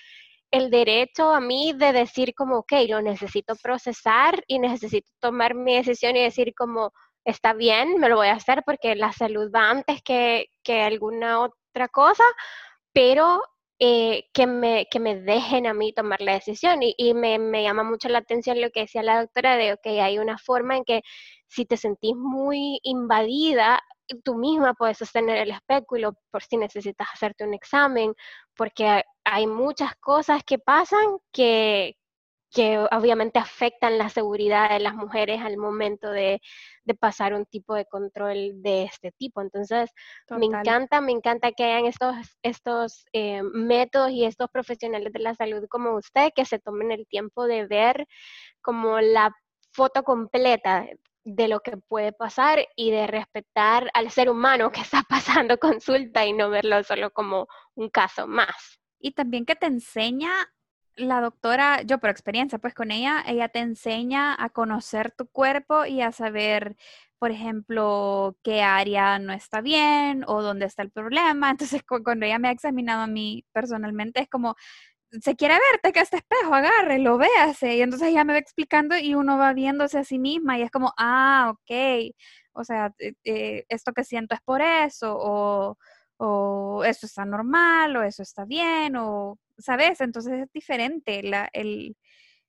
el 0.50 0.70
derecho 0.70 1.32
a 1.32 1.40
mí 1.40 1.72
de 1.74 1.92
decir 1.92 2.34
como, 2.34 2.58
ok, 2.58 2.72
lo 2.88 3.02
necesito 3.02 3.54
procesar 3.56 4.42
y 4.46 4.58
necesito 4.58 5.10
tomar 5.20 5.54
mi 5.54 5.76
decisión 5.76 6.16
y 6.16 6.22
decir 6.22 6.54
como, 6.54 6.92
está 7.24 7.52
bien, 7.52 7.98
me 7.98 8.08
lo 8.08 8.16
voy 8.16 8.28
a 8.28 8.34
hacer 8.34 8.62
porque 8.64 8.94
la 8.96 9.12
salud 9.12 9.50
va 9.54 9.70
antes 9.70 10.02
que, 10.02 10.46
que 10.62 10.82
alguna 10.82 11.40
otra 11.70 11.88
cosa, 11.88 12.24
pero 12.92 13.42
eh, 13.80 14.24
que, 14.32 14.46
me, 14.46 14.88
que 14.90 14.98
me 15.00 15.20
dejen 15.20 15.66
a 15.66 15.74
mí 15.74 15.92
tomar 15.92 16.20
la 16.20 16.32
decisión. 16.34 16.80
Y, 16.82 17.14
me, 17.14 17.38
me, 17.38 17.62
llama 17.62 17.84
mucho 17.84 18.08
la 18.08 18.18
atención 18.18 18.60
lo 18.60 18.70
que 18.70 18.80
decía 18.80 19.02
la 19.02 19.20
doctora 19.20 19.56
de, 19.56 19.78
que 19.82 20.00
hay 20.00 20.18
una 20.18 20.38
forma 20.38 20.76
en 20.76 20.84
que 20.84 21.02
si 21.48 21.64
te 21.64 21.76
sentís 21.76 22.14
muy 22.16 22.80
invadida, 22.82 23.80
tú 24.24 24.34
misma 24.36 24.74
puedes 24.74 24.98
sostener 24.98 25.38
el 25.38 25.50
espéculo 25.50 26.14
por 26.30 26.42
si 26.42 26.56
necesitas 26.56 27.08
hacerte 27.12 27.44
un 27.44 27.54
examen, 27.54 28.14
porque 28.56 29.04
hay 29.24 29.46
muchas 29.46 29.94
cosas 29.96 30.42
que 30.44 30.58
pasan 30.58 31.18
que, 31.32 31.96
que 32.50 32.78
obviamente 32.78 33.38
afectan 33.38 33.98
la 33.98 34.08
seguridad 34.08 34.70
de 34.70 34.80
las 34.80 34.94
mujeres 34.94 35.40
al 35.40 35.56
momento 35.56 36.10
de, 36.10 36.40
pasar 36.98 37.34
un 37.34 37.44
tipo 37.44 37.74
de 37.74 37.84
control 37.84 38.62
de 38.62 38.84
este 38.84 39.12
tipo. 39.12 39.42
Entonces, 39.42 39.90
me 40.30 40.46
encanta, 40.46 41.02
me 41.02 41.12
encanta 41.12 41.52
que 41.52 41.64
hayan 41.64 41.84
estos, 41.84 42.16
estos 42.42 43.04
eh, 43.12 43.42
métodos 43.42 44.10
y 44.10 44.24
estos 44.24 44.48
profesionales 44.50 45.12
de 45.12 45.18
la 45.18 45.34
salud 45.34 45.66
como 45.68 45.94
usted, 45.96 46.30
que 46.34 46.46
se 46.46 46.58
tomen 46.58 46.90
el 46.90 47.06
tiempo 47.06 47.46
de 47.46 47.66
ver 47.66 48.06
como 48.62 49.00
la 49.00 49.34
foto 49.72 50.02
completa 50.02 50.86
de 51.24 51.48
lo 51.48 51.60
que 51.60 51.76
puede 51.76 52.12
pasar 52.12 52.66
y 52.74 52.90
de 52.90 53.06
respetar 53.06 53.90
al 53.92 54.10
ser 54.10 54.30
humano 54.30 54.72
que 54.72 54.80
está 54.80 55.02
pasando 55.08 55.58
consulta 55.58 56.24
y 56.24 56.32
no 56.32 56.48
verlo 56.48 56.82
solo 56.84 57.10
como 57.10 57.48
un 57.74 57.90
caso 57.90 58.26
más. 58.26 58.80
Y 58.98 59.12
también 59.12 59.44
que 59.44 59.54
te 59.54 59.66
enseña 59.66 60.30
la 60.98 61.20
doctora, 61.20 61.82
yo 61.82 61.98
por 61.98 62.10
experiencia, 62.10 62.58
pues 62.58 62.74
con 62.74 62.90
ella, 62.90 63.22
ella 63.26 63.48
te 63.48 63.60
enseña 63.60 64.36
a 64.38 64.50
conocer 64.50 65.12
tu 65.12 65.28
cuerpo 65.28 65.86
y 65.86 66.02
a 66.02 66.12
saber, 66.12 66.76
por 67.18 67.30
ejemplo, 67.30 68.36
qué 68.42 68.62
área 68.62 69.18
no 69.18 69.32
está 69.32 69.60
bien 69.60 70.24
o 70.26 70.42
dónde 70.42 70.66
está 70.66 70.82
el 70.82 70.90
problema. 70.90 71.50
Entonces, 71.50 71.82
cuando 72.04 72.26
ella 72.26 72.38
me 72.38 72.48
ha 72.48 72.52
examinado 72.52 73.02
a 73.02 73.06
mí 73.06 73.44
personalmente, 73.52 74.20
es 74.20 74.28
como, 74.28 74.56
se 75.22 75.36
quiere 75.36 75.54
verte 75.72 75.92
que 75.92 76.00
este 76.00 76.18
espejo, 76.18 76.54
agarre, 76.54 76.98
lo 76.98 77.18
véase. 77.18 77.76
Y 77.76 77.82
entonces 77.82 78.08
ella 78.08 78.24
me 78.24 78.34
va 78.34 78.38
explicando 78.38 78.96
y 78.98 79.14
uno 79.14 79.38
va 79.38 79.52
viéndose 79.54 79.98
a 79.98 80.04
sí 80.04 80.18
misma 80.18 80.58
y 80.58 80.62
es 80.62 80.70
como, 80.70 80.92
ah, 80.98 81.52
ok, 81.52 82.14
o 82.52 82.64
sea, 82.64 82.92
eh, 82.98 83.14
eh, 83.24 83.64
esto 83.68 83.92
que 83.92 84.04
siento 84.04 84.34
es 84.34 84.40
por 84.42 84.60
eso, 84.62 85.16
o, 85.18 85.78
o 86.18 86.84
eso 86.84 87.06
está 87.06 87.24
normal, 87.24 87.96
o 87.96 88.02
eso 88.02 88.22
está 88.22 88.44
bien, 88.44 88.96
o 88.96 89.38
¿sabes? 89.58 90.00
Entonces 90.00 90.40
es 90.44 90.52
diferente 90.52 91.22
la, 91.22 91.48
el, 91.52 91.96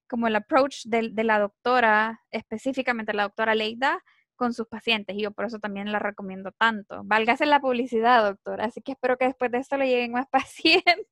como 0.08 0.28
el 0.28 0.36
approach 0.36 0.86
de, 0.86 1.10
de, 1.12 1.24
la 1.24 1.40
doctora, 1.40 2.22
específicamente 2.32 3.14
la 3.14 3.24
doctora 3.24 3.56
Leida, 3.56 4.02
con 4.36 4.54
sus 4.54 4.68
pacientes. 4.68 5.16
Y 5.16 5.22
yo 5.24 5.32
por 5.32 5.46
eso 5.46 5.60
también 5.60 5.92
la 5.92 6.00
recomiendo 6.00 6.52
tanto. 6.54 7.02
Válgase 7.04 7.46
la 7.46 7.60
publicidad, 7.60 8.24
doctora. 8.24 8.66
Así 8.66 8.82
que 8.82 8.94
espero 8.94 9.18
que 9.18 9.26
después 9.26 9.52
de 9.52 9.60
esto 9.60 9.78
le 9.78 9.88
lleguen 9.88 10.14
más 10.14 10.28
pacientes. 10.32 11.06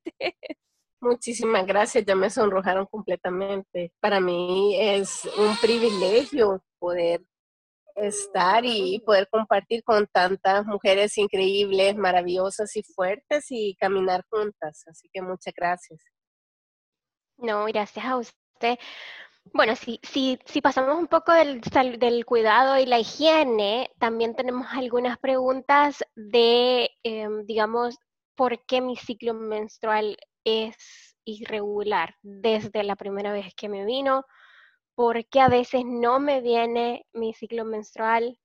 Muchísimas 0.99 1.67
gracias, 1.67 2.05
ya 2.05 2.15
me 2.15 2.29
sonrojaron 2.29 2.87
completamente. 2.87 3.91
Para 3.99 4.19
mí 4.19 4.75
es 4.79 5.29
un 5.37 5.55
privilegio 5.57 6.63
poder 6.79 7.21
estar 7.97 8.63
y 8.65 8.99
poder 9.05 9.27
compartir 9.29 9.83
con 9.83 10.07
tantas 10.07 10.65
mujeres 10.65 11.17
increíbles, 11.17 11.95
maravillosas 11.95 12.75
y 12.75 12.83
fuertes 12.83 13.45
y 13.49 13.75
caminar 13.75 14.23
juntas. 14.29 14.83
Así 14.87 15.09
que 15.11 15.21
muchas 15.21 15.53
gracias. 15.55 15.99
No, 17.37 17.65
gracias 17.65 18.05
a 18.05 18.17
usted. 18.17 18.77
Bueno, 19.53 19.75
si, 19.75 19.99
si, 20.03 20.39
si 20.45 20.61
pasamos 20.61 20.97
un 20.97 21.07
poco 21.07 21.31
del, 21.31 21.61
del, 21.99 22.25
cuidado 22.25 22.77
y 22.77 22.85
la 22.85 22.99
higiene, 22.99 23.91
también 23.99 24.35
tenemos 24.35 24.67
algunas 24.71 25.17
preguntas 25.19 26.03
de, 26.15 26.89
em, 27.03 27.45
digamos, 27.45 27.97
por 28.35 28.65
qué 28.65 28.81
mi 28.81 28.95
ciclo 28.97 29.33
menstrual 29.33 30.17
es 30.43 30.75
irregular 31.25 32.15
desde 32.21 32.83
la 32.83 32.95
primera 32.95 33.31
vez 33.31 33.53
que 33.55 33.69
me 33.69 33.85
vino, 33.85 34.23
por 34.97 35.27
qué 35.29 35.41
a 35.41 35.47
veces 35.49 35.83
no 35.85 36.19
me 36.19 36.41
viene 36.41 37.05
mi 37.13 37.33
ciclo 37.35 37.65
menstrual 37.65 38.39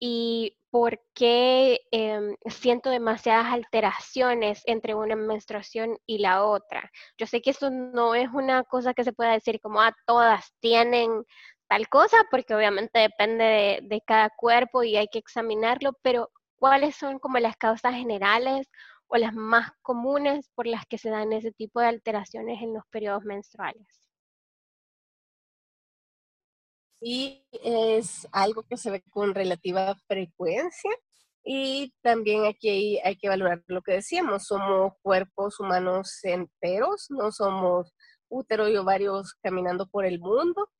y 0.00 0.58
por 0.70 1.00
qué 1.14 1.80
em, 1.92 2.36
siento 2.46 2.90
demasiadas 2.90 3.46
alteraciones 3.54 4.62
entre 4.66 4.94
una 4.94 5.16
menstruación 5.16 5.98
y 6.06 6.18
la 6.18 6.44
otra. 6.44 6.90
Yo 7.18 7.26
sé 7.26 7.42
que 7.42 7.50
eso 7.52 7.70
no 7.70 8.14
es 8.14 8.28
una 8.34 8.64
cosa 8.64 8.94
que 8.94 9.04
se 9.04 9.14
pueda 9.14 9.32
decir 9.32 9.60
como, 9.62 9.80
ah, 9.80 9.94
todas 10.06 10.52
tienen 10.60 11.24
tal 11.68 11.88
cosa, 11.88 12.18
porque 12.30 12.54
obviamente 12.54 12.98
depende 13.00 13.44
de, 13.44 13.80
de 13.84 14.02
cada 14.02 14.30
cuerpo 14.30 14.82
y 14.84 14.96
hay 14.98 15.08
que 15.08 15.18
examinarlo, 15.20 15.94
pero 16.02 16.30
¿cuáles 16.58 16.96
son 16.96 17.18
como 17.18 17.38
las 17.38 17.56
causas 17.56 17.94
generales 17.94 18.68
o 19.08 19.16
las 19.16 19.34
más 19.34 19.70
comunes 19.82 20.50
por 20.54 20.66
las 20.66 20.86
que 20.86 20.98
se 20.98 21.10
dan 21.10 21.32
ese 21.32 21.52
tipo 21.52 21.80
de 21.80 21.86
alteraciones 21.88 22.62
en 22.62 22.74
los 22.74 22.84
periodos 22.90 23.24
menstruales? 23.24 24.07
Sí, 27.00 27.46
es 27.52 28.26
algo 28.32 28.64
que 28.64 28.76
se 28.76 28.90
ve 28.90 29.02
con 29.10 29.34
relativa 29.34 29.94
frecuencia 30.08 30.90
y 31.44 31.94
también 32.02 32.44
aquí 32.44 32.98
hay, 33.04 33.16
que 33.16 33.28
valorar 33.28 33.62
lo 33.68 33.82
que 33.82 33.92
decíamos, 33.92 34.46
somos 34.46 34.94
cuerpos 35.02 35.60
humanos 35.60 36.18
enteros, 36.24 37.06
no 37.10 37.30
somos 37.30 37.94
útero 38.28 38.68
y 38.68 38.76
ovarios 38.76 39.34
caminando 39.42 39.88
por 39.88 40.06
el 40.06 40.18
mundo 40.18 40.70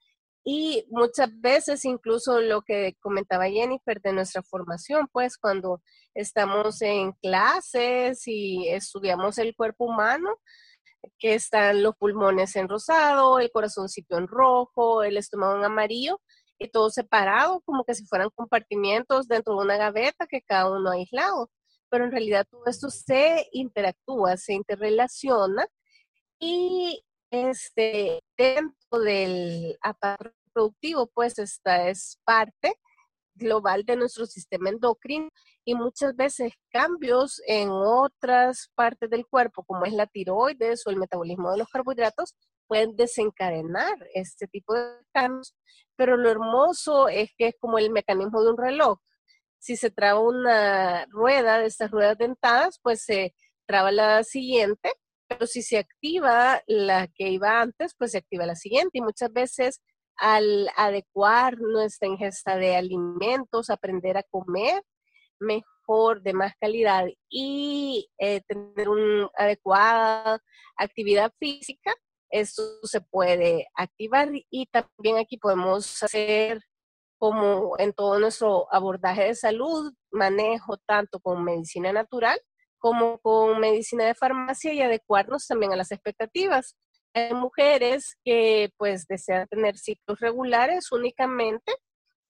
y 0.45 0.87
muchas 0.91 1.31
veces 1.41 1.85
incluso 1.85 2.41
lo 2.41 2.63
que 2.63 2.97
comentaba 3.01 3.49
Jennifer 3.49 4.01
de 4.01 4.13
nuestra 4.13 4.43
formación, 4.43 5.09
pues 5.13 5.39
cuando 5.39 5.83
estamos 6.15 6.83
en 6.83 7.13
clases 7.13 8.27
y 8.27 8.69
estudiamos 8.69 9.39
el 9.39 9.55
cuerpo 9.55 9.85
humano, 9.85 10.39
que 11.19 11.35
están 11.35 11.83
los 11.83 11.95
pulmones 11.97 12.57
en 12.57 12.69
rosado, 12.69 13.39
el 13.41 13.51
corazoncito 13.51 14.17
en 14.19 14.29
rojo, 14.29 15.03
el 15.03 15.17
estómago 15.17 15.57
en 15.57 15.65
amarillo, 15.65 16.21
y 16.59 16.69
todo 16.69 16.91
separado, 16.91 17.61
como 17.65 17.85
que 17.85 17.95
si 17.95 18.05
fueran 18.07 18.31
compartimientos 18.35 19.29
dentro 19.29 19.55
de 19.57 19.65
una 19.65 19.77
gaveta 19.77 20.27
que 20.27 20.43
cada 20.43 20.71
uno 20.71 20.91
aislado. 20.91 21.51
Pero 21.91 22.05
en 22.05 22.11
realidad 22.13 22.47
todo 22.51 22.65
esto 22.67 22.91
se 22.91 23.49
interactúa, 23.53 24.37
se 24.37 24.55
interrelaciona 24.55 25.67
y 26.39 27.03
este, 27.31 28.21
dentro 28.37 29.01
del 29.01 29.79
aparato 29.83 30.35
productivo, 30.53 31.07
pues 31.15 31.39
esta 31.39 31.89
es 31.89 32.19
parte 32.25 32.75
global 33.35 33.85
de 33.85 33.97
nuestro 33.97 34.27
sistema 34.27 34.71
endocrino 34.71 35.29
y 35.69 35.75
muchas 35.75 36.17
veces 36.17 36.55
cambios 36.73 37.43
en 37.47 37.69
otras 37.71 38.71
partes 38.75 39.11
del 39.11 39.27
cuerpo, 39.27 39.65
como 39.65 39.85
es 39.85 39.93
la 39.93 40.07
tiroides 40.07 40.87
o 40.87 40.91
el 40.91 40.97
metabolismo 40.97 41.51
de 41.51 41.59
los 41.59 41.69
carbohidratos, 41.69 42.35
pueden 42.67 42.97
desencadenar 42.97 43.95
este 44.15 44.47
tipo 44.47 44.73
de 44.73 44.95
cambios. 45.13 45.55
Pero 45.95 46.17
lo 46.17 46.31
hermoso 46.31 47.11
es 47.11 47.33
que 47.37 47.49
es 47.49 47.55
como 47.61 47.79
el 47.79 47.91
mecanismo 47.91 48.43
de 48.43 48.51
un 48.51 48.57
reloj. 48.57 48.99
Si 49.59 49.77
se 49.77 49.91
traba 49.91 50.21
una 50.21 51.05
rueda 51.11 51.59
de 51.59 51.67
estas 51.67 51.91
ruedas 51.91 52.17
dentadas, 52.17 52.81
pues 52.83 53.03
se 53.05 53.35
traba 53.67 53.93
la 53.93 54.25
siguiente, 54.25 54.95
pero 55.29 55.47
si 55.47 55.61
se 55.61 55.77
activa 55.77 56.63
la 56.67 57.09
que 57.09 57.29
iba 57.29 57.61
antes, 57.61 57.95
pues 57.99 58.13
se 58.13 58.19
activa 58.19 58.47
la 58.47 58.57
siguiente. 58.57 58.97
Y 58.97 59.03
muchas 59.03 59.31
veces 59.35 59.83
al 60.17 60.71
adecuar 60.79 61.59
nuestra 61.61 62.09
ingesta 62.09 62.57
de 62.57 62.75
alimentos, 62.75 63.69
aprender 63.69 64.17
a 64.17 64.23
comer 64.23 64.83
mejor, 65.41 66.23
de 66.23 66.33
más 66.35 66.53
calidad 66.61 67.07
y 67.31 68.09
eh, 68.19 68.43
tener 68.47 68.89
una 68.89 69.31
adecuada 69.37 70.41
actividad 70.77 71.33
física, 71.39 71.95
eso 72.31 72.63
se 72.83 73.01
puede 73.01 73.67
activar 73.75 74.31
y 74.51 74.67
también 74.67 75.17
aquí 75.17 75.39
podemos 75.39 76.03
hacer 76.03 76.61
como 77.19 77.75
en 77.79 77.93
todo 77.93 78.19
nuestro 78.21 78.73
abordaje 78.73 79.25
de 79.25 79.35
salud, 79.35 79.93
manejo 80.13 80.77
tanto 80.87 81.21
con 81.21 81.43
medicina 81.43 81.93
natural 81.93 82.39
como 82.79 83.19
con 83.19 83.61
medicina 83.61 84.05
de 84.05 84.15
farmacia 84.15 84.73
y 84.73 84.81
adecuarnos 84.81 85.47
también 85.47 85.73
a 85.73 85.77
las 85.77 85.91
expectativas. 85.91 86.77
Hay 87.15 87.35
mujeres 87.35 88.17
que 88.25 88.71
pues 88.77 89.07
desean 89.07 89.47
tener 89.49 89.77
ciclos 89.77 90.21
regulares 90.21 90.93
únicamente, 90.93 91.73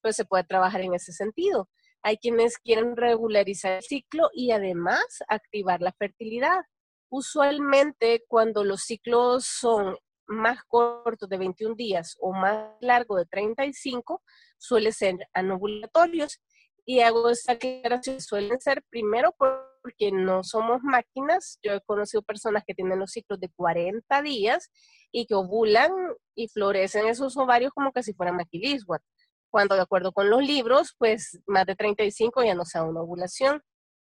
pues 0.01 0.17
se 0.17 0.25
puede 0.25 0.45
trabajar 0.45 0.81
en 0.81 0.95
ese 0.95 1.13
sentido. 1.13 1.69
Hay 2.03 2.19
quienes 2.19 2.59
quieren 2.59 2.97
regularizar 2.97 3.73
el 3.73 3.83
ciclo 3.83 4.31
y 4.33 4.53
además 4.53 5.05
activar 5.29 5.81
la 5.81 5.93
fertilidad. 5.93 6.63
Usualmente 7.11 8.25
cuando 8.29 8.65
los 8.65 8.83
ciclos 8.83 9.47
son 9.47 9.97
más 10.29 10.63
cortos 10.65 11.29
de 11.29 11.39
21 11.39 11.75
días 11.75 12.17
o 12.21 12.33
más 12.33 12.71
largos 12.81 13.19
de 13.19 13.27
35, 13.27 14.23
suelen 14.59 14.93
ser 14.93 15.17
anovulatorios. 15.33 16.41
Y 16.85 17.01
hago 17.01 17.29
esta 17.29 17.53
aclaración, 17.53 18.21
suelen 18.21 18.61
ser 18.61 18.83
primero 18.89 19.35
porque 19.37 20.11
no 20.11 20.43
somos 20.43 20.83
máquinas. 20.83 21.59
Yo 21.63 21.73
he 21.73 21.81
conocido 21.83 22.23
personas 22.23 22.63
que 22.67 22.75
tienen 22.75 22.99
los 22.99 23.11
ciclos 23.11 23.41
de 23.41 23.51
40 23.51 24.23
días 24.23 24.71
y 25.13 25.27
que 25.27 25.35
ovulan 25.35 25.93
y 26.35 26.49
florecen 26.49 27.07
esos 27.07 27.37
ovarios 27.37 27.73
como 27.75 27.93
que 27.93 28.03
si 28.03 28.15
fueran 28.15 28.37
maquilisguat. 28.37 29.03
Cuando 29.51 29.75
de 29.75 29.83
acuerdo 29.83 30.13
con 30.13 30.31
los 30.31 30.43
libros, 30.43 30.95
pues 30.99 31.41
más 31.47 31.67
de 31.67 31.75
35 31.75 32.45
ya 32.45 32.55
no 32.55 32.65
sea 32.65 32.83
una 32.85 33.01
ovulación. 33.01 33.63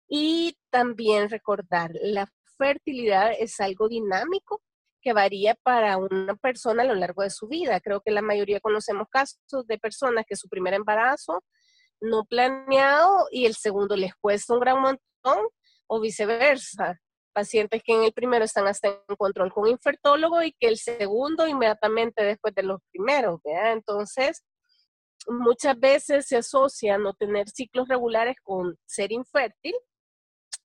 Y 0.09 0.57
también 0.71 1.31
recordar, 1.31 1.91
la 2.03 2.29
fertilidad 2.57 3.33
es 3.39 3.61
algo 3.61 3.89
dinámico 3.89 4.63
que 5.05 5.13
varía 5.13 5.55
para 5.63 5.99
una 5.99 6.35
persona 6.37 6.83
a 6.83 6.87
lo 6.87 6.95
largo 6.95 7.23
de 7.23 7.31
su 7.31 7.47
vida. 7.47 7.81
Creo 7.81 8.01
que 8.01 8.11
la 8.11 8.23
mayoría 8.23 8.61
conocemos 8.61 9.07
casos 9.11 9.67
de 9.67 9.79
personas 9.79 10.25
que 10.27 10.37
su 10.37 10.49
primer 10.49 10.73
embarazo 10.75 11.45
no 12.01 12.25
planeado 12.25 13.27
y 13.31 13.47
el 13.47 13.55
segundo 13.55 13.97
les 13.97 14.15
cuesta 14.17 14.55
un 14.55 14.61
gran 14.61 14.81
montón 14.81 15.47
o 15.87 16.01
viceversa. 16.01 17.01
Pacientes 17.35 17.83
que 17.85 17.93
en 17.93 18.05
el 18.05 18.13
primero 18.13 18.45
están 18.45 18.67
hasta 18.67 18.89
en 18.89 19.17
control 19.17 19.53
con 19.53 19.67
infertólogo 19.67 20.43
y 20.43 20.53
que 20.53 20.69
el 20.69 20.79
segundo 20.79 21.47
inmediatamente 21.47 22.25
después 22.25 22.55
de 22.55 22.63
los 22.63 22.81
primeros. 22.91 23.41
Entonces, 23.45 24.43
muchas 25.27 25.79
veces 25.79 26.27
se 26.27 26.37
asocia 26.37 26.99
no 26.99 27.15
tener 27.15 27.49
ciclos 27.49 27.89
regulares 27.89 28.37
con 28.43 28.79
ser 28.87 29.13
infértil 29.13 29.75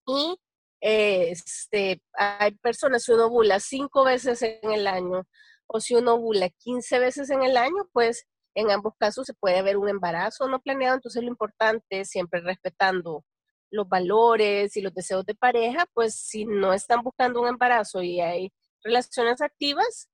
y 0.06 0.38
este, 0.82 2.02
hay 2.14 2.52
personas, 2.56 3.04
si 3.04 3.12
uno 3.12 3.28
ovula 3.28 3.60
cinco 3.60 4.04
veces 4.04 4.42
en 4.42 4.72
el 4.72 4.88
año 4.88 5.28
o 5.68 5.80
si 5.80 5.96
uno 5.96 6.16
ovula 6.16 6.50
15 6.50 7.00
veces 7.00 7.30
en 7.30 7.44
el 7.44 7.58
año, 7.58 7.90
pues 7.94 8.26
en 8.56 8.72
ambos 8.72 8.94
casos 8.98 9.28
se 9.28 9.34
puede 9.34 9.60
haber 9.60 9.78
un 9.78 9.90
embarazo 9.90 10.48
no 10.48 10.62
planeado. 10.62 10.96
Entonces 10.96 11.22
lo 11.22 11.30
importante, 11.30 12.06
siempre 12.06 12.42
respetando 12.42 13.24
los 13.72 13.88
valores 13.88 14.76
y 14.78 14.82
los 14.82 14.94
deseos 14.94 15.26
de 15.26 15.36
pareja, 15.36 15.86
pues 15.94 16.16
si 16.16 16.46
no 16.46 16.74
están 16.74 17.04
buscando 17.04 17.42
un 17.42 17.48
embarazo 17.48 18.02
y 18.02 18.20
hay 18.20 18.52
relaciones 18.84 19.42
activas, 19.42 20.10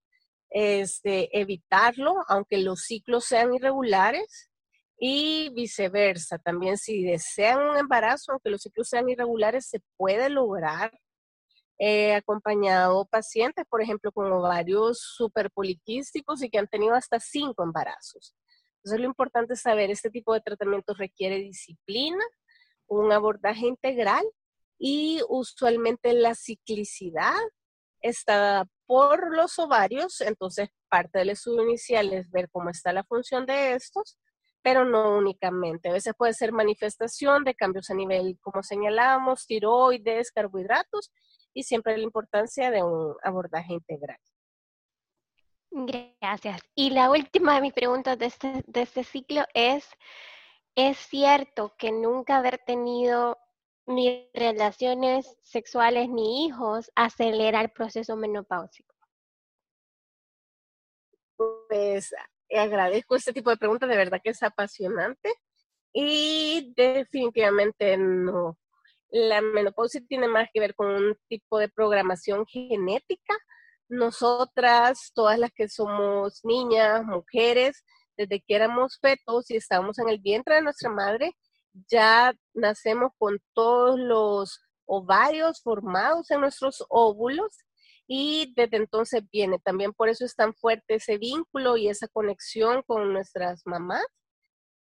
este, 0.57 1.37
evitarlo, 1.37 2.13
aunque 2.29 2.57
los 2.59 2.83
ciclos 2.83 3.25
sean 3.25 3.53
irregulares, 3.53 4.49
y 4.97 5.49
viceversa. 5.49 6.37
También 6.37 6.77
si 6.77 7.03
desean 7.03 7.61
un 7.61 7.77
embarazo, 7.77 8.31
aunque 8.31 8.49
los 8.49 8.61
ciclos 8.61 8.87
sean 8.87 9.09
irregulares, 9.09 9.67
se 9.67 9.81
puede 9.97 10.29
lograr 10.29 10.91
eh, 11.77 12.13
acompañado 12.13 13.05
pacientes, 13.05 13.65
por 13.69 13.81
ejemplo, 13.81 14.13
con 14.13 14.31
ovarios 14.31 14.97
superpoliquísticos 15.17 16.41
y 16.41 16.49
que 16.49 16.59
han 16.59 16.67
tenido 16.67 16.93
hasta 16.93 17.19
cinco 17.19 17.63
embarazos. 17.63 18.33
Entonces, 18.77 19.01
lo 19.01 19.07
importante 19.07 19.55
es 19.55 19.61
saber, 19.61 19.91
este 19.91 20.09
tipo 20.09 20.33
de 20.33 20.39
tratamiento 20.39 20.93
requiere 20.93 21.39
disciplina, 21.39 22.23
un 22.87 23.11
abordaje 23.11 23.67
integral 23.67 24.23
y 24.79 25.19
usualmente 25.27 26.13
la 26.13 26.33
ciclicidad 26.33 27.35
está 28.09 28.65
por 28.85 29.35
los 29.35 29.57
ovarios, 29.57 30.21
entonces 30.21 30.69
parte 30.89 31.19
del 31.19 31.31
estudio 31.31 31.63
inicial 31.63 32.13
es 32.13 32.29
ver 32.29 32.49
cómo 32.51 32.69
está 32.69 32.93
la 32.93 33.03
función 33.03 33.45
de 33.45 33.73
estos, 33.73 34.17
pero 34.61 34.85
no 34.85 35.17
únicamente. 35.17 35.89
A 35.89 35.93
veces 35.93 36.13
puede 36.17 36.33
ser 36.33 36.51
manifestación 36.51 37.43
de 37.43 37.55
cambios 37.55 37.89
a 37.89 37.95
nivel, 37.95 38.37
como 38.41 38.61
señalábamos, 38.61 39.47
tiroides, 39.47 40.31
carbohidratos 40.31 41.11
y 41.53 41.63
siempre 41.63 41.97
la 41.97 42.03
importancia 42.03 42.69
de 42.69 42.83
un 42.83 43.15
abordaje 43.23 43.73
integral. 43.73 44.19
Gracias. 45.71 46.61
Y 46.75 46.91
la 46.91 47.09
última 47.09 47.55
de 47.55 47.61
mis 47.61 47.73
preguntas 47.73 48.17
de 48.17 48.27
este, 48.27 48.63
de 48.67 48.81
este 48.83 49.03
ciclo 49.03 49.43
es, 49.53 49.89
es 50.75 50.97
cierto 50.97 51.73
que 51.77 51.91
nunca 51.91 52.37
haber 52.37 52.59
tenido 52.59 53.37
ni 53.87 54.29
relaciones 54.33 55.37
sexuales 55.41 56.09
ni 56.09 56.45
hijos 56.45 56.91
acelera 56.95 57.61
el 57.61 57.69
proceso 57.69 58.15
menopáusico? 58.15 58.95
Pues 61.69 62.13
agradezco 62.49 63.15
este 63.15 63.33
tipo 63.33 63.49
de 63.49 63.57
preguntas, 63.57 63.89
de 63.89 63.97
verdad 63.97 64.21
que 64.23 64.31
es 64.31 64.43
apasionante 64.43 65.33
y 65.93 66.73
definitivamente 66.75 67.97
no. 67.97 68.57
La 69.09 69.41
menopausia 69.41 70.01
tiene 70.07 70.27
más 70.27 70.49
que 70.53 70.59
ver 70.59 70.75
con 70.75 70.87
un 70.87 71.17
tipo 71.29 71.57
de 71.59 71.69
programación 71.69 72.45
genética. 72.45 73.35
Nosotras, 73.87 75.11
todas 75.13 75.39
las 75.39 75.51
que 75.51 75.69
somos 75.69 76.43
niñas, 76.43 77.05
mujeres, 77.05 77.83
desde 78.17 78.41
que 78.41 78.55
éramos 78.55 78.99
fetos 78.99 79.49
y 79.51 79.57
estábamos 79.57 79.99
en 79.99 80.09
el 80.09 80.19
vientre 80.19 80.55
de 80.55 80.61
nuestra 80.63 80.89
madre, 80.89 81.31
ya 81.89 82.33
nacemos 82.53 83.11
con 83.17 83.39
todos 83.53 83.99
los 83.99 84.61
ovarios 84.85 85.61
formados 85.61 86.29
en 86.31 86.41
nuestros 86.41 86.83
óvulos 86.89 87.57
y 88.07 88.53
desde 88.55 88.77
entonces 88.77 89.23
viene. 89.31 89.59
También 89.59 89.93
por 89.93 90.09
eso 90.09 90.25
es 90.25 90.35
tan 90.35 90.53
fuerte 90.53 90.95
ese 90.95 91.17
vínculo 91.17 91.77
y 91.77 91.87
esa 91.89 92.07
conexión 92.07 92.83
con 92.83 93.13
nuestras 93.13 93.63
mamás. 93.65 94.05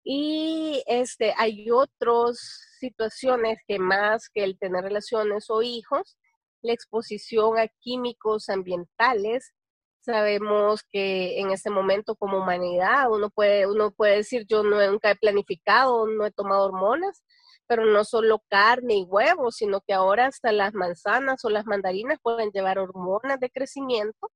Y 0.03 0.83
este, 0.87 1.35
hay 1.37 1.71
otras 1.71 2.39
situaciones 2.79 3.59
que 3.69 3.79
más 3.79 4.31
que 4.31 4.45
el 4.45 4.59
tener 4.59 4.83
relaciones 4.83 5.51
o 5.51 5.63
hijos, 5.63 6.17
la 6.63 6.73
exposición 6.73 7.59
a 7.59 7.69
químicos 7.81 8.49
ambientales. 8.49 9.53
Sabemos 10.01 10.83
que 10.91 11.41
en 11.41 11.51
este 11.51 11.71
momento 11.71 12.17
como 12.17 12.39
humanidad 12.39 13.11
uno 13.11 13.31
puede, 13.31 13.67
uno 13.67 13.91
puede 13.91 14.17
decir 14.17 14.47
yo 14.49 14.63
nunca 14.63 15.11
he 15.11 15.17
planificado, 15.17 16.07
no 16.07 16.25
he 16.25 16.31
tomado 16.31 16.65
hormonas, 16.67 17.23
pero 17.67 17.85
no 17.85 18.05
solo 18.05 18.43
carne 18.49 18.97
y 18.97 19.05
huevos, 19.05 19.57
sino 19.57 19.81
que 19.83 19.93
ahora 19.93 20.27
hasta 20.27 20.53
las 20.53 20.75
manzanas 20.75 21.45
o 21.45 21.51
las 21.51 21.67
mandarinas 21.67 22.19
pueden 22.23 22.51
llevar 22.51 22.79
hormonas 22.79 23.39
de 23.41 23.51
crecimiento 23.51 24.31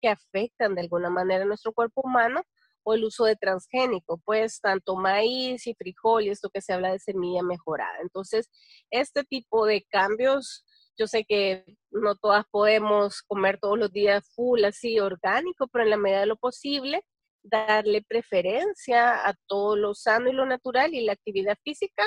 que 0.00 0.08
afectan 0.08 0.74
de 0.74 0.82
alguna 0.82 1.10
manera 1.10 1.44
nuestro 1.44 1.72
cuerpo 1.72 2.00
humano 2.02 2.42
o 2.82 2.94
el 2.94 3.04
uso 3.04 3.24
de 3.24 3.36
transgénico, 3.36 4.18
pues 4.24 4.60
tanto 4.60 4.96
maíz 4.96 5.66
y 5.66 5.74
frijol 5.74 6.24
y 6.24 6.30
esto 6.30 6.50
que 6.50 6.62
se 6.62 6.72
habla 6.72 6.92
de 6.92 6.98
semilla 6.98 7.42
mejorada. 7.42 7.98
Entonces, 8.02 8.48
este 8.90 9.24
tipo 9.24 9.66
de 9.66 9.84
cambios, 9.90 10.64
yo 11.00 11.06
sé 11.06 11.24
que 11.24 11.64
no 11.90 12.14
todas 12.14 12.44
podemos 12.50 13.22
comer 13.22 13.58
todos 13.58 13.78
los 13.78 13.90
días 13.90 14.30
full 14.34 14.62
así 14.64 15.00
orgánico, 15.00 15.66
pero 15.68 15.84
en 15.84 15.90
la 15.90 15.96
medida 15.96 16.20
de 16.20 16.26
lo 16.26 16.36
posible, 16.36 17.02
darle 17.42 18.02
preferencia 18.02 19.26
a 19.26 19.34
todo 19.46 19.76
lo 19.76 19.94
sano 19.94 20.28
y 20.28 20.34
lo 20.34 20.44
natural 20.44 20.92
y 20.92 21.04
la 21.06 21.14
actividad 21.14 21.56
física 21.64 22.06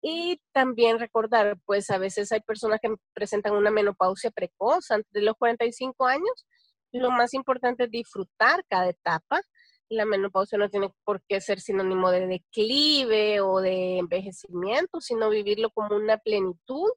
y 0.00 0.40
también 0.52 0.98
recordar, 0.98 1.58
pues 1.66 1.90
a 1.90 1.98
veces 1.98 2.32
hay 2.32 2.40
personas 2.40 2.80
que 2.80 2.94
presentan 3.12 3.54
una 3.54 3.70
menopausia 3.70 4.30
precoz 4.30 4.90
antes 4.90 5.12
de 5.12 5.22
los 5.22 5.34
45 5.36 6.06
años. 6.06 6.46
Lo 6.92 7.10
más 7.10 7.34
importante 7.34 7.84
es 7.84 7.90
disfrutar 7.90 8.64
cada 8.70 8.88
etapa. 8.88 9.42
La 9.90 10.06
menopausia 10.06 10.58
no 10.58 10.70
tiene 10.70 10.90
por 11.04 11.22
qué 11.28 11.40
ser 11.42 11.60
sinónimo 11.60 12.10
de 12.10 12.26
declive 12.26 13.40
o 13.42 13.60
de 13.60 13.98
envejecimiento, 13.98 15.00
sino 15.00 15.28
vivirlo 15.28 15.70
como 15.70 15.96
una 15.96 16.18
plenitud. 16.18 16.88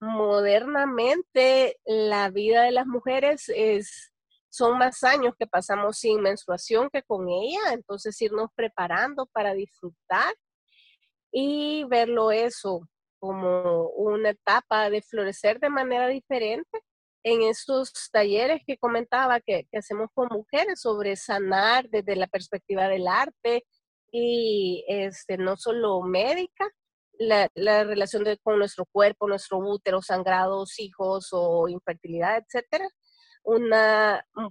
Modernamente, 0.00 1.78
la 1.84 2.30
vida 2.30 2.62
de 2.62 2.72
las 2.72 2.86
mujeres 2.86 3.48
es, 3.48 4.12
son 4.50 4.78
más 4.78 5.02
años 5.04 5.34
que 5.38 5.46
pasamos 5.46 5.98
sin 5.98 6.20
menstruación 6.20 6.90
que 6.90 7.02
con 7.02 7.28
ella, 7.28 7.72
entonces 7.72 8.20
irnos 8.20 8.50
preparando 8.54 9.26
para 9.26 9.54
disfrutar 9.54 10.34
y 11.32 11.84
verlo 11.84 12.30
eso 12.30 12.88
como 13.18 13.88
una 13.90 14.30
etapa 14.30 14.90
de 14.90 15.02
florecer 15.02 15.58
de 15.60 15.70
manera 15.70 16.08
diferente 16.08 16.78
en 17.26 17.42
estos 17.42 17.92
talleres 18.12 18.62
que 18.64 18.78
comentaba 18.78 19.40
que, 19.40 19.66
hacemos 19.72 20.10
con 20.14 20.28
mujeres 20.30 20.80
sobre 20.80 21.16
sanar 21.16 21.88
desde 21.88 22.14
la 22.14 22.28
perspectiva 22.28 22.86
del 22.88 23.08
arte 23.08 23.64
y 24.12 24.84
este, 24.86 25.36
no 25.36 25.56
solo 25.56 26.02
médica, 26.02 26.70
la, 27.18 27.48
relación 27.84 28.24
con 28.42 28.58
nuestro 28.58 28.86
cuerpo, 28.86 29.28
nuestro 29.28 29.58
útero, 29.58 30.02
sangrados, 30.02 30.78
hijos 30.78 31.28
o 31.32 31.68
infertilidad, 31.68 32.38
etcétera. 32.38 32.88
Una 33.42 34.24
mm, 34.34 34.48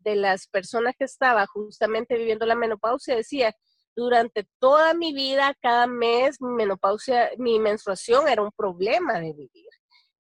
de 0.00 0.16
las 0.16 0.46
personas 0.48 0.94
que 0.98 1.04
estaba 1.04 1.46
justamente 1.46 2.16
viviendo 2.16 2.46
la 2.46 2.54
menopausia 2.54 3.16
decía, 3.16 3.54
durante 3.94 4.46
toda 4.58 4.94
mi 4.94 5.12
vida, 5.12 5.54
cada 5.60 5.86
mes, 5.86 6.40
mi 6.40 6.54
menopausia, 6.54 7.30
mi 7.38 7.58
menstruación 7.58 8.28
era 8.28 8.42
un 8.42 8.52
problema 8.52 9.14
de 9.20 9.32
vivir. 9.32 9.68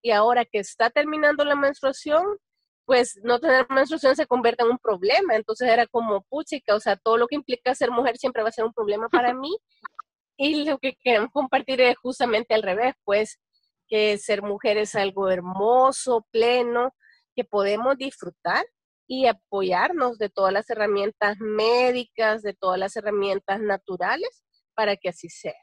Y 0.02 0.12
ahora 0.12 0.46
que 0.46 0.60
está 0.60 0.90
terminando 0.90 1.44
la 1.44 1.56
menstruación, 1.56 2.26
pues 2.86 3.20
no 3.24 3.40
tener 3.40 3.68
menstruación 3.70 4.16
se 4.16 4.26
convierte 4.26 4.64
en 4.64 4.72
un 4.72 4.78
problema. 4.78 5.36
Entonces 5.36 5.68
era 5.68 5.86
como, 5.88 6.22
puchica, 6.22 6.76
o 6.76 6.80
sea, 6.80 6.96
todo 6.96 7.18
lo 7.18 7.28
que 7.28 7.36
implica 7.36 7.76
ser 7.76 7.92
mujer 7.92 8.18
siempre 8.18 8.44
va 8.44 8.50
a 8.50 8.54
ser 8.54 8.64
un 8.64 8.74
problema 8.74 9.10
para 9.10 9.34
mí. 9.34 9.58
Y 10.38 10.66
lo 10.66 10.78
que 10.78 10.94
queremos 11.04 11.32
compartir 11.32 11.82
es 11.82 11.98
justamente 11.98 12.54
al 12.54 12.64
revés, 12.64 12.94
pues 13.04 13.40
que 13.88 14.18
ser 14.18 14.42
mujer 14.44 14.78
es 14.78 14.96
algo 14.96 15.30
hermoso, 15.30 16.28
pleno, 16.32 16.94
que 17.36 17.44
podemos 17.44 17.98
disfrutar 17.98 18.66
y 19.08 19.28
apoyarnos 19.28 20.18
de 20.18 20.30
todas 20.30 20.54
las 20.54 20.70
herramientas 20.70 21.38
médicas, 21.40 22.42
de 22.42 22.54
todas 22.54 22.78
las 22.78 22.96
herramientas 22.96 23.62
naturales 23.62 24.44
para 24.76 24.98
que 24.98 25.10
así 25.10 25.30
sea. 25.30 25.56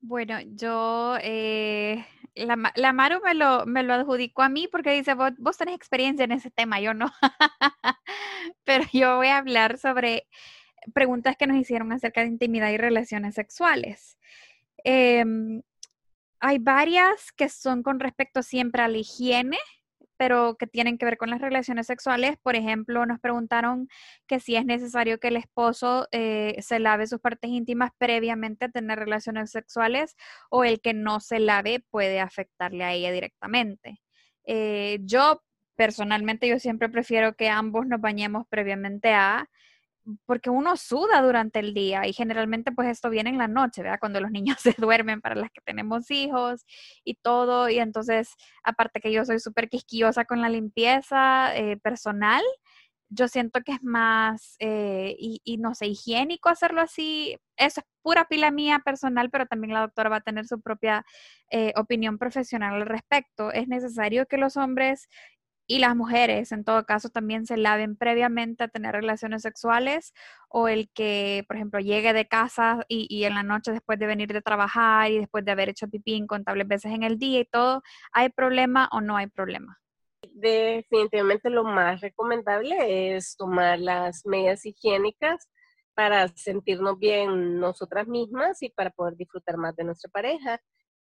Bueno, 0.00 0.38
yo, 0.40 1.16
eh, 1.22 2.04
la, 2.34 2.72
la, 2.76 2.92
Maru 2.92 3.20
me 3.24 3.34
lo, 3.34 3.66
me 3.66 3.82
lo 3.82 3.94
adjudicó 3.94 4.42
a 4.42 4.48
mí 4.48 4.68
porque 4.68 4.92
dice, 4.92 5.14
vos, 5.14 5.32
vos 5.38 5.56
tenés 5.56 5.74
experiencia 5.74 6.24
en 6.24 6.32
ese 6.32 6.50
tema, 6.50 6.80
yo 6.80 6.94
no. 6.94 7.10
Pero 8.64 8.84
yo 8.92 9.16
voy 9.16 9.28
a 9.28 9.38
hablar 9.38 9.78
sobre 9.78 10.28
preguntas 10.92 11.36
que 11.36 11.46
nos 11.46 11.56
hicieron 11.56 11.92
acerca 11.92 12.22
de 12.22 12.28
intimidad 12.28 12.70
y 12.70 12.76
relaciones 12.76 13.34
sexuales. 13.34 14.18
Em, 14.84 15.62
hay 16.40 16.58
varias 16.58 17.32
que 17.32 17.48
son 17.48 17.82
con 17.82 18.00
respecto 18.00 18.42
siempre 18.42 18.82
a 18.82 18.88
la 18.88 18.98
higiene 18.98 19.58
pero 20.18 20.56
que 20.58 20.66
tienen 20.66 20.98
que 20.98 21.06
ver 21.06 21.16
con 21.16 21.30
las 21.30 21.40
relaciones 21.40 21.86
sexuales. 21.86 22.36
Por 22.42 22.56
ejemplo, 22.56 23.06
nos 23.06 23.20
preguntaron 23.20 23.88
que 24.26 24.40
si 24.40 24.56
es 24.56 24.66
necesario 24.66 25.18
que 25.18 25.28
el 25.28 25.36
esposo 25.36 26.08
eh, 26.10 26.56
se 26.60 26.80
lave 26.80 27.06
sus 27.06 27.20
partes 27.20 27.50
íntimas 27.50 27.92
previamente 27.96 28.66
a 28.66 28.68
tener 28.68 28.98
relaciones 28.98 29.50
sexuales 29.50 30.16
o 30.50 30.64
el 30.64 30.80
que 30.80 30.92
no 30.92 31.20
se 31.20 31.38
lave 31.38 31.84
puede 31.90 32.20
afectarle 32.20 32.84
a 32.84 32.92
ella 32.92 33.12
directamente. 33.12 34.00
Eh, 34.44 34.98
yo 35.02 35.42
personalmente, 35.76 36.48
yo 36.48 36.58
siempre 36.58 36.88
prefiero 36.88 37.34
que 37.34 37.48
ambos 37.48 37.86
nos 37.86 38.00
bañemos 38.00 38.44
previamente 38.48 39.12
a 39.12 39.48
porque 40.26 40.50
uno 40.50 40.76
suda 40.76 41.22
durante 41.22 41.58
el 41.58 41.74
día 41.74 42.06
y 42.06 42.12
generalmente 42.12 42.72
pues 42.72 42.88
esto 42.88 43.10
viene 43.10 43.30
en 43.30 43.38
la 43.38 43.48
noche, 43.48 43.82
¿verdad? 43.82 43.98
Cuando 44.00 44.20
los 44.20 44.30
niños 44.32 44.58
se 44.60 44.74
duermen 44.78 45.20
para 45.20 45.34
las 45.34 45.50
que 45.50 45.60
tenemos 45.60 46.10
hijos 46.10 46.64
y 47.04 47.14
todo. 47.16 47.68
Y 47.68 47.78
entonces, 47.78 48.30
aparte 48.62 49.00
que 49.00 49.12
yo 49.12 49.24
soy 49.24 49.40
súper 49.40 49.68
quisquillosa 49.68 50.24
con 50.24 50.40
la 50.40 50.48
limpieza 50.48 51.56
eh, 51.56 51.76
personal, 51.78 52.42
yo 53.10 53.28
siento 53.28 53.60
que 53.62 53.72
es 53.72 53.82
más, 53.82 54.56
eh, 54.58 55.16
y, 55.18 55.56
no 55.58 55.74
sé, 55.74 55.86
higiénico 55.86 56.48
hacerlo 56.50 56.82
así. 56.82 57.38
Eso 57.56 57.80
es 57.80 57.86
pura 58.02 58.26
pila 58.26 58.50
mía 58.50 58.80
personal, 58.84 59.30
pero 59.30 59.46
también 59.46 59.72
la 59.72 59.80
doctora 59.80 60.10
va 60.10 60.16
a 60.16 60.20
tener 60.20 60.46
su 60.46 60.60
propia 60.60 61.04
eh, 61.50 61.72
opinión 61.76 62.18
profesional 62.18 62.74
al 62.74 62.86
respecto. 62.86 63.50
Es 63.52 63.66
necesario 63.68 64.26
que 64.26 64.36
los 64.36 64.56
hombres 64.56 65.08
y 65.70 65.80
las 65.80 65.94
mujeres, 65.94 66.50
en 66.50 66.64
todo 66.64 66.86
caso, 66.86 67.10
también 67.10 67.44
se 67.44 67.58
laven 67.58 67.94
previamente 67.94 68.64
a 68.64 68.68
tener 68.68 68.94
relaciones 68.94 69.42
sexuales 69.42 70.14
o 70.48 70.66
el 70.66 70.90
que, 70.94 71.44
por 71.46 71.56
ejemplo, 71.56 71.78
llegue 71.78 72.14
de 72.14 72.26
casa 72.26 72.86
y, 72.88 73.24
en 73.24 73.34
la 73.34 73.42
noche 73.42 73.72
después 73.72 73.98
de 73.98 74.06
venir 74.06 74.32
de 74.32 74.40
trabajar 74.40 75.10
y 75.10 75.18
después 75.18 75.44
de 75.44 75.52
haber 75.52 75.68
hecho 75.68 75.86
pipí 75.86 76.14
incontables 76.14 76.66
veces 76.66 76.92
en 76.92 77.02
el 77.02 77.18
día 77.18 77.40
y 77.40 77.44
todo, 77.44 77.82
¿hay 78.12 78.30
problema 78.30 78.88
o 78.92 79.02
no 79.02 79.18
hay 79.18 79.26
problema? 79.26 79.78
Definitivamente 80.32 81.50
lo 81.50 81.64
más 81.64 82.00
recomendable 82.00 83.14
es 83.14 83.36
tomar 83.36 83.78
las 83.78 84.24
medidas 84.24 84.64
higiénicas 84.64 85.50
para 85.92 86.28
sentirnos 86.28 86.98
bien 86.98 87.60
nosotras 87.60 88.08
mismas 88.08 88.62
y 88.62 88.70
para 88.70 88.88
poder 88.88 89.16
disfrutar 89.16 89.58
más 89.58 89.76
de 89.76 89.84
nuestra 89.84 90.10
pareja. 90.10 90.60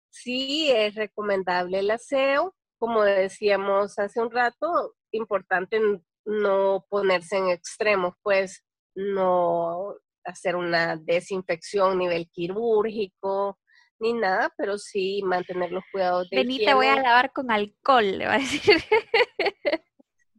Sí 0.09 0.71
es 0.71 0.95
recomendable 0.95 1.81
el 1.81 1.91
aseo, 1.91 2.55
como 2.85 3.03
decíamos 3.03 3.99
hace 3.99 4.21
un 4.21 4.31
rato, 4.31 4.95
importante 5.11 5.81
no 6.27 6.85
ponerse 6.91 7.39
en 7.39 7.49
extremos, 7.49 8.13
pues 8.23 8.63
no 8.95 9.95
hacer 10.23 10.55
una 10.55 10.97
desinfección 10.97 11.93
a 11.93 11.95
nivel 11.95 12.29
quirúrgico 12.31 13.59
ni 14.01 14.13
nada, 14.13 14.53
pero 14.59 14.77
sí 14.77 15.23
mantener 15.25 15.73
los 15.73 15.83
cuidados 15.91 16.29
de 16.29 16.37
Vení, 16.37 16.63
te 16.63 16.75
voy 16.75 16.89
a 16.89 16.97
lavar 16.97 17.33
con 17.33 17.51
alcohol, 17.51 18.19
le 18.19 18.27
va 18.27 18.35
a 18.35 18.39
decir. 18.39 18.77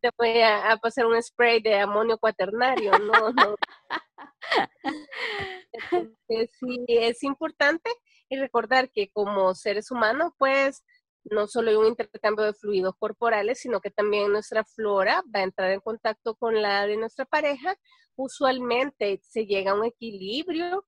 Te 0.01 0.11
voy 0.19 0.39
a, 0.39 0.77
pasar 0.79 1.07
un 1.07 1.19
spray 1.19 1.63
de 1.63 1.79
amonio 1.79 2.19
cuaternario, 2.19 2.91
no, 2.99 3.31
no. 3.31 3.55
sí, 6.29 6.85
es 6.87 7.23
importante 7.23 7.89
y 8.29 8.37
recordar 8.37 8.91
que 8.91 9.09
como 9.09 9.55
seres 9.55 9.89
humanos, 9.89 10.31
pues 10.37 10.83
no 11.25 11.47
solo 11.47 11.71
hay 11.71 11.75
un 11.75 11.87
intercambio 11.87 12.45
de 12.45 12.53
fluidos 12.53 12.95
corporales, 12.97 13.59
sino 13.59 13.81
que 13.81 13.91
también 13.91 14.31
nuestra 14.31 14.63
flora 14.63 15.23
va 15.33 15.39
a 15.39 15.43
entrar 15.43 15.71
en 15.71 15.79
contacto 15.79 16.35
con 16.35 16.61
la 16.61 16.85
de 16.85 16.97
nuestra 16.97 17.25
pareja. 17.25 17.75
Usualmente 18.15 19.19
se 19.23 19.45
llega 19.45 19.71
a 19.71 19.75
un 19.75 19.85
equilibrio, 19.85 20.85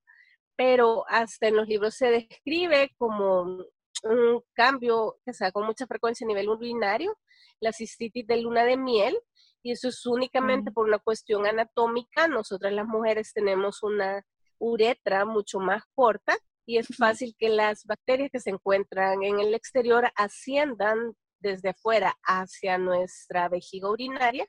pero 0.56 1.06
hasta 1.08 1.48
en 1.48 1.56
los 1.56 1.68
libros 1.68 1.96
se 1.96 2.10
describe 2.12 2.94
como 2.98 3.66
un 4.04 4.44
cambio 4.54 5.18
que 5.26 5.34
se 5.34 5.44
da 5.46 5.52
con 5.52 5.66
mucha 5.66 5.88
frecuencia 5.88 6.26
a 6.26 6.30
nivel 6.30 6.50
urinario, 6.50 7.18
la 7.60 7.74
cistitis 7.74 8.26
de 8.28 8.42
luna 8.42 8.64
de 8.64 8.78
miel, 8.78 9.18
y 9.64 9.72
eso 9.72 9.90
es 9.90 10.06
únicamente 10.06 10.72
por 10.72 10.88
una 10.88 11.00
cuestión 11.00 11.46
anatómica. 11.46 12.28
Nosotras 12.28 12.72
las 12.74 12.86
mujeres 12.86 13.34
tenemos 13.34 13.82
una 13.84 14.24
uretra 14.60 15.26
mucho 15.26 15.60
más 15.60 15.84
corta 15.96 16.38
y 16.68 16.78
es 16.78 16.88
fácil 16.96 17.34
que 17.40 17.50
las 17.50 17.86
bacterias 17.86 18.30
que 18.30 18.42
se 18.42 18.50
encuentran 18.50 19.24
en 19.24 19.40
el 19.40 19.56
exterior 19.56 20.12
asciendan 20.16 21.14
desde 21.40 21.70
afuera 21.70 22.14
hacia 22.24 22.78
nuestra 22.78 23.48
vejiga 23.48 23.90
urinaria 23.90 24.46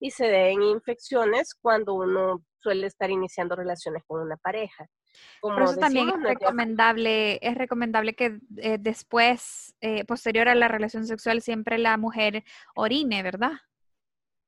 y 0.00 0.10
se 0.10 0.26
den 0.26 0.62
infecciones 0.62 1.54
cuando 1.54 1.94
uno 1.94 2.44
suele 2.58 2.88
estar 2.88 3.08
iniciando 3.10 3.54
relaciones 3.54 4.02
con 4.06 4.20
una 4.20 4.36
pareja. 4.36 4.88
Por 5.40 5.62
eso 5.62 5.76
también 5.76 6.08
es 6.08 6.22
recomendable, 6.22 7.38
es 7.40 7.54
recomendable 7.56 8.14
que 8.14 8.40
eh, 8.56 8.78
después, 8.78 9.74
eh, 9.80 10.04
posterior 10.04 10.48
a 10.48 10.54
la 10.54 10.68
relación 10.68 11.06
sexual, 11.06 11.40
siempre 11.40 11.78
la 11.78 11.96
mujer 11.96 12.44
orine, 12.74 13.22
¿verdad? 13.22 13.52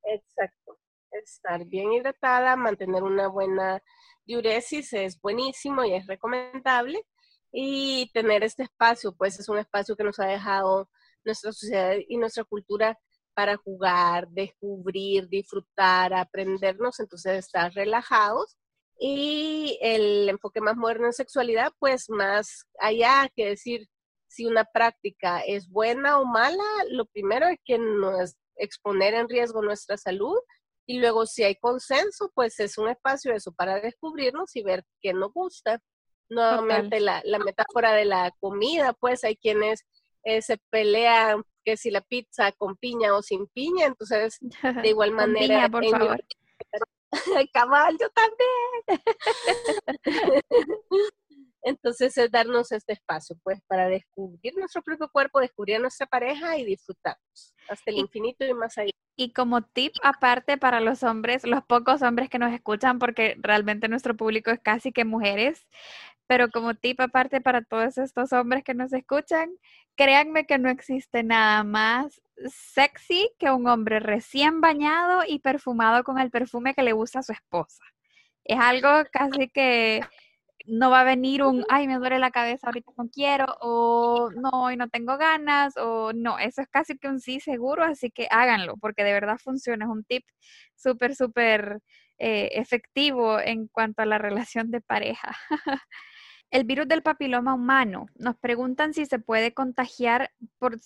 Exacto. 0.05 0.79
Estar 1.11 1.65
bien 1.67 1.93
hidratada, 1.93 2.57
mantener 2.57 3.03
una 3.03 3.29
buena 3.29 3.81
diuresis 4.25 4.93
es 4.93 5.21
buenísimo 5.21 5.85
y 5.85 5.95
es 5.95 6.07
recomendable. 6.07 7.05
Y 7.53 8.11
tener 8.13 8.43
este 8.45 8.65
espacio, 8.65 9.15
pues 9.15 9.39
es 9.39 9.49
un 9.49 9.59
espacio 9.59 9.97
que 9.97 10.05
nos 10.05 10.19
ha 10.19 10.27
dejado 10.27 10.89
nuestra 11.25 11.53
sociedad 11.53 11.97
y 12.09 12.17
nuestra 12.17 12.45
cultura 12.45 12.99
para 13.35 13.57
jugar, 13.57 14.29
descubrir, 14.29 15.29
disfrutar, 15.29 16.15
aprendernos, 16.15 17.01
entonces 17.01 17.39
estar 17.39 17.73
relajados 17.73 18.57
y 18.99 19.79
el 19.83 20.29
enfoque 20.29 20.61
más 20.61 20.77
moderno 20.77 21.07
en 21.07 21.13
sexualidad, 21.13 21.73
pues 21.79 22.09
más 22.09 22.67
allá 22.79 23.29
que 23.35 23.47
decir 23.49 23.89
si 24.29 24.47
una 24.47 24.65
práctica 24.65 25.41
es 25.41 25.69
buena 25.69 26.19
o 26.21 26.25
mala, 26.25 26.65
lo 26.91 27.07
primero 27.07 27.47
es 27.49 27.59
que 27.65 27.79
no 27.79 28.21
es 28.21 28.37
exponer 28.57 29.15
en 29.15 29.29
riesgo 29.29 29.63
nuestra 29.63 29.97
salud 29.97 30.39
y 30.87 31.01
luego 31.01 31.27
si 31.27 31.43
hay 31.43 31.57
consenso, 31.57 32.31
pues 32.35 32.59
es 32.61 32.79
un 32.79 32.89
espacio 32.89 33.33
eso 33.35 33.53
para 33.53 33.81
descubrirnos 33.81 34.55
y 34.57 34.63
ver 34.63 34.85
qué 35.01 35.13
nos 35.13 35.33
gusta. 35.33 35.81
Nuevamente 36.29 37.01
la, 37.01 37.21
la, 37.25 37.39
metáfora 37.39 37.93
de 37.93 38.05
la 38.05 38.31
comida, 38.41 38.95
pues 38.95 39.23
hay 39.25 39.37
quienes 39.37 39.85
eh, 40.25 40.41
se 40.41 40.59
pelean 40.71 41.43
que 41.65 41.77
si 41.77 41.91
la 41.91 42.01
pizza 42.01 42.53
con 42.53 42.77
piña 42.77 43.15
o 43.15 43.23
sin 43.23 43.47
piña, 43.49 43.87
entonces 43.87 44.39
de 44.41 44.51
igual 44.89 45.13
manera... 45.13 45.69
por 45.69 45.85
favor. 45.87 46.25
Cabal, 47.53 47.97
yo 48.01 48.09
también. 48.11 49.03
Entonces 51.65 52.19
es 52.19 52.31
darnos 52.31 52.73
este 52.73 52.93
espacio, 52.93 53.37
pues, 53.45 53.61
para 53.69 53.87
descubrir 53.87 54.53
nuestro 54.57 54.83
propio 54.83 55.09
cuerpo, 55.09 55.39
descubrir 55.39 55.77
a 55.77 55.79
nuestra 55.79 56.07
pareja 56.07 56.59
y 56.59 56.65
disfrutarnos 56.65 57.55
hasta 57.69 57.91
el 57.91 57.99
infinito 57.99 58.45
y 58.45 58.53
más 58.53 58.77
allá. 58.79 58.91
Y 59.15 59.33
como 59.33 59.63
tip 59.63 59.93
aparte 60.03 60.59
para 60.59 60.81
los 60.81 61.05
hombres, 61.05 61.47
los 61.47 61.63
pocos 61.65 62.03
hombres 62.03 62.29
que 62.29 62.41
nos 62.41 62.53
escuchan, 62.53 62.99
porque 62.99 63.37
realmente 63.39 63.87
nuestro 63.87 64.17
público 64.17 64.51
es 64.51 64.59
casi 64.59 64.91
que 64.91 65.05
mujeres, 65.05 65.69
pero 66.33 66.49
como 66.51 66.75
tip 66.75 66.99
aparte 66.99 67.43
para 67.43 67.61
todos 67.61 67.99
estos 67.99 68.33
hombres 68.33 68.65
que 68.65 68.73
nos 68.73 68.91
escuchan, 68.95 69.51
créanme 69.97 70.47
que 70.47 70.57
no 70.57 70.71
existe 70.71 71.23
nada 71.23 71.63
más 71.63 72.23
sexy 72.47 73.31
que 73.39 73.51
un 73.51 73.69
hombre 73.69 74.01
recién 74.01 74.63
bañado 74.63 75.25
y 75.29 75.41
perfumado 75.41 76.05
con 76.05 76.19
el 76.19 76.31
perfume 76.31 76.73
que 76.73 76.83
le 76.83 76.95
gusta 76.95 77.19
a 77.19 77.23
su 77.23 77.33
esposa. 77.33 77.85
Es 78.45 78.59
algo 78.59 78.89
casi 79.13 79.51
que 79.51 80.01
no 80.65 80.91
va 80.91 81.03
a 81.03 81.05
venir 81.05 81.43
un, 81.43 81.67
ay, 81.69 81.87
me 81.87 81.99
duele 81.99 82.19
la 82.19 82.31
cabeza, 82.31 82.69
ahorita 82.69 82.93
no 82.97 83.11
quiero, 83.11 83.45
o 83.61 84.31
no, 84.35 84.49
hoy 84.65 84.79
no 84.79 84.89
tengo 84.89 85.19
ganas, 85.19 85.77
o 85.77 86.15
no, 86.15 86.39
eso 86.39 86.63
es 86.63 86.69
casi 86.69 86.97
que 86.97 87.09
un 87.09 87.21
sí 87.21 87.41
seguro, 87.41 87.85
así 87.85 88.11
que 88.11 88.27
háganlo, 88.31 88.79
porque 88.79 89.05
de 89.05 89.13
verdad 89.13 89.37
funciona, 89.37 89.85
es 89.85 89.91
un 89.91 90.05
tip 90.05 90.25
súper, 90.77 91.15
súper 91.15 91.81
eh, 92.19 92.51
efectivo 92.53 93.39
en 93.39 93.69
cuanto 93.69 94.01
a 94.01 94.07
la 94.07 94.17
relación 94.17 94.71
de 94.71 94.81
pareja. 94.81 95.37
El 96.53 96.65
virus 96.65 96.87
del 96.87 97.03
papiloma 97.03 97.55
humano. 97.55 98.09
Nos 98.15 98.37
preguntan 98.37 98.93
si 98.93 99.07
se 99.07 99.19
puede 99.19 99.55
contagiar, 99.55 100.33
por, 100.59 100.79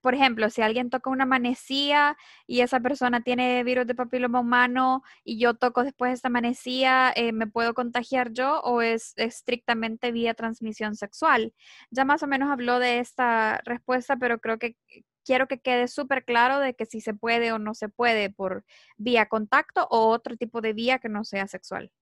por 0.00 0.12
ejemplo, 0.12 0.50
si 0.50 0.60
alguien 0.60 0.90
toca 0.90 1.08
una 1.08 1.24
manecilla 1.24 2.16
y 2.48 2.62
esa 2.62 2.80
persona 2.80 3.22
tiene 3.22 3.62
virus 3.62 3.86
de 3.86 3.94
papiloma 3.94 4.40
humano 4.40 5.04
y 5.22 5.38
yo 5.38 5.54
toco 5.54 5.84
después 5.84 6.12
esta 6.12 6.30
manecilla, 6.30 7.12
eh, 7.14 7.30
¿me 7.32 7.46
puedo 7.46 7.74
contagiar 7.74 8.32
yo 8.32 8.60
o 8.62 8.82
es 8.82 9.14
estrictamente 9.16 10.10
vía 10.10 10.34
transmisión 10.34 10.96
sexual? 10.96 11.54
Ya 11.90 12.04
más 12.04 12.24
o 12.24 12.26
menos 12.26 12.50
habló 12.50 12.80
de 12.80 12.98
esta 12.98 13.60
respuesta, 13.64 14.16
pero 14.16 14.40
creo 14.40 14.58
que 14.58 14.76
quiero 15.24 15.46
que 15.46 15.60
quede 15.60 15.86
súper 15.86 16.24
claro 16.24 16.58
de 16.58 16.74
que 16.74 16.86
si 16.86 17.00
se 17.00 17.14
puede 17.14 17.52
o 17.52 17.60
no 17.60 17.74
se 17.74 17.88
puede 17.88 18.30
por 18.30 18.64
vía 18.96 19.26
contacto 19.26 19.86
o 19.90 20.08
otro 20.08 20.36
tipo 20.36 20.60
de 20.60 20.72
vía 20.72 20.98
que 20.98 21.08
no 21.08 21.24
sea 21.24 21.46
sexual 21.46 21.92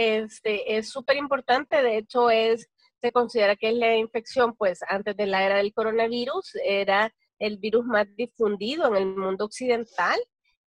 este, 0.00 0.76
es 0.76 0.90
súper 0.90 1.16
importante, 1.16 1.82
de 1.82 1.98
hecho 1.98 2.30
es, 2.30 2.68
se 3.00 3.12
considera 3.12 3.56
que 3.56 3.68
es 3.70 3.74
la 3.74 3.96
infección, 3.96 4.54
pues 4.56 4.80
antes 4.88 5.16
de 5.16 5.26
la 5.26 5.44
era 5.44 5.56
del 5.56 5.72
coronavirus, 5.72 6.56
era 6.64 7.12
el 7.38 7.58
virus 7.58 7.84
más 7.84 8.06
difundido 8.16 8.86
en 8.88 8.96
el 8.96 9.16
mundo 9.16 9.46
occidental. 9.46 10.18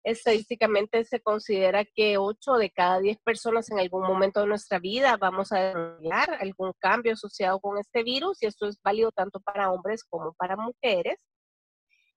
Estadísticamente 0.04 1.06
se 1.06 1.22
considera 1.22 1.86
que 1.86 2.18
8 2.18 2.54
de 2.56 2.72
cada 2.72 3.00
10 3.00 3.20
personas 3.20 3.72
en 3.72 3.80
algún 3.80 4.04
momento 4.04 4.42
de 4.42 4.48
nuestra 4.48 4.80
vida 4.80 5.16
vamos 5.18 5.52
a 5.52 5.60
desarrollar 5.60 6.38
algún 6.42 6.74
cambio 6.80 7.14
asociado 7.14 7.60
con 7.60 7.78
este 7.78 8.04
virus 8.04 8.42
y 8.42 8.48
esto 8.48 8.68
es 8.68 8.82
válido 8.84 9.12
tanto 9.12 9.40
para 9.40 9.72
hombres 9.72 10.04
como 10.04 10.34
para 10.34 10.58
mujeres. 10.58 11.24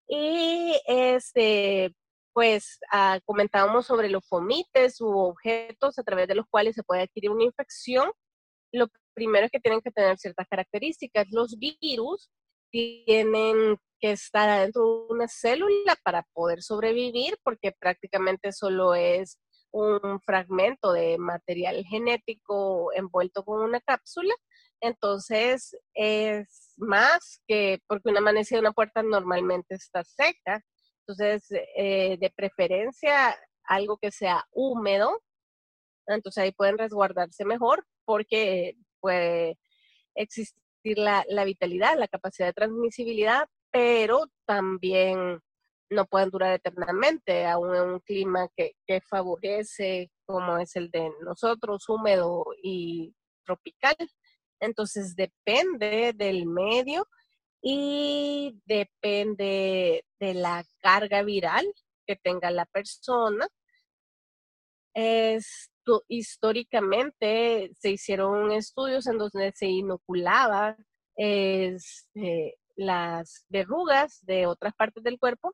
Y 0.09 0.75
este, 0.87 1.95
pues 2.37 2.81
ah, 2.93 3.19
comentábamos 3.25 3.87
sobre 3.87 4.11
los 4.11 4.29
fomites 4.29 5.01
u 5.01 5.09
objetos 5.09 5.99
a 5.99 6.03
través 6.03 6.29
de 6.29 6.35
los 6.35 6.45
cuales 6.51 6.75
se 6.75 6.83
puede 6.83 7.01
adquirir 7.01 7.31
una 7.31 7.45
infección. 7.45 8.13
Lo 8.73 8.89
primero 9.15 9.47
es 9.47 9.51
que 9.51 9.59
tienen 9.59 9.81
que 9.81 9.91
tener 9.91 10.19
ciertas 10.19 10.47
características. 10.47 11.29
Los 11.31 11.59
virus 11.59 12.31
tienen 12.71 13.79
que 13.99 14.13
estar 14.13 14.51
adentro 14.51 14.83
de 15.09 15.15
una 15.15 15.29
célula 15.29 15.97
para 16.05 16.25
poder 16.35 16.61
sobrevivir 16.63 17.39
porque 17.43 17.73
prácticamente 17.73 18.53
solo 18.53 18.95
es 18.95 19.39
un 19.71 20.21
fragmento 20.21 20.93
de 20.93 21.17
material 21.17 21.87
genético 21.89 22.93
envuelto 22.93 23.47
con 23.47 23.63
una 23.63 23.81
cápsula. 23.81 24.35
Entonces 24.83 25.75
es 25.95 26.75
más 26.77 27.41
que 27.49 27.81
porque 27.87 28.11
una 28.11 28.21
manecilla 28.21 28.59
de 28.59 28.67
una 28.67 28.73
puerta 28.73 29.03
normalmente 29.03 29.77
está 29.77 30.05
seca 30.05 30.63
entonces, 31.07 31.47
eh, 31.77 32.17
de 32.19 32.31
preferencia, 32.31 33.37
algo 33.65 33.97
que 33.97 34.11
sea 34.11 34.45
húmedo. 34.53 35.23
Entonces 36.07 36.43
ahí 36.43 36.53
pueden 36.53 36.79
resguardarse 36.79 37.45
mejor 37.45 37.87
porque 38.05 38.75
puede 39.01 39.57
existir 40.15 40.99
la, 40.99 41.25
vitalidad, 41.45 41.97
la 41.97 42.09
capacidad 42.09 42.49
de 42.49 42.53
transmisibilidad, 42.55 43.49
pero 43.71 44.27
también 44.47 45.41
no 45.91 46.07
pueden 46.07 46.31
durar 46.31 46.55
eternamente, 46.55 47.47
aún 47.47 47.75
en 47.77 47.83
un 47.83 48.01
clima 48.01 48.49
que, 48.57 48.73
que, 48.87 49.01
favorece, 49.01 50.11
como 50.25 50.59
es 50.59 50.75
el 50.75 50.91
de 50.91 51.11
nosotros, 51.23 51.89
húmedo 51.89 52.45
y 52.63 53.15
tropical. 53.45 53.97
Entonces 54.61 55.15
depende 55.15 56.13
del 56.15 56.47
medio 56.47 57.07
y 57.69 58.63
depende 58.65 60.05
de 60.21 60.35
la 60.35 60.65
carga 60.79 61.25
viral 61.25 61.67
que 62.07 62.15
tenga 62.15 62.53
la 62.53 62.65
persona. 62.65 63.49
Esto, 64.95 66.05
históricamente 66.07 67.73
se 67.81 67.91
hicieron 67.91 68.53
estudios 68.53 69.09
en 69.09 69.19
donde 69.19 69.51
se 69.57 69.67
inoculaba 69.67 70.77
este, 71.17 72.55
las 72.77 73.45
verrugas 73.49 74.25
de 74.25 74.47
otras 74.47 74.73
partes 74.77 75.03
del 75.03 75.19
cuerpo 75.19 75.53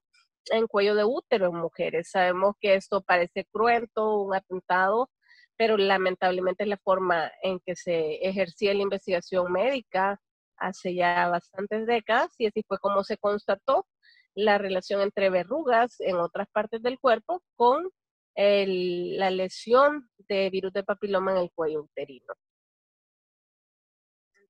en 0.51 0.67
cuello 0.67 0.95
de 0.95 1.05
útero 1.05 1.47
en 1.47 1.57
mujeres. 1.57 2.11
Sabemos 2.11 2.57
que 2.61 2.75
esto 2.75 3.01
parece 3.01 3.47
cruento, 3.47 4.19
un 4.21 4.35
atentado, 4.35 5.09
pero 5.57 5.79
lamentablemente 5.79 6.65
es 6.65 6.69
la 6.69 6.77
forma 6.77 7.33
en 7.43 7.59
que 7.61 7.75
se 7.75 8.17
ejercía 8.17 8.75
la 8.75 8.83
investigación 8.83 9.51
médica 9.51 10.21
hace 10.57 10.95
ya 10.95 11.29
bastantes 11.29 11.87
décadas 11.87 12.35
y 12.39 12.47
así 12.47 12.63
fue 12.67 12.79
como 12.79 13.05
se 13.05 13.17
constató 13.19 13.87
la 14.35 14.59
relación 14.59 15.01
entre 15.01 15.31
verrugas 15.31 16.01
en 16.01 16.17
otras 16.17 16.49
partes 16.53 16.83
del 16.83 16.99
cuerpo 16.99 17.43
con 17.55 17.91
la 18.35 19.31
lesión 19.31 20.09
de 20.29 20.49
virus 20.51 20.73
de 20.73 20.85
papiloma 20.85 21.33
en 21.33 21.39
el 21.39 21.51
cuello 21.53 21.83
uterino. 21.83 22.33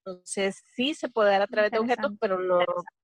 Entonces, 0.04 0.62
sí 0.74 0.94
se 0.94 1.08
puede 1.08 1.30
dar 1.30 1.42
a 1.42 1.46
través 1.46 1.70
de 1.70 1.78
objetos, 1.78 2.12
pero 2.20 2.38
no 2.38 2.60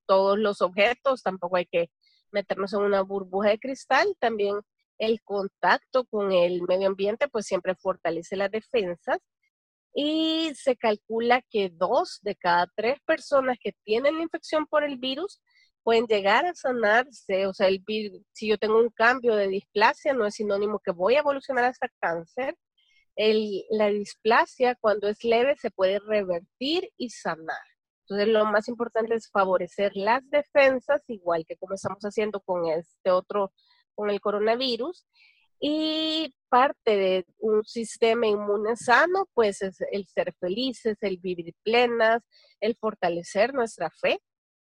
todos 0.07 0.38
los 0.38 0.61
objetos, 0.62 1.22
tampoco 1.22 1.57
hay 1.57 1.66
que 1.66 1.90
meternos 2.32 2.72
en 2.72 2.80
una 2.80 3.03
burbuja 3.03 3.51
de 3.51 3.59
cristal. 3.59 4.16
También 4.18 4.57
el 4.99 5.22
contacto 5.22 6.05
con 6.07 6.32
el 6.32 6.62
medio 6.62 6.88
ambiente, 6.88 7.28
pues 7.28 7.46
siempre 7.46 7.74
fortalece 7.76 8.36
las 8.36 8.51
defensas. 8.51 9.18
Y 10.01 10.53
se 10.55 10.76
calcula 10.76 11.42
que 11.51 11.70
dos 11.70 12.20
de 12.22 12.36
cada 12.36 12.68
tres 12.76 13.01
personas 13.05 13.59
que 13.61 13.72
tienen 13.84 14.16
la 14.16 14.22
infección 14.22 14.66
por 14.66 14.84
el 14.84 14.96
virus 14.96 15.40
pueden 15.82 16.07
llegar 16.07 16.46
a 16.46 16.55
sanarse. 16.55 17.46
O 17.46 17.55
sea, 17.55 17.66
el 17.66 17.80
virus, 17.80 18.22
si 18.32 18.49
yo 18.49 18.59
tengo 18.59 18.78
un 18.78 18.90
cambio 18.90 19.34
de 19.34 19.49
displasia, 19.49 20.12
no 20.12 20.26
es 20.26 20.34
sinónimo 20.36 20.78
que 20.78 20.92
voy 20.92 21.16
a 21.16 21.20
evolucionar 21.20 21.64
hasta 21.64 21.88
cáncer 22.01 22.55
la 23.70 23.88
displasia 23.88 24.76
cuando 24.80 25.09
es 25.09 25.24
leve 25.24 25.57
se 25.57 25.70
puede 25.70 25.99
revertir 25.99 26.88
y 26.96 27.11
sanar. 27.11 27.57
Entonces 28.03 28.28
lo 28.28 28.44
más 28.46 28.68
importante 28.68 29.14
es 29.14 29.28
favorecer 29.30 29.92
las 29.94 30.22
defensas, 30.30 31.03
igual 31.09 31.44
que 31.46 31.57
como 31.57 31.74
estamos 31.74 32.01
haciendo 32.03 32.40
con 32.40 32.66
este 32.66 33.11
otro, 33.11 33.53
con 33.94 34.11
el 34.11 34.20
coronavirus. 34.20 35.07
Y 35.61 36.34
parte 36.48 36.96
de 36.96 37.26
un 37.38 37.64
sistema 37.64 38.26
inmune 38.26 38.76
sano, 38.76 39.28
pues 39.34 39.62
es 39.62 39.78
el 39.92 40.06
ser 40.06 40.32
felices, 40.40 40.96
el 41.00 41.18
vivir 41.18 41.54
plenas, 41.62 42.22
el 42.61 42.76
fortalecer 42.76 43.54
nuestra 43.54 43.90
fe 43.90 44.20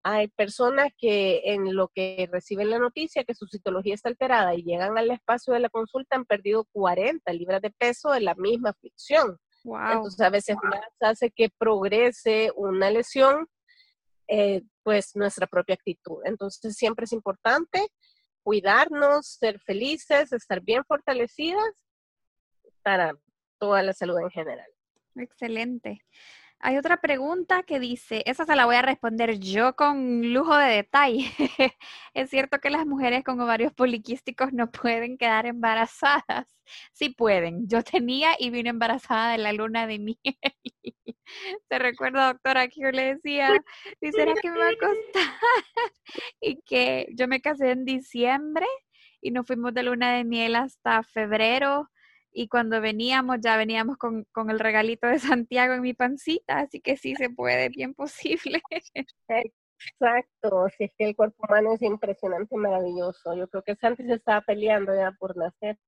hay 0.03 0.29
personas 0.29 0.89
que 0.97 1.43
en 1.45 1.75
lo 1.75 1.89
que 1.89 2.29
reciben 2.33 2.71
la 2.71 2.79
noticia 2.79 3.25
que 3.25 3.35
su 3.35 3.47
citología 3.47 3.95
está 3.95 4.09
alterada 4.09 4.55
y 4.55 4.63
llegan 4.63 4.97
al 4.97 5.11
espacio 5.11 5.53
de 5.53 5.61
la 5.61 5.69
consulta 5.69 6.17
han 6.17 6.25
perdido 6.25 6.65
40 6.73 7.33
libras 7.35 7.61
de 7.61 7.71
peso 7.71 8.11
de 8.11 8.21
la 8.21 8.35
misma 8.35 8.71
aflicción. 8.71 9.39
Entonces 9.65 10.21
a 10.21 10.31
veces 10.31 10.57
más 10.63 10.81
hace 11.01 11.31
que 11.31 11.51
progrese 11.51 12.51
una 12.57 12.91
lesión, 12.91 13.47
eh, 14.27 14.63
pues 14.83 15.15
nuestra 15.17 15.47
propia 15.47 15.75
actitud. 15.75 16.23
Entonces 16.25 16.75
siempre 16.77 17.05
es 17.05 17.13
importante 17.13 17.87
cuidarnos, 18.43 19.27
ser 19.27 19.61
felices, 19.61 20.33
estar 20.33 20.61
bien 20.61 20.85
fortalecidas 20.85 21.73
para 22.83 23.13
toda 23.59 23.83
la 23.83 23.93
salud 23.93 24.19
en 24.21 24.31
general. 24.31 24.69
Excelente. 25.17 26.01
Hay 26.63 26.77
otra 26.77 26.99
pregunta 27.01 27.63
que 27.63 27.81
dice, 27.81 28.23
esa 28.27 28.45
se 28.45 28.55
la 28.55 28.67
voy 28.67 28.77
a 28.77 28.83
responder 28.83 29.39
yo 29.39 29.75
con 29.77 30.35
lujo 30.35 30.55
de 30.57 30.67
detalle. 30.67 31.25
¿Es 32.15 32.29
cierto 32.29 32.59
que 32.59 32.69
las 32.69 32.85
mujeres 32.85 33.25
con 33.25 33.41
ovarios 33.41 33.73
poliquísticos 33.73 34.53
no 34.53 34.71
pueden 34.71 35.17
quedar 35.17 35.47
embarazadas? 35.47 36.55
Sí 36.93 37.09
pueden. 37.09 37.67
Yo 37.67 37.83
tenía 37.83 38.33
y 38.39 38.51
vine 38.51 38.69
embarazada 38.71 39.33
de 39.33 39.39
la 39.39 39.55
luna 39.55 39.87
de 39.87 39.99
miel. 40.01 40.19
¿Se 41.71 41.79
recuerda, 41.79 42.27
doctora, 42.27 42.69
que 42.69 42.83
yo 42.83 42.91
le 42.91 43.15
decía, 43.15 43.49
¿será 44.13 44.35
que 44.35 44.51
me 44.51 44.59
va 44.59 44.69
a 44.69 44.77
costar? 44.77 45.35
y 46.43 46.61
que 46.61 47.07
yo 47.17 47.27
me 47.27 47.41
casé 47.41 47.71
en 47.71 47.87
diciembre 47.87 48.67
y 49.23 49.31
nos 49.31 49.47
fuimos 49.47 49.73
de 49.73 49.85
luna 49.85 50.13
de 50.13 50.25
miel 50.25 50.57
hasta 50.57 51.03
febrero 51.05 51.89
y 52.33 52.49
cuando 52.49 52.81
veníamos 52.81 53.39
ya 53.41 53.57
veníamos 53.57 53.97
con, 53.97 54.27
el 54.49 54.59
regalito 54.59 55.07
de 55.07 55.19
Santiago 55.19 55.75
en 55.75 55.83
mi 55.83 55.95
pancita, 55.95 56.61
así 56.61 56.81
que 56.81 56.97
sí 56.97 57.15
se 57.17 57.31
puede, 57.31 57.69
bien 57.69 57.95
posible. 57.95 58.63
Exacto, 59.83 60.69
si 60.77 60.85
es 60.85 60.93
que 60.99 61.09
el 61.09 61.17
cuerpo 61.17 61.45
humano 61.49 61.73
es 61.73 61.83
impresionante, 61.83 62.55
maravilloso. 62.57 63.35
Yo 63.35 63.49
creo 63.49 63.63
que 63.63 63.77
Santi 63.77 64.05
se 64.05 64.15
estaba 64.15 64.43
peleando 64.43 64.95
ya 64.95 65.13
por 65.13 65.37
nacer. 65.37 65.79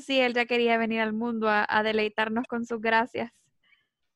Sí, 0.00 0.20
él 0.20 0.34
ya 0.34 0.46
quería 0.46 0.76
venir 0.78 1.00
al 1.00 1.12
mundo 1.12 1.48
a, 1.48 1.64
a 1.68 1.82
deleitarnos 1.82 2.46
con 2.48 2.66
sus 2.66 2.80
gracias. 2.80 3.30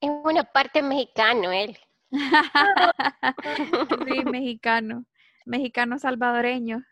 Es 0.01 0.11
una 0.25 0.45
parte 0.45 0.83
mexicano 0.83 1.53
él. 1.53 1.79
sí, 4.09 4.25
mexicano, 4.25 5.05
mexicano 5.47 5.99
salvadoreño. 5.99 6.85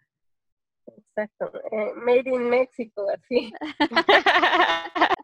Exacto, 1.14 1.52
eh, 1.70 1.92
made 1.96 2.30
in 2.30 2.48
Mexico, 2.48 3.06
así. 3.10 3.52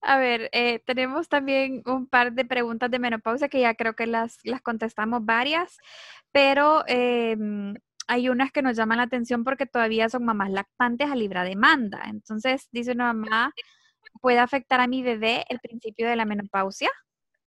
A 0.00 0.18
ver, 0.18 0.48
eh, 0.52 0.80
tenemos 0.86 1.28
también 1.28 1.82
un 1.84 2.06
par 2.06 2.32
de 2.32 2.46
preguntas 2.46 2.90
de 2.90 2.98
menopausia 2.98 3.48
que 3.48 3.60
ya 3.60 3.74
creo 3.74 3.94
que 3.94 4.06
las, 4.06 4.38
las 4.44 4.62
contestamos 4.62 5.24
varias, 5.26 5.76
pero 6.32 6.84
em, 6.86 7.74
hay 8.08 8.30
unas 8.30 8.52
que 8.52 8.62
nos 8.62 8.76
llaman 8.76 8.98
la 8.98 9.04
atención 9.04 9.44
porque 9.44 9.66
todavía 9.66 10.08
son 10.08 10.24
mamás 10.24 10.50
lactantes 10.50 11.10
a 11.10 11.16
libre 11.16 11.44
demanda. 11.44 12.04
Entonces, 12.06 12.68
dice 12.72 12.92
una 12.92 13.12
mamá, 13.12 13.52
¿puede 14.22 14.38
afectar 14.38 14.80
a 14.80 14.86
mi 14.86 15.02
bebé 15.02 15.44
el 15.50 15.60
principio 15.60 16.08
de 16.08 16.16
la 16.16 16.24
menopausia? 16.24 16.90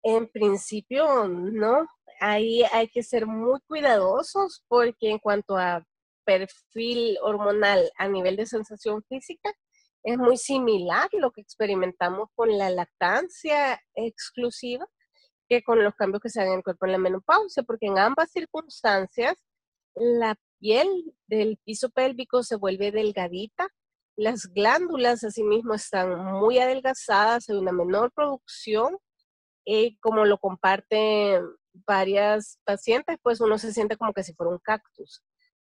En 0.03 0.27
principio, 0.27 1.27
no. 1.27 1.87
Ahí 2.19 2.63
hay 2.71 2.87
que 2.89 3.01
ser 3.01 3.25
muy 3.25 3.59
cuidadosos 3.67 4.63
porque 4.67 5.09
en 5.09 5.17
cuanto 5.17 5.57
a 5.57 5.83
perfil 6.25 7.17
hormonal 7.21 7.91
a 7.97 8.07
nivel 8.07 8.35
de 8.35 8.45
sensación 8.45 9.03
física 9.03 9.53
es 10.03 10.17
muy 10.17 10.37
similar 10.37 11.09
lo 11.13 11.31
que 11.31 11.41
experimentamos 11.41 12.29
con 12.35 12.57
la 12.57 12.69
lactancia 12.69 13.79
exclusiva 13.93 14.85
que 15.47 15.63
con 15.63 15.83
los 15.83 15.93
cambios 15.95 16.21
que 16.21 16.29
se 16.29 16.39
dan 16.39 16.49
en 16.49 16.57
el 16.59 16.63
cuerpo 16.63 16.85
en 16.85 16.93
la 16.93 16.97
menopausia, 16.97 17.63
porque 17.63 17.87
en 17.87 17.97
ambas 17.97 18.31
circunstancias 18.31 19.35
la 19.95 20.35
piel 20.59 20.87
del 21.27 21.57
piso 21.65 21.89
pélvico 21.89 22.41
se 22.43 22.55
vuelve 22.55 22.91
delgadita, 22.91 23.67
las 24.15 24.45
glándulas 24.47 25.25
asimismo 25.25 25.73
están 25.73 26.23
muy 26.39 26.59
adelgazadas, 26.59 27.49
hay 27.49 27.57
una 27.57 27.73
menor 27.73 28.13
producción, 28.13 28.97
y 29.65 29.97
como 29.97 30.25
lo 30.25 30.37
comparten 30.37 31.43
varias 31.85 32.57
pacientes, 32.63 33.17
pues 33.21 33.41
uno 33.41 33.57
se 33.57 33.73
siente 33.73 33.97
como 33.97 34.13
que 34.13 34.23
si 34.23 34.33
fuera 34.33 34.51
un 34.51 34.59
cactus. 34.59 35.21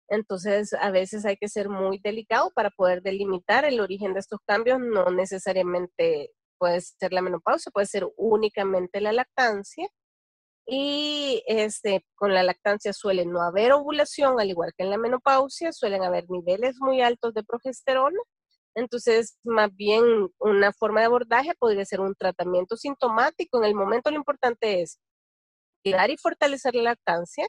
Entonces, 0.08 0.72
a 0.74 0.90
veces 0.90 1.24
hay 1.26 1.36
que 1.36 1.48
ser 1.48 1.68
muy 1.68 1.98
delicado 1.98 2.50
para 2.54 2.70
poder 2.70 3.02
delimitar 3.02 3.64
el 3.64 3.80
origen 3.80 4.14
de 4.14 4.20
estos 4.20 4.40
cambios. 4.46 4.78
No 4.80 5.10
necesariamente 5.10 6.32
puede 6.58 6.80
ser 6.80 7.12
la 7.12 7.22
menopausia, 7.22 7.70
puede 7.72 7.86
ser 7.86 8.06
únicamente 8.16 9.00
la 9.00 9.12
lactancia. 9.12 9.88
Y 10.66 11.42
este, 11.46 12.04
con 12.14 12.34
la 12.34 12.42
lactancia 12.42 12.92
suele 12.92 13.26
no 13.26 13.42
haber 13.42 13.72
ovulación, 13.72 14.40
al 14.40 14.50
igual 14.50 14.72
que 14.76 14.84
en 14.84 14.90
la 14.90 14.98
menopausia, 14.98 15.72
suelen 15.72 16.02
haber 16.04 16.28
niveles 16.30 16.76
muy 16.80 17.00
altos 17.02 17.34
de 17.34 17.44
progesterona. 17.44 18.18
Entonces, 18.74 19.38
más 19.44 19.74
bien 19.74 20.04
una 20.38 20.72
forma 20.72 21.00
de 21.00 21.06
abordaje 21.06 21.52
podría 21.58 21.84
ser 21.84 22.00
un 22.00 22.14
tratamiento 22.14 22.76
sintomático. 22.76 23.58
En 23.58 23.64
el 23.64 23.74
momento 23.74 24.10
lo 24.10 24.16
importante 24.16 24.82
es 24.82 25.00
cuidar 25.82 26.10
y 26.10 26.16
fortalecer 26.18 26.74
la 26.74 26.82
lactancia 26.82 27.46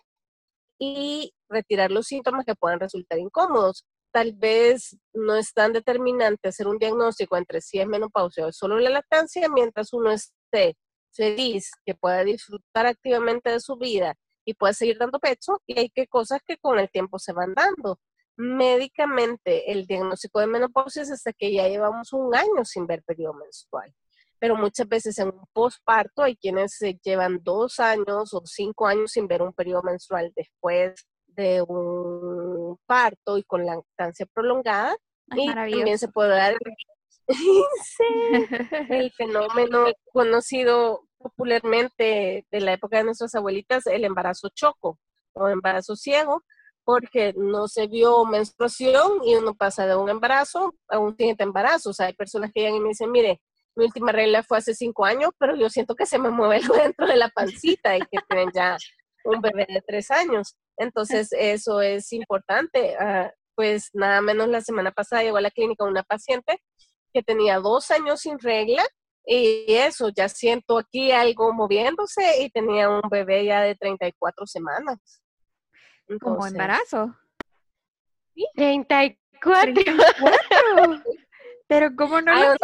y 0.80 1.34
retirar 1.50 1.92
los 1.92 2.08
síntomas 2.08 2.46
que 2.46 2.56
puedan 2.56 2.80
resultar 2.80 3.20
incómodos. 3.20 3.86
Tal 4.12 4.34
vez 4.34 4.98
no 5.14 5.36
es 5.36 5.54
tan 5.54 5.74
determinante 5.74 6.50
hacer 6.50 6.68
un 6.68 6.80
diagnóstico 6.80 7.38
entre 7.38 7.62
si 7.62 7.80
es 7.80 7.88
menopausia 7.88 8.48
o 8.48 8.52
solo 8.52 8.80
la 8.80 8.90
lactancia, 8.90 9.48
mientras 9.50 9.94
uno 9.94 10.12
esté 10.12 10.76
feliz, 11.12 11.72
que 11.86 11.96
pueda 11.96 12.24
disfrutar 12.24 12.88
activamente 12.88 13.52
de 13.52 13.60
su 13.60 13.76
vida 13.78 14.16
y 14.46 14.54
pueda 14.56 14.74
seguir 14.74 14.98
dando 14.98 15.20
pecho, 15.20 15.62
y 15.68 15.78
hay 15.80 15.90
que 15.90 16.08
cosas 16.08 16.40
que 16.46 16.58
con 16.58 16.80
el 16.80 16.90
tiempo 16.90 17.20
se 17.20 17.34
van 17.34 17.54
dando. 17.54 18.00
Médicamente, 18.38 19.72
el 19.72 19.86
diagnóstico 19.86 20.40
de 20.40 20.48
menopausia 20.48 21.04
es 21.04 21.12
hasta 21.12 21.34
que 21.34 21.54
ya 21.54 21.68
llevamos 21.68 22.14
un 22.14 22.34
año 22.36 22.64
sin 22.64 22.88
ver 22.88 23.04
periodo 23.04 23.34
menstrual 23.34 23.94
pero 24.40 24.56
muchas 24.56 24.88
veces 24.88 25.18
en 25.20 25.28
un 25.28 25.46
posparto 25.54 26.24
hay 26.24 26.36
quienes 26.36 26.76
se 26.78 27.00
llevan 27.04 27.40
dos 27.44 27.80
años 27.80 28.34
o 28.34 28.42
cinco 28.46 28.88
años 28.88 29.12
sin 29.12 29.28
ver 29.28 29.42
un 29.42 29.54
periodo 29.54 29.84
menstrual 29.84 30.32
después 30.36 31.08
de 31.28 31.62
un 31.62 32.78
parto 32.86 33.38
y 33.38 33.44
con 33.44 33.66
lactancia 33.66 34.26
prolongada. 34.34 34.96
y 35.36 35.54
también 35.54 35.98
se 35.98 36.08
puede 36.08 36.36
dar 36.36 36.56
el 38.90 39.12
fenómeno 39.12 39.86
conocido 40.12 41.04
popularmente 41.18 42.46
de 42.50 42.62
la 42.62 42.74
época 42.74 42.98
de 42.98 43.04
nuestras 43.04 43.36
abuelitas, 43.36 43.86
el 43.88 44.06
embarazo 44.06 44.50
choco 44.50 44.98
o 45.34 45.48
embarazo 45.48 45.96
ciego, 45.96 46.44
porque 46.84 47.34
no 47.38 47.68
se 47.68 47.88
vio 47.88 48.26
menstruación 48.26 49.24
y 49.24 49.36
uno 49.36 49.54
pasa 49.54 49.86
de 49.86 49.96
un 49.96 50.10
embarazo 50.10 50.74
a 50.88 50.98
un 50.98 51.16
siguiente 51.16 51.44
embarazo. 51.44 51.92
O 51.92 51.94
sea, 51.94 52.08
hay 52.08 52.14
personas 52.14 52.52
que 52.52 52.62
llegan 52.62 52.78
y 52.78 52.80
me 52.80 52.90
dicen, 52.90 53.12
mire, 53.12 53.42
mi 53.80 53.86
última 53.86 54.12
regla 54.12 54.44
fue 54.44 54.58
hace 54.58 54.76
cinco 54.76 55.06
años, 55.06 55.32
pero 55.40 55.56
yo 55.56 55.70
siento 55.70 55.96
que 55.96 56.06
se 56.06 56.20
me 56.20 56.30
mueve 56.30 56.58
algo 56.58 56.76
dentro 56.94 57.08
de 57.08 57.16
la 57.16 57.30
pancita 57.30 57.98
y 57.98 58.02
que 58.02 58.20
tienen 58.28 58.52
ya 58.54 58.78
un 59.24 59.42
bebé 59.42 59.66
de 59.68 59.82
tres 59.82 60.12
años. 60.12 60.56
Entonces, 60.78 61.30
eso 61.32 61.82
es 61.82 62.12
importante. 62.14 62.96
Ah, 63.00 63.32
pues 63.56 63.90
nada 63.94 64.22
menos 64.22 64.48
la 64.48 64.62
semana 64.62 64.92
pasada 64.92 65.24
llegó 65.24 65.38
a 65.38 65.42
la 65.42 65.52
clínica 65.52 65.84
una 65.84 66.04
paciente 66.04 66.62
que 67.14 67.24
tenía 67.24 67.60
dos 67.60 67.92
años 67.92 68.22
sin 68.22 68.40
regla 68.40 68.86
y 69.26 69.66
eso, 69.68 70.10
ya 70.10 70.30
siento 70.30 70.78
aquí 70.78 71.12
algo 71.12 71.54
moviéndose 71.54 72.42
y 72.42 72.50
tenía 72.50 72.90
un 72.90 73.02
bebé 73.10 73.46
ya 73.46 73.62
de 73.62 73.76
34 73.76 74.46
semanas. 74.46 74.98
¿Como 76.22 76.48
embarazo? 76.48 77.16
¿34 78.56 79.16
34. 79.52 81.04
Pero 81.70 81.96
¿cómo 81.96 82.20
no 82.20 82.34
lo 82.34 82.56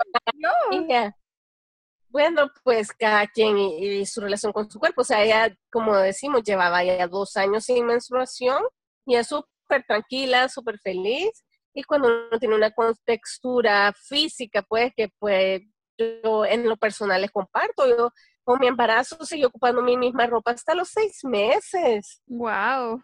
Bueno, 2.10 2.49
pues 2.64 2.91
cada 2.91 3.28
quien 3.28 3.56
y, 3.56 4.03
su 4.08 4.20
relación 4.20 4.51
con 4.51 4.70
su 4.70 4.80
cuerpo. 4.80 5.01
O 5.01 5.06
sea, 5.06 5.24
ella, 5.24 5.56
como 5.72 5.95
decimos, 5.95 6.41
llevaba 6.43 6.84
ya 6.84 7.08
dos 7.08 7.38
años 7.38 7.66
sin 7.66 7.86
menstruación 7.86 8.64
y 9.06 9.16
es 9.16 9.28
súper 9.28 9.84
tranquila, 9.88 10.49
súper 10.49 10.80
feliz. 10.80 11.45
Y 11.76 11.84
cuando 11.84 12.08
uno 12.08 12.39
tiene 12.39 12.56
una 12.56 12.72
contextura 12.72 13.93
física, 13.93 14.64
pues 14.64 14.91
que 14.97 15.10
pues 15.20 15.62
yo 15.99 16.43
en 16.45 16.68
lo 16.68 16.76
personal 16.76 17.22
les 17.22 17.32
comparto, 17.32 17.88
yo 17.88 18.12
con 18.43 18.60
mi 18.60 18.68
embarazo 18.68 19.24
seguí 19.24 19.45
ocupando 19.45 19.84
mi 19.84 19.97
misma 19.97 20.26
ropa 20.26 20.51
hasta 20.51 20.74
los 20.74 20.89
seis 20.89 21.24
meses. 21.24 22.24
¡Wow! 22.26 23.03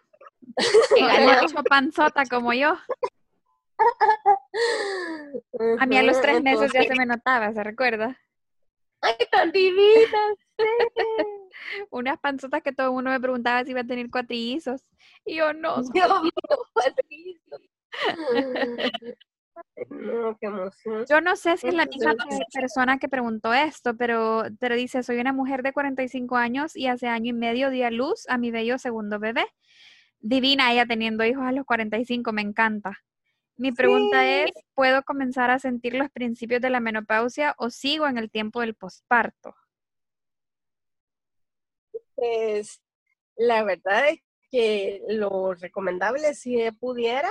hecho 1.43 1.64
panzota 1.70 2.24
como 2.26 2.54
yo. 2.54 2.76
A 5.80 5.86
mí 5.86 5.98
a 5.98 6.04
los 6.04 6.20
tres 6.22 6.42
meses 6.42 6.72
ya 6.74 6.84
se 6.84 6.96
me 6.96 7.06
notaba, 7.06 7.54
¿se 7.54 7.64
recuerda? 7.64 8.20
¡Ay, 9.02 9.16
tan 9.32 9.52
divina! 9.52 10.36
Unas 11.90 12.20
panzotas 12.20 12.62
que 12.62 12.72
todo 12.72 12.88
el 12.88 12.94
mundo 12.94 13.10
me 13.10 13.20
preguntaba 13.20 13.64
si 13.64 13.72
iba 13.72 13.82
a 13.82 13.86
tener 13.86 14.10
cuatrillizos. 14.10 14.84
Y 15.26 15.36
yo 15.38 15.54
no. 15.54 15.78
No, 19.90 20.38
qué 20.40 20.48
emoción. 20.48 21.06
Yo 21.10 21.22
no 21.22 21.36
sé 21.36 21.58
si 21.58 21.68
es 21.68 21.74
la 21.74 21.86
misma 21.86 22.16
persona 22.54 22.98
que 23.00 23.10
preguntó 23.10 23.54
esto, 23.54 23.96
pero, 23.96 24.44
pero 24.60 24.76
dice, 24.76 25.04
soy 25.04 25.20
una 25.20 25.34
mujer 25.34 25.64
de 25.64 25.74
45 25.74 26.38
años 26.38 26.76
y 26.76 26.88
hace 26.88 27.08
año 27.08 27.32
y 27.32 27.34
medio 27.34 27.70
di 27.70 27.84
a 27.84 27.92
luz 27.92 28.26
a 28.30 28.38
mi 28.38 28.52
bello 28.52 28.78
segundo 28.78 29.20
bebé. 29.20 29.46
Divina 30.20 30.72
ella 30.72 30.86
teniendo 30.86 31.26
hijos 31.26 31.44
a 31.44 31.52
los 31.52 31.66
45, 31.66 32.32
me 32.32 32.42
encanta. 32.42 33.00
Mi 33.62 33.72
pregunta 33.72 34.28
es, 34.28 34.49
¿puedo 34.74 35.03
comenzar 35.03 35.51
a 35.51 35.59
sentir 35.59 35.93
los 35.93 36.09
principios 36.09 36.62
de 36.62 36.72
la 36.72 36.80
menopausia 36.80 37.53
o 37.59 37.70
sigo 37.70 38.07
en 38.07 38.18
el 38.18 38.32
tiempo 38.32 38.62
del 38.62 38.74
posparto? 38.74 39.53
Pues 42.16 42.82
la 43.36 43.64
verdad 43.64 44.09
es 44.09 44.20
que 44.49 45.03
lo 45.09 45.53
recomendable 45.53 46.34
si 46.34 46.57
pudiera 46.72 47.30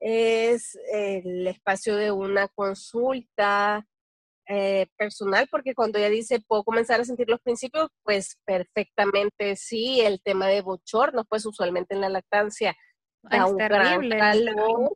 es 0.00 0.78
el 0.94 1.46
espacio 1.46 1.94
de 1.94 2.10
una 2.10 2.48
consulta 2.48 3.86
eh, 4.48 4.86
personal, 4.96 5.46
porque 5.50 5.74
cuando 5.74 5.98
ella 5.98 6.08
dice, 6.08 6.40
puedo 6.40 6.64
comenzar 6.64 7.02
a 7.02 7.04
sentir 7.04 7.28
los 7.28 7.42
principios, 7.42 7.90
pues 8.02 8.38
perfectamente 8.46 9.56
sí, 9.56 10.00
el 10.00 10.22
tema 10.22 10.46
de 10.46 10.62
bochornos, 10.62 11.26
pues 11.28 11.44
usualmente 11.44 11.94
en 11.94 12.00
la 12.00 12.08
lactancia 12.08 12.74
da 13.22 13.46
un 13.46 13.56
terrible, 13.56 14.18
calor, 14.18 14.90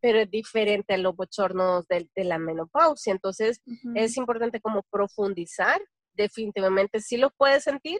pero 0.00 0.20
es 0.20 0.30
diferente 0.30 0.94
a 0.94 0.98
los 0.98 1.16
bochornos 1.16 1.86
de, 1.88 2.08
de 2.14 2.24
la 2.24 2.38
menopausia, 2.38 3.12
entonces 3.12 3.60
es 3.94 4.16
importante 4.16 4.60
como 4.60 4.82
profundizar, 4.90 5.80
definitivamente 6.14 7.00
sí 7.00 7.16
los 7.16 7.32
puedes 7.36 7.64
sentir, 7.64 7.98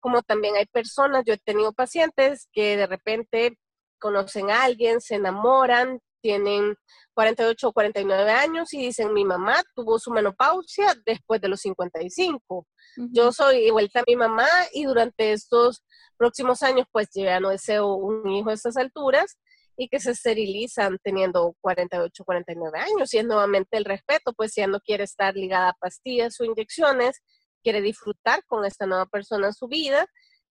como 0.00 0.22
también 0.22 0.56
hay 0.56 0.66
personas, 0.66 1.24
yo 1.26 1.34
he 1.34 1.38
tenido 1.38 1.72
pacientes 1.72 2.48
que 2.52 2.76
de 2.76 2.86
repente 2.86 3.58
conocen 3.98 4.50
a 4.50 4.64
alguien, 4.64 5.00
se 5.00 5.16
enamoran, 5.16 6.00
tienen 6.20 6.76
48 7.14 7.68
o 7.68 7.72
49 7.72 8.30
años 8.30 8.72
y 8.74 8.78
dicen, 8.78 9.12
mi 9.12 9.24
mamá 9.24 9.62
tuvo 9.74 9.98
su 9.98 10.10
menopausia 10.10 10.94
después 11.06 11.40
de 11.40 11.48
los 11.48 11.60
55. 11.60 12.66
Yo 13.12 13.32
soy 13.32 13.66
igualita 13.66 14.00
a 14.00 14.04
mi 14.06 14.16
mamá 14.16 14.46
y 14.72 14.84
durante 14.84 15.32
estos 15.32 15.82
próximos 16.16 16.62
años, 16.62 16.86
pues 16.92 17.08
ya 17.14 17.40
no 17.40 17.48
deseo 17.50 17.94
un 17.94 18.28
hijo 18.30 18.50
a 18.50 18.54
estas 18.54 18.76
alturas 18.76 19.38
y 19.76 19.88
que 19.88 20.00
se 20.00 20.12
esterilizan 20.12 20.98
teniendo 21.02 21.54
48, 21.60 22.24
49 22.24 22.78
años. 22.78 23.12
Y 23.14 23.18
es 23.18 23.24
nuevamente 23.24 23.76
el 23.76 23.84
respeto, 23.84 24.32
pues 24.34 24.54
ya 24.54 24.66
no 24.66 24.80
quiere 24.80 25.04
estar 25.04 25.34
ligada 25.34 25.70
a 25.70 25.76
pastillas 25.80 26.40
o 26.40 26.44
inyecciones, 26.44 27.22
quiere 27.62 27.80
disfrutar 27.80 28.44
con 28.46 28.64
esta 28.64 28.86
nueva 28.86 29.06
persona 29.06 29.52
su 29.52 29.68
vida 29.68 30.06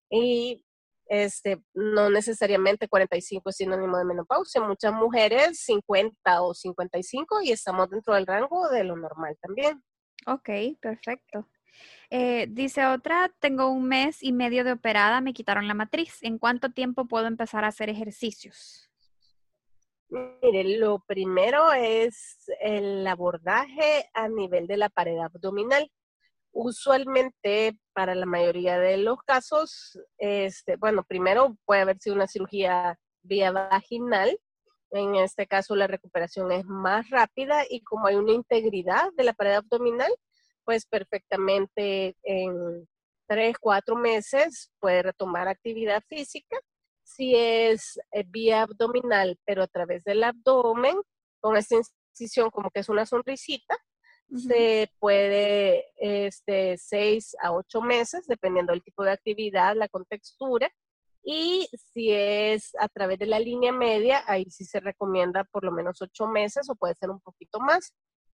y 0.09 0.64
este, 1.07 1.61
no 1.73 2.09
necesariamente 2.09 2.87
45 2.87 3.49
es 3.49 3.55
sinónimo 3.55 3.97
de 3.97 4.05
menopausia, 4.05 4.61
muchas 4.61 4.93
mujeres 4.93 5.59
50 5.59 6.41
o 6.41 6.53
55 6.53 7.41
y 7.41 7.51
estamos 7.51 7.89
dentro 7.89 8.15
del 8.15 8.25
rango 8.25 8.69
de 8.69 8.83
lo 8.83 8.95
normal 8.95 9.37
también. 9.41 9.83
Ok, 10.27 10.49
perfecto. 10.81 11.47
Eh, 12.09 12.47
dice 12.49 12.85
otra, 12.85 13.31
tengo 13.39 13.69
un 13.69 13.87
mes 13.87 14.23
y 14.23 14.31
medio 14.31 14.63
de 14.63 14.71
operada, 14.71 15.21
me 15.21 15.33
quitaron 15.33 15.67
la 15.67 15.73
matriz. 15.73 16.19
¿En 16.21 16.37
cuánto 16.37 16.71
tiempo 16.71 17.05
puedo 17.05 17.27
empezar 17.27 17.63
a 17.63 17.67
hacer 17.67 17.89
ejercicios? 17.89 18.89
Mire, 20.41 20.77
lo 20.77 20.99
primero 20.99 21.73
es 21.73 22.37
el 22.61 23.05
abordaje 23.05 24.09
a 24.13 24.29
nivel 24.29 24.67
de 24.67 24.77
la 24.77 24.89
pared 24.89 25.17
abdominal. 25.17 25.91
Usualmente, 26.57 27.77
para 27.91 28.15
la 28.15 28.25
mayoría 28.25 28.79
de 28.79 28.95
los 28.95 29.17
casos, 29.23 29.99
este, 30.17 30.77
bueno, 30.77 31.03
primero 31.03 31.57
puede 31.65 31.81
haber 31.81 31.99
sido 31.99 32.15
una 32.15 32.27
cirugía 32.27 32.97
vía 33.23 33.51
vaginal. 33.51 34.39
En 34.91 35.15
este 35.15 35.47
caso, 35.47 35.75
la 35.75 35.87
recuperación 35.87 36.53
es 36.53 36.63
más 36.63 37.09
rápida 37.09 37.65
y 37.69 37.81
como 37.81 38.07
hay 38.07 38.15
una 38.15 38.31
integridad 38.31 39.11
de 39.17 39.25
la 39.25 39.33
pared 39.33 39.55
abdominal, 39.55 40.09
pues 40.63 40.85
perfectamente 40.85 42.15
en 42.23 42.87
tres, 43.27 43.57
cuatro 43.59 43.97
meses 43.97 44.71
puede 44.79 45.03
retomar 45.03 45.49
actividad 45.49 46.01
física. 46.07 46.57
Si 47.03 47.35
es 47.35 47.99
eh, 48.13 48.23
vía 48.25 48.61
abdominal, 48.61 49.37
pero 49.43 49.61
a 49.61 49.67
través 49.67 50.05
del 50.05 50.23
abdomen, 50.23 50.95
con 51.41 51.57
esta 51.57 51.75
incisión 51.75 52.49
como 52.49 52.71
que 52.71 52.79
es 52.79 52.87
una 52.87 53.05
sonrisita, 53.05 53.77
se 54.33 54.91
puede 54.99 55.85
este, 55.97 56.77
seis 56.77 57.35
a 57.41 57.53
ocho 57.53 57.81
meses, 57.81 58.27
dependiendo 58.27 58.73
del 58.73 58.83
tipo 58.83 59.03
de 59.03 59.11
actividad, 59.11 59.75
la 59.75 59.87
contextura. 59.87 60.69
Y 61.23 61.67
si 61.93 62.11
es 62.11 62.75
a 62.79 62.87
través 62.87 63.17
de 63.19 63.25
la 63.25 63.39
línea 63.39 63.71
media, 63.71 64.23
ahí 64.27 64.45
sí 64.49 64.63
se 64.63 64.79
recomienda 64.79 65.43
por 65.43 65.63
lo 65.63 65.71
menos 65.71 66.01
ocho 66.01 66.27
meses 66.27 66.69
o 66.69 66.75
puede 66.75 66.95
ser 66.95 67.09
un 67.09 67.19
poquito 67.19 67.59
más. 67.59 67.93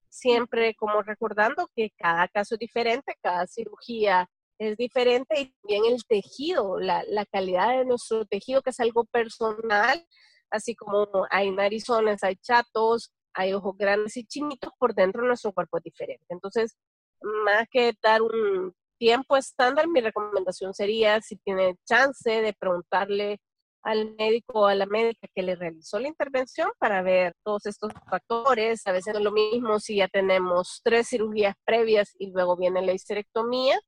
Siempre 0.10 0.76
como 0.76 1.02
recordando 1.02 1.70
que 1.74 1.92
cada 1.98 2.28
caso 2.28 2.56
es 2.56 2.60
diferente, 2.60 3.16
cada 3.22 3.48
cirugía 3.48 4.30
es 4.60 4.78
diferente 4.78 5.40
y 5.40 5.54
también 5.62 5.86
el 5.86 6.06
tejido, 6.06 6.80
la, 6.80 7.04
la 7.08 7.26
calidad 7.26 7.78
de 7.78 7.86
nuestro 7.86 8.26
tejido, 8.26 8.62
que 8.62 8.72
es 8.72 8.80
algo 8.80 9.06
personal, 9.06 10.06
así 10.50 10.76
como 10.76 11.08
hay 11.30 11.50
narizones, 11.52 12.24
hay 12.24 12.36
chatos, 12.36 13.12
hay 13.34 13.54
ojos 13.54 13.78
grandes 13.78 14.18
y 14.18 14.26
chinitos, 14.26 14.72
por 14.78 14.94
dentro 14.94 15.24
nuestro 15.24 15.54
cuerpo 15.54 15.78
es 15.78 15.84
diferente. 15.84 16.26
Entonces, 16.30 16.78
más 17.22 17.68
que 17.70 17.94
dar 18.02 18.22
un 18.22 18.74
tiempo 18.98 19.38
estándar, 19.38 19.88
mi 19.88 20.02
recomendación 20.02 20.74
sería, 20.74 21.22
si 21.22 21.36
tiene 21.38 21.76
chance, 21.86 22.30
de 22.30 22.54
preguntarle 22.54 23.40
al 23.84 24.16
médico 24.16 24.62
o 24.62 24.66
a 24.66 24.76
la 24.76 24.86
médica 24.86 25.28
que 25.34 25.42
le 25.42 25.56
realizó 25.56 26.00
la 26.00 26.08
intervención 26.08 26.70
para 26.78 27.02
ver 27.02 27.34
todos 27.44 27.66
estos 27.66 27.92
factores. 28.10 28.86
A 28.86 28.92
veces 28.92 29.16
es 29.16 29.22
lo 29.22 29.32
mismo 29.32 29.80
si 29.80 29.98
ya 29.98 30.08
tenemos 30.08 30.82
tres 30.84 31.10
cirugías 31.10 31.56
previas 31.66 32.14
y 32.20 32.32
luego 32.32 32.56
viene 32.56 32.86
la 32.86 32.94
histerectomía, 32.94 33.80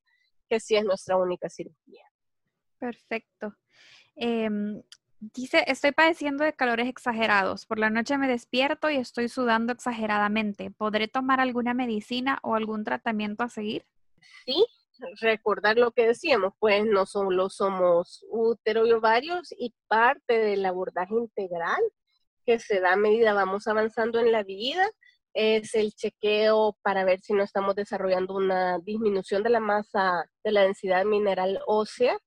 que 0.49 0.59
si 0.59 0.75
es 0.75 0.83
nuestra 0.83 1.15
única 1.17 1.49
cirugía. 1.49 2.03
Perfecto. 2.79 3.53
Em, 4.15 4.81
Dice, 5.31 5.63
estoy 5.67 5.93
padeciendo 5.93 6.43
de 6.43 6.51
calores 6.51 6.89
exagerados. 6.89 7.65
Por 7.65 7.79
la 7.79 7.89
noche 7.89 8.17
me 8.17 8.27
despierto 8.27 8.89
y 8.89 8.97
estoy 8.97 9.29
sudando 9.29 9.71
exageradamente. 9.71 10.69
¿Podré 10.69 11.07
tomar 11.07 11.39
alguna 11.39 11.73
medicina 11.73 12.39
o 12.43 12.55
algún 12.55 12.83
tratamiento 12.83 13.43
a 13.45 13.49
seguir? 13.49 13.85
Sí, 14.45 14.65
recordar 15.21 15.77
lo 15.77 15.91
que 15.91 16.07
decíamos, 16.07 16.53
pues 16.59 16.85
no 16.85 17.05
solo 17.05 17.49
somos 17.49 18.25
útero 18.29 18.85
y 18.85 18.91
ovarios 18.91 19.53
y 19.57 19.73
parte 19.87 20.37
del 20.39 20.65
abordaje 20.65 21.13
integral 21.13 21.81
que 22.45 22.59
se 22.59 22.81
da 22.81 22.93
a 22.93 22.97
medida 22.97 23.33
vamos 23.33 23.67
avanzando 23.67 24.19
en 24.19 24.33
la 24.33 24.43
vida 24.43 24.85
es 25.33 25.73
el 25.73 25.93
chequeo 25.93 26.77
para 26.81 27.05
ver 27.05 27.21
si 27.21 27.31
no 27.31 27.43
estamos 27.43 27.75
desarrollando 27.75 28.35
una 28.35 28.77
disminución 28.79 29.41
de 29.41 29.49
la 29.49 29.61
masa 29.61 30.25
de 30.43 30.51
la 30.51 30.63
densidad 30.63 31.05
mineral 31.05 31.61
ósea 31.65 32.19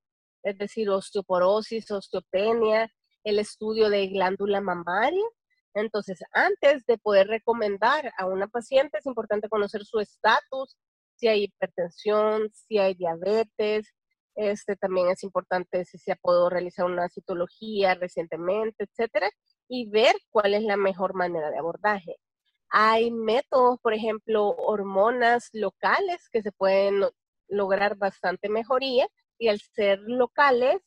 es 0.46 0.56
decir, 0.58 0.88
osteoporosis, 0.88 1.90
osteopenia, 1.90 2.88
el 3.24 3.40
estudio 3.40 3.90
de 3.90 4.06
glándula 4.06 4.60
mamaria. 4.60 5.24
Entonces, 5.74 6.20
antes 6.32 6.86
de 6.86 6.98
poder 6.98 7.26
recomendar 7.26 8.12
a 8.16 8.26
una 8.26 8.46
paciente, 8.46 8.98
es 8.98 9.06
importante 9.06 9.48
conocer 9.48 9.84
su 9.84 9.98
estatus, 9.98 10.76
si 11.16 11.26
hay 11.26 11.44
hipertensión, 11.44 12.48
si 12.52 12.78
hay 12.78 12.94
diabetes. 12.94 13.92
Este 14.36 14.76
también 14.76 15.08
es 15.08 15.24
importante 15.24 15.84
si 15.84 15.98
se 15.98 16.14
podido 16.14 16.48
realizar 16.48 16.86
una 16.86 17.08
citología 17.08 17.94
recientemente, 17.96 18.84
etcétera, 18.84 19.28
y 19.68 19.90
ver 19.90 20.14
cuál 20.30 20.54
es 20.54 20.62
la 20.62 20.76
mejor 20.76 21.14
manera 21.14 21.50
de 21.50 21.58
abordaje. 21.58 22.16
Hay 22.68 23.10
métodos, 23.10 23.80
por 23.80 23.94
ejemplo, 23.94 24.46
hormonas 24.46 25.48
locales 25.52 26.28
que 26.30 26.42
se 26.42 26.52
pueden 26.52 27.02
lograr 27.48 27.96
bastante 27.96 28.48
mejoría 28.48 29.08
y 29.38 29.48
al 29.48 29.60
ser 29.60 30.00
locales 30.00 30.82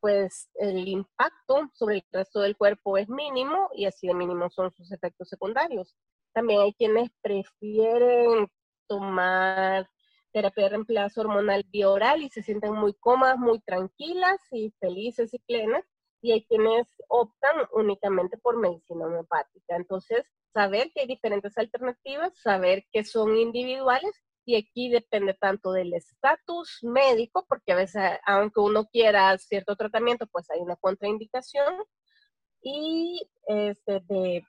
pues 0.00 0.48
el 0.54 0.88
impacto 0.88 1.70
sobre 1.74 1.96
el 1.96 2.04
resto 2.10 2.40
del 2.40 2.56
cuerpo 2.56 2.96
es 2.96 3.08
mínimo 3.08 3.68
y 3.74 3.84
así 3.84 4.06
de 4.06 4.14
mínimo 4.14 4.50
son 4.50 4.72
sus 4.72 4.90
efectos 4.92 5.28
secundarios. 5.28 5.94
También 6.32 6.60
hay 6.60 6.72
quienes 6.72 7.10
prefieren 7.20 8.48
tomar 8.88 9.88
terapia 10.32 10.64
de 10.64 10.70
reemplazo 10.70 11.20
hormonal 11.20 11.64
bioral 11.70 12.22
y 12.22 12.30
se 12.30 12.42
sienten 12.42 12.72
muy 12.72 12.94
cómodas, 12.94 13.36
muy 13.36 13.60
tranquilas 13.60 14.40
y 14.50 14.72
felices 14.80 15.34
y 15.34 15.38
plenas. 15.40 15.84
Y 16.22 16.32
hay 16.32 16.44
quienes 16.44 16.86
optan 17.08 17.66
únicamente 17.72 18.36
por 18.38 18.58
medicina 18.58 19.06
homeopática. 19.06 19.76
Entonces, 19.76 20.24
saber 20.52 20.90
que 20.92 21.00
hay 21.00 21.06
diferentes 21.06 21.56
alternativas, 21.56 22.32
saber 22.38 22.84
que 22.92 23.04
son 23.04 23.36
individuales 23.36 24.12
y 24.44 24.56
aquí 24.56 24.90
depende 24.90 25.34
tanto 25.34 25.72
del 25.72 25.94
estatus 25.94 26.78
médico, 26.82 27.44
porque 27.48 27.72
a 27.72 27.76
veces, 27.76 28.02
aunque 28.26 28.60
uno 28.60 28.86
quiera 28.86 29.36
cierto 29.38 29.76
tratamiento, 29.76 30.26
pues 30.26 30.50
hay 30.50 30.60
una 30.60 30.76
contraindicación, 30.76 31.74
y 32.62 33.28
este, 33.46 34.00
de 34.00 34.44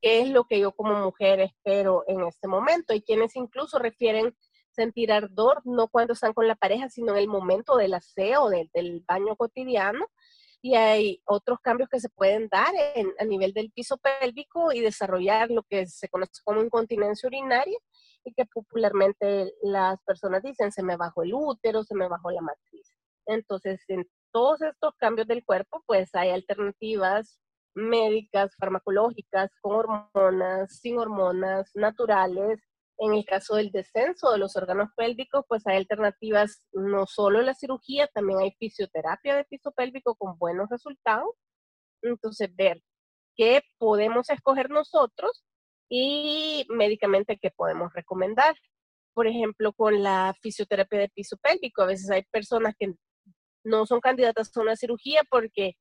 qué 0.00 0.20
es 0.20 0.30
lo 0.30 0.44
que 0.44 0.60
yo 0.60 0.72
como 0.72 0.94
mujer 0.94 1.40
espero 1.40 2.04
en 2.06 2.22
este 2.22 2.48
momento. 2.48 2.92
Hay 2.92 3.02
quienes 3.02 3.36
incluso 3.36 3.78
refieren 3.78 4.36
sentir 4.70 5.12
ardor 5.12 5.60
no 5.64 5.88
cuando 5.88 6.14
están 6.14 6.32
con 6.32 6.48
la 6.48 6.56
pareja, 6.56 6.88
sino 6.88 7.12
en 7.12 7.18
el 7.18 7.28
momento 7.28 7.76
del 7.76 7.94
aseo, 7.94 8.48
del, 8.48 8.70
del 8.74 9.04
baño 9.06 9.36
cotidiano. 9.36 10.06
Y 10.60 10.76
hay 10.76 11.20
otros 11.24 11.58
cambios 11.60 11.88
que 11.88 12.00
se 12.00 12.08
pueden 12.08 12.48
dar 12.48 12.72
en, 12.94 13.12
a 13.18 13.24
nivel 13.24 13.52
del 13.52 13.72
piso 13.72 13.98
pélvico 13.98 14.72
y 14.72 14.80
desarrollar 14.80 15.50
lo 15.50 15.64
que 15.64 15.86
se 15.86 16.08
conoce 16.08 16.40
como 16.44 16.62
incontinencia 16.62 17.26
urinaria 17.26 17.76
y 18.24 18.32
que 18.34 18.46
popularmente 18.46 19.54
las 19.62 20.00
personas 20.04 20.42
dicen, 20.42 20.72
se 20.72 20.82
me 20.82 20.96
bajó 20.96 21.22
el 21.22 21.34
útero, 21.34 21.84
se 21.84 21.94
me 21.94 22.08
bajó 22.08 22.30
la 22.30 22.42
matriz. 22.42 22.92
Entonces, 23.26 23.82
en 23.88 24.04
todos 24.32 24.62
estos 24.62 24.94
cambios 24.96 25.28
del 25.28 25.44
cuerpo, 25.44 25.82
pues 25.86 26.14
hay 26.14 26.30
alternativas 26.30 27.40
médicas, 27.74 28.54
farmacológicas, 28.58 29.50
con 29.60 29.76
hormonas, 29.76 30.78
sin 30.80 30.98
hormonas, 30.98 31.70
naturales. 31.74 32.60
En 32.98 33.14
el 33.14 33.24
caso 33.24 33.56
del 33.56 33.70
descenso 33.72 34.30
de 34.30 34.38
los 34.38 34.56
órganos 34.56 34.90
pélvicos, 34.96 35.44
pues 35.48 35.66
hay 35.66 35.76
alternativas, 35.76 36.66
no 36.72 37.06
solo 37.06 37.40
la 37.42 37.54
cirugía, 37.54 38.06
también 38.08 38.40
hay 38.40 38.52
fisioterapia 38.58 39.36
de 39.36 39.44
piso 39.44 39.72
pélvico 39.72 40.14
con 40.14 40.38
buenos 40.38 40.68
resultados. 40.70 41.34
Entonces, 42.02 42.54
ver 42.54 42.82
qué 43.36 43.62
podemos 43.78 44.28
escoger 44.30 44.70
nosotros 44.70 45.44
y 45.94 46.64
médicamente 46.70 47.36
que 47.36 47.50
podemos 47.50 47.92
recomendar. 47.92 48.56
Por 49.12 49.26
ejemplo, 49.26 49.74
con 49.74 50.02
la 50.02 50.34
fisioterapia 50.40 51.00
de 51.00 51.10
piso 51.10 51.36
pélvico, 51.36 51.82
a 51.82 51.86
veces 51.86 52.10
hay 52.10 52.22
personas 52.30 52.74
que 52.78 52.94
no 53.62 53.84
son 53.84 54.00
candidatas 54.00 54.56
a 54.56 54.60
una 54.62 54.74
cirugía 54.74 55.20
porque 55.28 55.74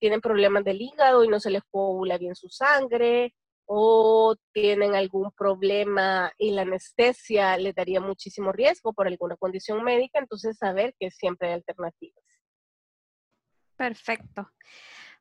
tienen 0.00 0.20
problemas 0.20 0.64
del 0.64 0.82
hígado 0.82 1.22
y 1.22 1.28
no 1.28 1.38
se 1.38 1.50
les 1.50 1.62
coagula 1.70 2.18
bien 2.18 2.34
su 2.34 2.48
sangre 2.48 3.34
o 3.66 4.34
tienen 4.52 4.96
algún 4.96 5.30
problema 5.30 6.32
y 6.38 6.50
la 6.50 6.62
anestesia 6.62 7.56
les 7.56 7.72
daría 7.76 8.00
muchísimo 8.00 8.50
riesgo 8.50 8.92
por 8.92 9.06
alguna 9.06 9.36
condición 9.36 9.84
médica, 9.84 10.18
entonces 10.18 10.58
saber 10.58 10.92
que 10.98 11.12
siempre 11.12 11.48
hay 11.48 11.54
alternativas. 11.54 12.24
Perfecto. 13.76 14.50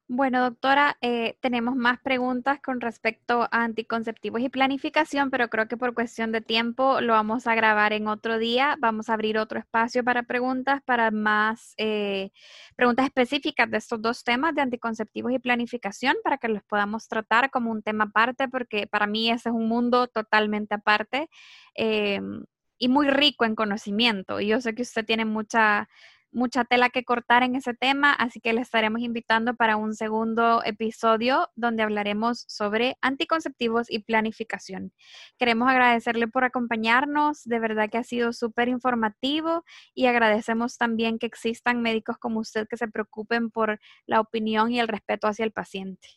Bueno, 0.07 0.41
doctora, 0.41 0.97
eh, 0.99 1.37
tenemos 1.39 1.73
más 1.77 2.01
preguntas 2.01 2.59
con 2.61 2.81
respecto 2.81 3.43
a 3.43 3.63
anticonceptivos 3.63 4.41
y 4.41 4.49
planificación, 4.49 5.29
pero 5.31 5.47
creo 5.49 5.69
que 5.69 5.77
por 5.77 5.93
cuestión 5.93 6.33
de 6.33 6.41
tiempo 6.41 6.99
lo 6.99 7.13
vamos 7.13 7.47
a 7.47 7.55
grabar 7.55 7.93
en 7.93 8.07
otro 8.09 8.37
día. 8.37 8.75
Vamos 8.81 9.07
a 9.09 9.13
abrir 9.13 9.37
otro 9.37 9.57
espacio 9.57 10.03
para 10.03 10.23
preguntas, 10.23 10.81
para 10.85 11.11
más 11.11 11.73
eh, 11.77 12.31
preguntas 12.75 13.05
específicas 13.05 13.71
de 13.71 13.77
estos 13.77 14.01
dos 14.01 14.25
temas 14.25 14.53
de 14.53 14.61
anticonceptivos 14.61 15.31
y 15.31 15.39
planificación, 15.39 16.17
para 16.25 16.37
que 16.37 16.49
los 16.49 16.63
podamos 16.63 17.07
tratar 17.07 17.49
como 17.49 17.71
un 17.71 17.81
tema 17.81 18.03
aparte, 18.03 18.49
porque 18.49 18.87
para 18.87 19.07
mí 19.07 19.29
ese 19.31 19.47
es 19.47 19.55
un 19.55 19.69
mundo 19.69 20.07
totalmente 20.07 20.75
aparte 20.75 21.29
em, 21.73 22.43
y 22.77 22.89
muy 22.89 23.07
rico 23.09 23.45
en 23.45 23.55
conocimiento. 23.55 24.41
Y 24.41 24.47
yo 24.47 24.59
sé 24.59 24.75
que 24.75 24.81
usted 24.81 25.05
tiene 25.05 25.23
mucha 25.23 25.87
mucha 26.31 26.63
tela 26.63 26.89
que 26.89 27.03
cortar 27.03 27.43
en 27.43 27.55
ese 27.55 27.73
tema, 27.73 28.13
así 28.13 28.39
que 28.39 28.53
le 28.53 28.61
estaremos 28.61 29.01
invitando 29.01 29.55
para 29.55 29.77
un 29.77 29.93
segundo 29.93 30.61
episodio 30.63 31.49
donde 31.55 31.83
hablaremos 31.83 32.45
sobre 32.47 32.97
anticonceptivos 33.01 33.89
y 33.89 33.99
planificación. 33.99 34.93
Queremos 35.37 35.69
agradecerle 35.69 36.27
por 36.27 36.43
acompañarnos, 36.43 37.43
de 37.43 37.59
verdad 37.59 37.89
que 37.89 37.97
ha 37.97 38.03
sido 38.03 38.33
súper 38.33 38.69
informativo 38.69 39.63
y 39.93 40.05
agradecemos 40.05 40.77
también 40.77 41.19
que 41.19 41.25
existan 41.25 41.81
médicos 41.81 42.17
como 42.17 42.39
usted 42.39 42.67
que 42.67 42.77
se 42.77 42.87
preocupen 42.87 43.49
por 43.49 43.79
la 44.05 44.19
opinión 44.19 44.71
y 44.71 44.79
el 44.79 44.87
respeto 44.87 45.27
hacia 45.27 45.45
el 45.45 45.51
paciente. 45.51 46.07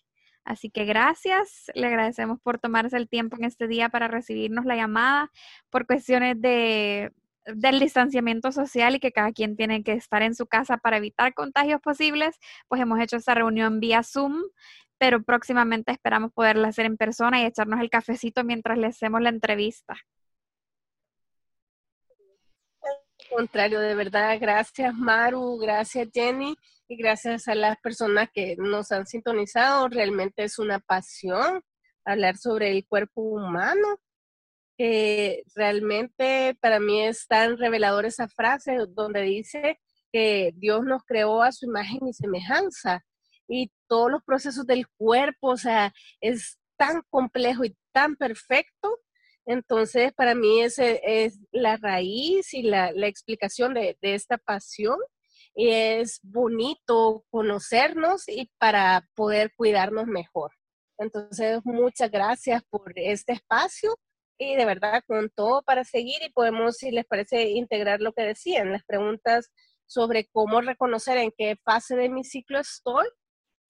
Así 0.44 0.70
que 0.70 0.84
gracias, 0.84 1.70
le 1.74 1.86
agradecemos 1.86 2.38
por 2.40 2.58
tomarse 2.58 2.96
el 2.98 3.08
tiempo 3.08 3.36
en 3.36 3.44
este 3.44 3.66
día 3.66 3.88
para 3.88 4.08
recibirnos 4.08 4.66
la 4.66 4.76
llamada 4.76 5.30
por 5.70 5.86
cuestiones 5.86 6.40
de 6.40 7.12
del 7.46 7.80
distanciamiento 7.80 8.52
social 8.52 8.94
y 8.94 9.00
que 9.00 9.12
cada 9.12 9.32
quien 9.32 9.56
tiene 9.56 9.82
que 9.82 9.92
estar 9.92 10.22
en 10.22 10.34
su 10.34 10.46
casa 10.46 10.76
para 10.78 10.96
evitar 10.96 11.34
contagios 11.34 11.80
posibles, 11.80 12.36
pues 12.68 12.80
hemos 12.80 13.00
hecho 13.00 13.16
esa 13.16 13.34
reunión 13.34 13.80
vía 13.80 14.02
Zoom, 14.02 14.42
pero 14.98 15.22
próximamente 15.22 15.92
esperamos 15.92 16.32
poderla 16.32 16.68
hacer 16.68 16.86
en 16.86 16.96
persona 16.96 17.40
y 17.40 17.46
echarnos 17.46 17.80
el 17.80 17.90
cafecito 17.90 18.44
mientras 18.44 18.78
le 18.78 18.86
hacemos 18.86 19.20
la 19.20 19.28
entrevista. 19.28 19.96
Al 22.82 23.36
contrario, 23.36 23.80
de 23.80 23.94
verdad, 23.94 24.38
gracias 24.40 24.94
Maru, 24.94 25.58
gracias 25.58 26.08
Jenny 26.12 26.54
y 26.88 26.96
gracias 26.96 27.48
a 27.48 27.54
las 27.54 27.78
personas 27.80 28.28
que 28.32 28.56
nos 28.58 28.92
han 28.92 29.06
sintonizado. 29.06 29.88
Realmente 29.88 30.44
es 30.44 30.58
una 30.58 30.78
pasión 30.78 31.62
hablar 32.04 32.36
sobre 32.36 32.70
el 32.70 32.86
cuerpo 32.86 33.22
humano 33.22 33.98
que 34.76 35.42
realmente 35.54 36.56
para 36.60 36.80
mí 36.80 37.02
es 37.02 37.26
tan 37.26 37.56
revelador 37.58 38.06
esa 38.06 38.28
frase 38.28 38.78
donde 38.88 39.22
dice 39.22 39.78
que 40.12 40.52
Dios 40.56 40.84
nos 40.84 41.02
creó 41.04 41.42
a 41.42 41.52
su 41.52 41.66
imagen 41.66 42.06
y 42.08 42.12
semejanza 42.12 43.04
y 43.48 43.70
todos 43.88 44.10
los 44.10 44.22
procesos 44.24 44.66
del 44.66 44.86
cuerpo, 44.96 45.50
o 45.50 45.56
sea, 45.56 45.92
es 46.20 46.58
tan 46.76 47.02
complejo 47.10 47.64
y 47.64 47.76
tan 47.92 48.16
perfecto. 48.16 49.00
Entonces, 49.46 50.12
para 50.14 50.34
mí 50.34 50.62
ese 50.62 51.00
es 51.04 51.38
la 51.52 51.76
raíz 51.76 52.54
y 52.54 52.62
la, 52.62 52.92
la 52.92 53.06
explicación 53.06 53.74
de, 53.74 53.98
de 54.00 54.14
esta 54.14 54.38
pasión. 54.38 54.98
Y 55.54 55.70
es 55.70 56.20
bonito 56.22 57.24
conocernos 57.30 58.28
y 58.28 58.50
para 58.58 59.06
poder 59.14 59.52
cuidarnos 59.56 60.06
mejor. 60.06 60.52
Entonces, 60.98 61.60
muchas 61.64 62.10
gracias 62.10 62.62
por 62.70 62.92
este 62.96 63.34
espacio 63.34 63.96
y 64.38 64.56
de 64.56 64.64
verdad 64.64 65.02
con 65.06 65.30
todo 65.30 65.62
para 65.62 65.84
seguir 65.84 66.22
y 66.22 66.30
podemos, 66.30 66.76
si 66.76 66.90
les 66.90 67.04
parece, 67.06 67.50
integrar 67.50 68.00
lo 68.00 68.12
que 68.12 68.22
decían, 68.22 68.72
las 68.72 68.84
preguntas 68.84 69.50
sobre 69.86 70.26
cómo 70.26 70.60
reconocer 70.60 71.18
en 71.18 71.32
qué 71.36 71.56
fase 71.64 71.96
de 71.96 72.08
mi 72.08 72.24
ciclo 72.24 72.58
estoy, 72.58 73.06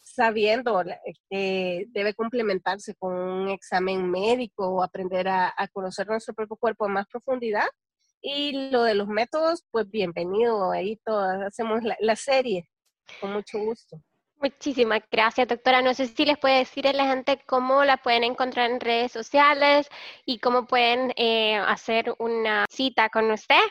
sabiendo 0.01 0.83
que 1.31 1.87
debe 1.89 2.15
complementarse 2.15 2.95
con 2.95 3.15
un 3.15 3.49
examen 3.49 4.11
médico 4.11 4.69
o 4.69 4.83
aprender 4.83 5.29
a, 5.29 5.53
conocer 5.73 6.07
nuestro 6.07 6.35
propio 6.35 6.57
cuerpo 6.57 6.87
en 6.87 6.93
más 6.93 7.07
profundidad. 7.07 7.67
Y 8.21 8.71
lo 8.71 8.85
de 8.85 8.95
los 8.95 9.09
métodos, 9.09 9.65
pues 9.71 9.91
bienvenido, 9.91 10.71
ahí 10.71 10.97
todas 11.05 11.43
hacemos 11.43 11.81
la 11.99 12.17
serie, 12.17 12.71
con 13.21 13.33
mucho 13.33 13.59
gusto. 13.59 14.01
Muchísimas 14.45 15.01
gracias, 15.11 15.49
doctora. 15.49 15.81
No 15.81 15.95
sé 15.95 16.07
si 16.07 16.27
les 16.27 16.37
puede 16.37 16.59
decir 16.59 16.87
a 16.87 16.93
la 16.93 17.07
gente 17.07 17.39
cómo 17.47 17.83
la 17.83 17.97
pueden 17.97 18.25
encontrar 18.25 18.71
en 18.71 18.79
redes 18.79 19.11
sociales 19.11 19.89
y 20.27 20.39
cómo 20.39 20.67
pueden 20.67 21.15
eh, 21.17 21.57
hacer 21.57 22.15
una 22.19 22.67
cita 22.69 23.09
con 23.09 23.31
usted 23.31 23.65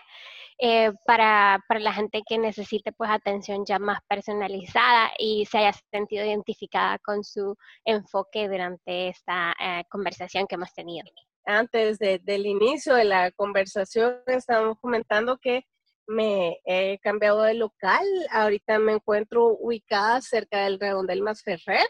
eh, 0.57 0.91
para, 1.05 1.63
para, 1.67 1.79
la 1.79 1.93
gente 1.93 2.23
que 2.27 2.39
necesite 2.39 2.91
pues 2.91 3.11
atención 3.11 3.65
ya 3.67 3.77
más 3.77 3.99
personalizada 4.07 5.11
y 5.19 5.45
se 5.45 5.59
haya 5.59 5.73
sentido 5.91 6.25
identificada 6.25 6.97
con 6.97 7.23
su 7.23 7.55
enfoque 7.85 8.47
durante 8.47 9.09
esta 9.09 9.55
eh, 9.59 9.83
conversación 9.91 10.47
que 10.47 10.55
hemos 10.55 10.73
tenido. 10.73 11.05
Antes 11.45 11.99
del 11.99 12.47
inicio 12.47 12.95
de 12.95 13.03
la 13.03 13.29
conversación 13.29 14.21
estábamos 14.25 14.79
comentando 14.81 15.37
que 15.37 15.67
me 16.07 16.59
he 16.65 16.99
cambiado 16.99 17.43
de 17.43 17.53
local. 17.53 18.05
Ahorita 18.31 18.79
me 18.79 18.93
encuentro 18.93 19.55
ubicada 19.59 20.21
cerca 20.21 20.63
del 20.63 20.79
Redondel 20.79 21.21
Más 21.21 21.43
Ferrer, 21.43 21.87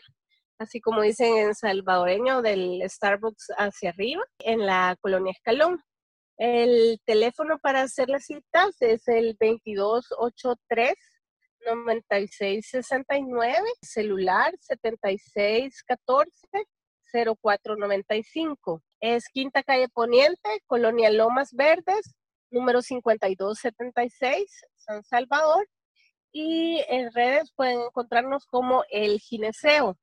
así 0.59 0.81
como 0.81 1.01
dicen 1.01 1.37
en 1.37 1.55
salvadoreño, 1.55 2.41
del 2.41 2.83
Starbucks 2.87 3.53
hacia 3.57 3.91
arriba, 3.91 4.23
en 4.39 4.65
la 4.65 4.97
colonia 5.01 5.31
Escalón. 5.31 5.81
El 6.37 6.99
teléfono 7.05 7.59
para 7.59 7.81
hacer 7.81 8.09
las 8.09 8.25
citas 8.25 8.75
es 8.81 9.07
el 9.07 9.37
2283 9.39 10.95
9669, 11.65 13.63
celular 13.81 14.53
7614 14.59 16.67
0495. 17.13 18.81
Es 18.99 19.29
Quinta 19.29 19.63
Calle 19.63 19.87
Poniente, 19.89 20.61
Colonia 20.65 21.11
Lomas 21.11 21.53
Verdes, 21.53 22.15
número 22.53 22.81
5276, 22.81 24.65
San 24.75 25.03
Salvador. 25.03 25.67
y 26.35 26.83
en 26.89 27.13
redes 27.13 27.51
pueden 27.55 27.81
encontrarnos 27.81 28.45
como 28.47 28.83
el 28.89 29.19
gineceo. 29.19 29.97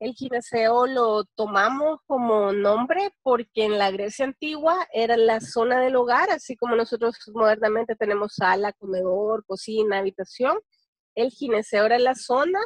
El 0.00 0.14
gineceo 0.14 0.86
lo 0.86 1.24
tomamos 1.36 2.00
como 2.06 2.52
nombre 2.52 3.10
porque 3.22 3.64
en 3.64 3.78
la 3.78 3.90
Grecia 3.90 4.24
antigua 4.24 4.86
era 4.92 5.16
la 5.16 5.40
zona 5.40 5.80
del 5.80 5.96
hogar, 5.96 6.30
así 6.30 6.56
como 6.56 6.74
nosotros 6.76 7.16
modernamente 7.34 7.96
tenemos 7.96 8.34
sala, 8.34 8.72
comedor, 8.72 9.44
cocina, 9.46 9.98
habitación. 9.98 10.58
El 11.14 11.30
gineceo 11.30 11.86
era 11.86 11.98
la 11.98 12.14
zona 12.14 12.60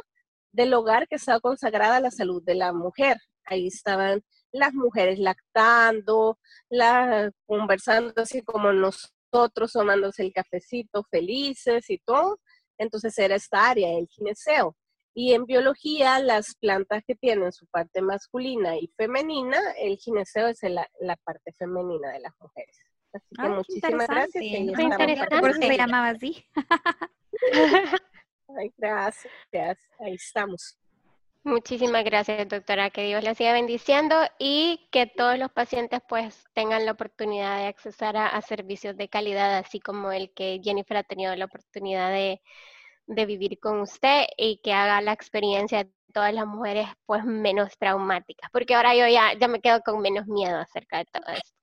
del 0.51 0.73
hogar 0.73 1.07
que 1.07 1.15
estaba 1.17 1.39
consagrada 1.41 1.97
a 1.97 2.01
la 2.01 2.11
salud 2.11 2.41
de 2.43 2.55
la 2.55 2.73
mujer. 2.73 3.17
Ahí 3.45 3.67
estaban 3.67 4.23
las 4.51 4.73
mujeres 4.73 5.19
lactando, 5.19 6.39
la, 6.69 7.31
conversando 7.45 8.13
así 8.21 8.43
como 8.43 8.71
nosotros, 8.71 9.13
tomándose 9.29 10.23
el 10.23 10.33
cafecito, 10.33 11.03
felices 11.09 11.89
y 11.89 11.97
todo. 11.99 12.39
Entonces 12.77 13.17
era 13.17 13.35
esta 13.35 13.69
área, 13.69 13.97
el 13.97 14.07
gineceo. 14.07 14.75
Y 15.13 15.33
en 15.33 15.45
biología, 15.45 16.19
las 16.19 16.55
plantas 16.55 17.03
que 17.05 17.15
tienen 17.15 17.51
su 17.51 17.67
parte 17.67 18.01
masculina 18.01 18.77
y 18.77 18.87
femenina, 18.95 19.59
el 19.77 19.97
gineceo 19.97 20.47
es 20.47 20.59
la, 20.63 20.87
parte 21.23 21.51
femenina 21.57 22.11
de 22.11 22.19
las 22.19 22.33
mujeres. 22.39 22.77
Así 23.11 23.35
que 23.35 23.49
muchísimas 23.49 24.07
gracias. 24.07 25.39
Por 25.39 25.49
eso 25.49 25.61
se 25.61 25.77
llamaba 25.77 26.09
así. 26.09 26.45
Ay, 28.57 28.73
gracias. 28.77 29.79
Ahí 29.99 30.13
estamos. 30.13 30.78
Muchísimas 31.43 32.03
gracias, 32.03 32.47
doctora. 32.47 32.89
Que 32.89 33.05
Dios 33.05 33.23
la 33.23 33.33
siga 33.33 33.53
bendiciendo 33.53 34.15
y 34.37 34.87
que 34.91 35.07
todos 35.07 35.37
los 35.39 35.51
pacientes 35.51 36.01
pues 36.07 36.43
tengan 36.53 36.85
la 36.85 36.91
oportunidad 36.91 37.57
de 37.57 37.67
acceder 37.67 38.17
a 38.17 38.41
servicios 38.41 38.97
de 38.97 39.09
calidad, 39.09 39.57
así 39.57 39.79
como 39.79 40.11
el 40.11 40.33
que 40.33 40.59
Jennifer 40.63 40.97
ha 40.97 41.03
tenido 41.03 41.35
la 41.35 41.45
oportunidad 41.45 42.11
de, 42.11 42.41
de 43.07 43.25
vivir 43.25 43.59
con 43.59 43.81
usted 43.81 44.25
y 44.37 44.61
que 44.63 44.73
haga 44.73 45.01
la 45.01 45.13
experiencia 45.13 45.83
de 45.83 45.91
todas 46.13 46.33
las 46.33 46.45
mujeres 46.45 46.87
pues 47.05 47.23
menos 47.25 47.77
traumáticas, 47.77 48.49
porque 48.51 48.75
ahora 48.75 48.95
yo 48.95 49.07
ya, 49.07 49.33
ya 49.37 49.47
me 49.47 49.61
quedo 49.61 49.81
con 49.81 49.99
menos 50.01 50.27
miedo 50.27 50.57
acerca 50.57 50.99
de 50.99 51.05
todo 51.05 51.33
esto. 51.33 51.57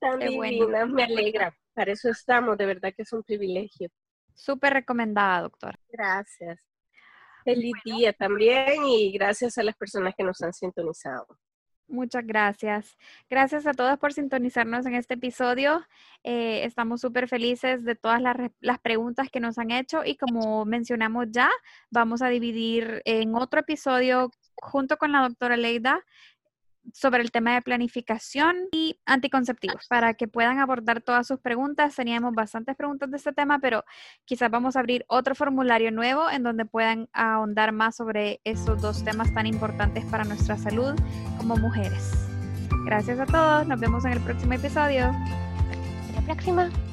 Tan 0.00 0.18
divina, 0.18 0.86
me 0.86 1.04
alegra. 1.04 1.56
Para 1.74 1.92
eso 1.92 2.10
estamos, 2.10 2.56
de 2.58 2.66
verdad 2.66 2.92
que 2.94 3.02
es 3.02 3.12
un 3.12 3.22
privilegio. 3.22 3.88
Súper 4.34 4.72
recomendada, 4.72 5.42
doctora. 5.42 5.78
Gracias. 5.88 6.67
Feliz 7.44 7.74
día 7.84 8.12
también 8.12 8.84
y 8.86 9.12
gracias 9.12 9.58
a 9.58 9.62
las 9.62 9.76
personas 9.76 10.14
que 10.16 10.24
nos 10.24 10.40
han 10.42 10.52
sintonizado. 10.52 11.26
Muchas 11.88 12.26
gracias. 12.26 12.98
Gracias 13.30 13.66
a 13.66 13.72
todos 13.72 13.98
por 13.98 14.12
sintonizarnos 14.12 14.84
en 14.84 14.94
este 14.94 15.14
episodio. 15.14 15.86
Eh, 16.22 16.64
estamos 16.64 17.00
súper 17.00 17.28
felices 17.28 17.82
de 17.82 17.94
todas 17.94 18.20
las, 18.20 18.36
las, 18.60 18.78
preguntas 18.78 19.30
que 19.30 19.40
nos 19.40 19.56
han 19.56 19.70
hecho 19.70 20.04
y 20.04 20.16
como 20.16 20.66
mencionamos 20.66 21.28
ya, 21.30 21.48
vamos 21.90 22.20
a 22.20 22.28
dividir 22.28 23.00
en 23.06 23.34
otro 23.34 23.60
episodio 23.60 24.30
junto 24.56 24.98
con 24.98 25.12
la 25.12 25.22
doctora 25.22 25.56
Leida 25.56 26.04
sobre 26.92 27.22
el 27.22 27.30
tema 27.30 27.54
de 27.54 27.62
planificación 27.62 28.56
y 28.72 28.98
anticonceptivos 29.06 29.86
para 29.88 30.14
que 30.14 30.28
puedan 30.28 30.58
abordar 30.58 31.00
todas 31.00 31.26
sus 31.26 31.40
preguntas. 31.40 31.94
Teníamos 31.96 32.34
bastantes 32.34 32.76
preguntas 32.76 33.10
de 33.10 33.16
este 33.16 33.32
tema, 33.32 33.58
pero 33.58 33.84
quizás 34.24 34.50
vamos 34.50 34.76
a 34.76 34.80
abrir 34.80 35.04
otro 35.08 35.34
formulario 35.34 35.90
nuevo 35.90 36.30
en 36.30 36.42
donde 36.42 36.64
puedan 36.64 37.08
ahondar 37.12 37.72
más 37.72 37.96
sobre 37.96 38.40
esos 38.44 38.80
dos 38.80 39.04
temas 39.04 39.32
tan 39.34 39.46
importantes 39.46 40.04
para 40.06 40.24
nuestra 40.24 40.56
salud 40.56 40.94
como 41.36 41.56
mujeres. 41.56 42.12
Gracias 42.84 43.18
a 43.20 43.26
todos, 43.26 43.66
nos 43.66 43.80
vemos 43.80 44.04
en 44.04 44.12
el 44.12 44.20
próximo 44.20 44.54
episodio. 44.54 45.06
Hasta 45.06 46.20
la 46.20 46.22
próxima. 46.22 46.87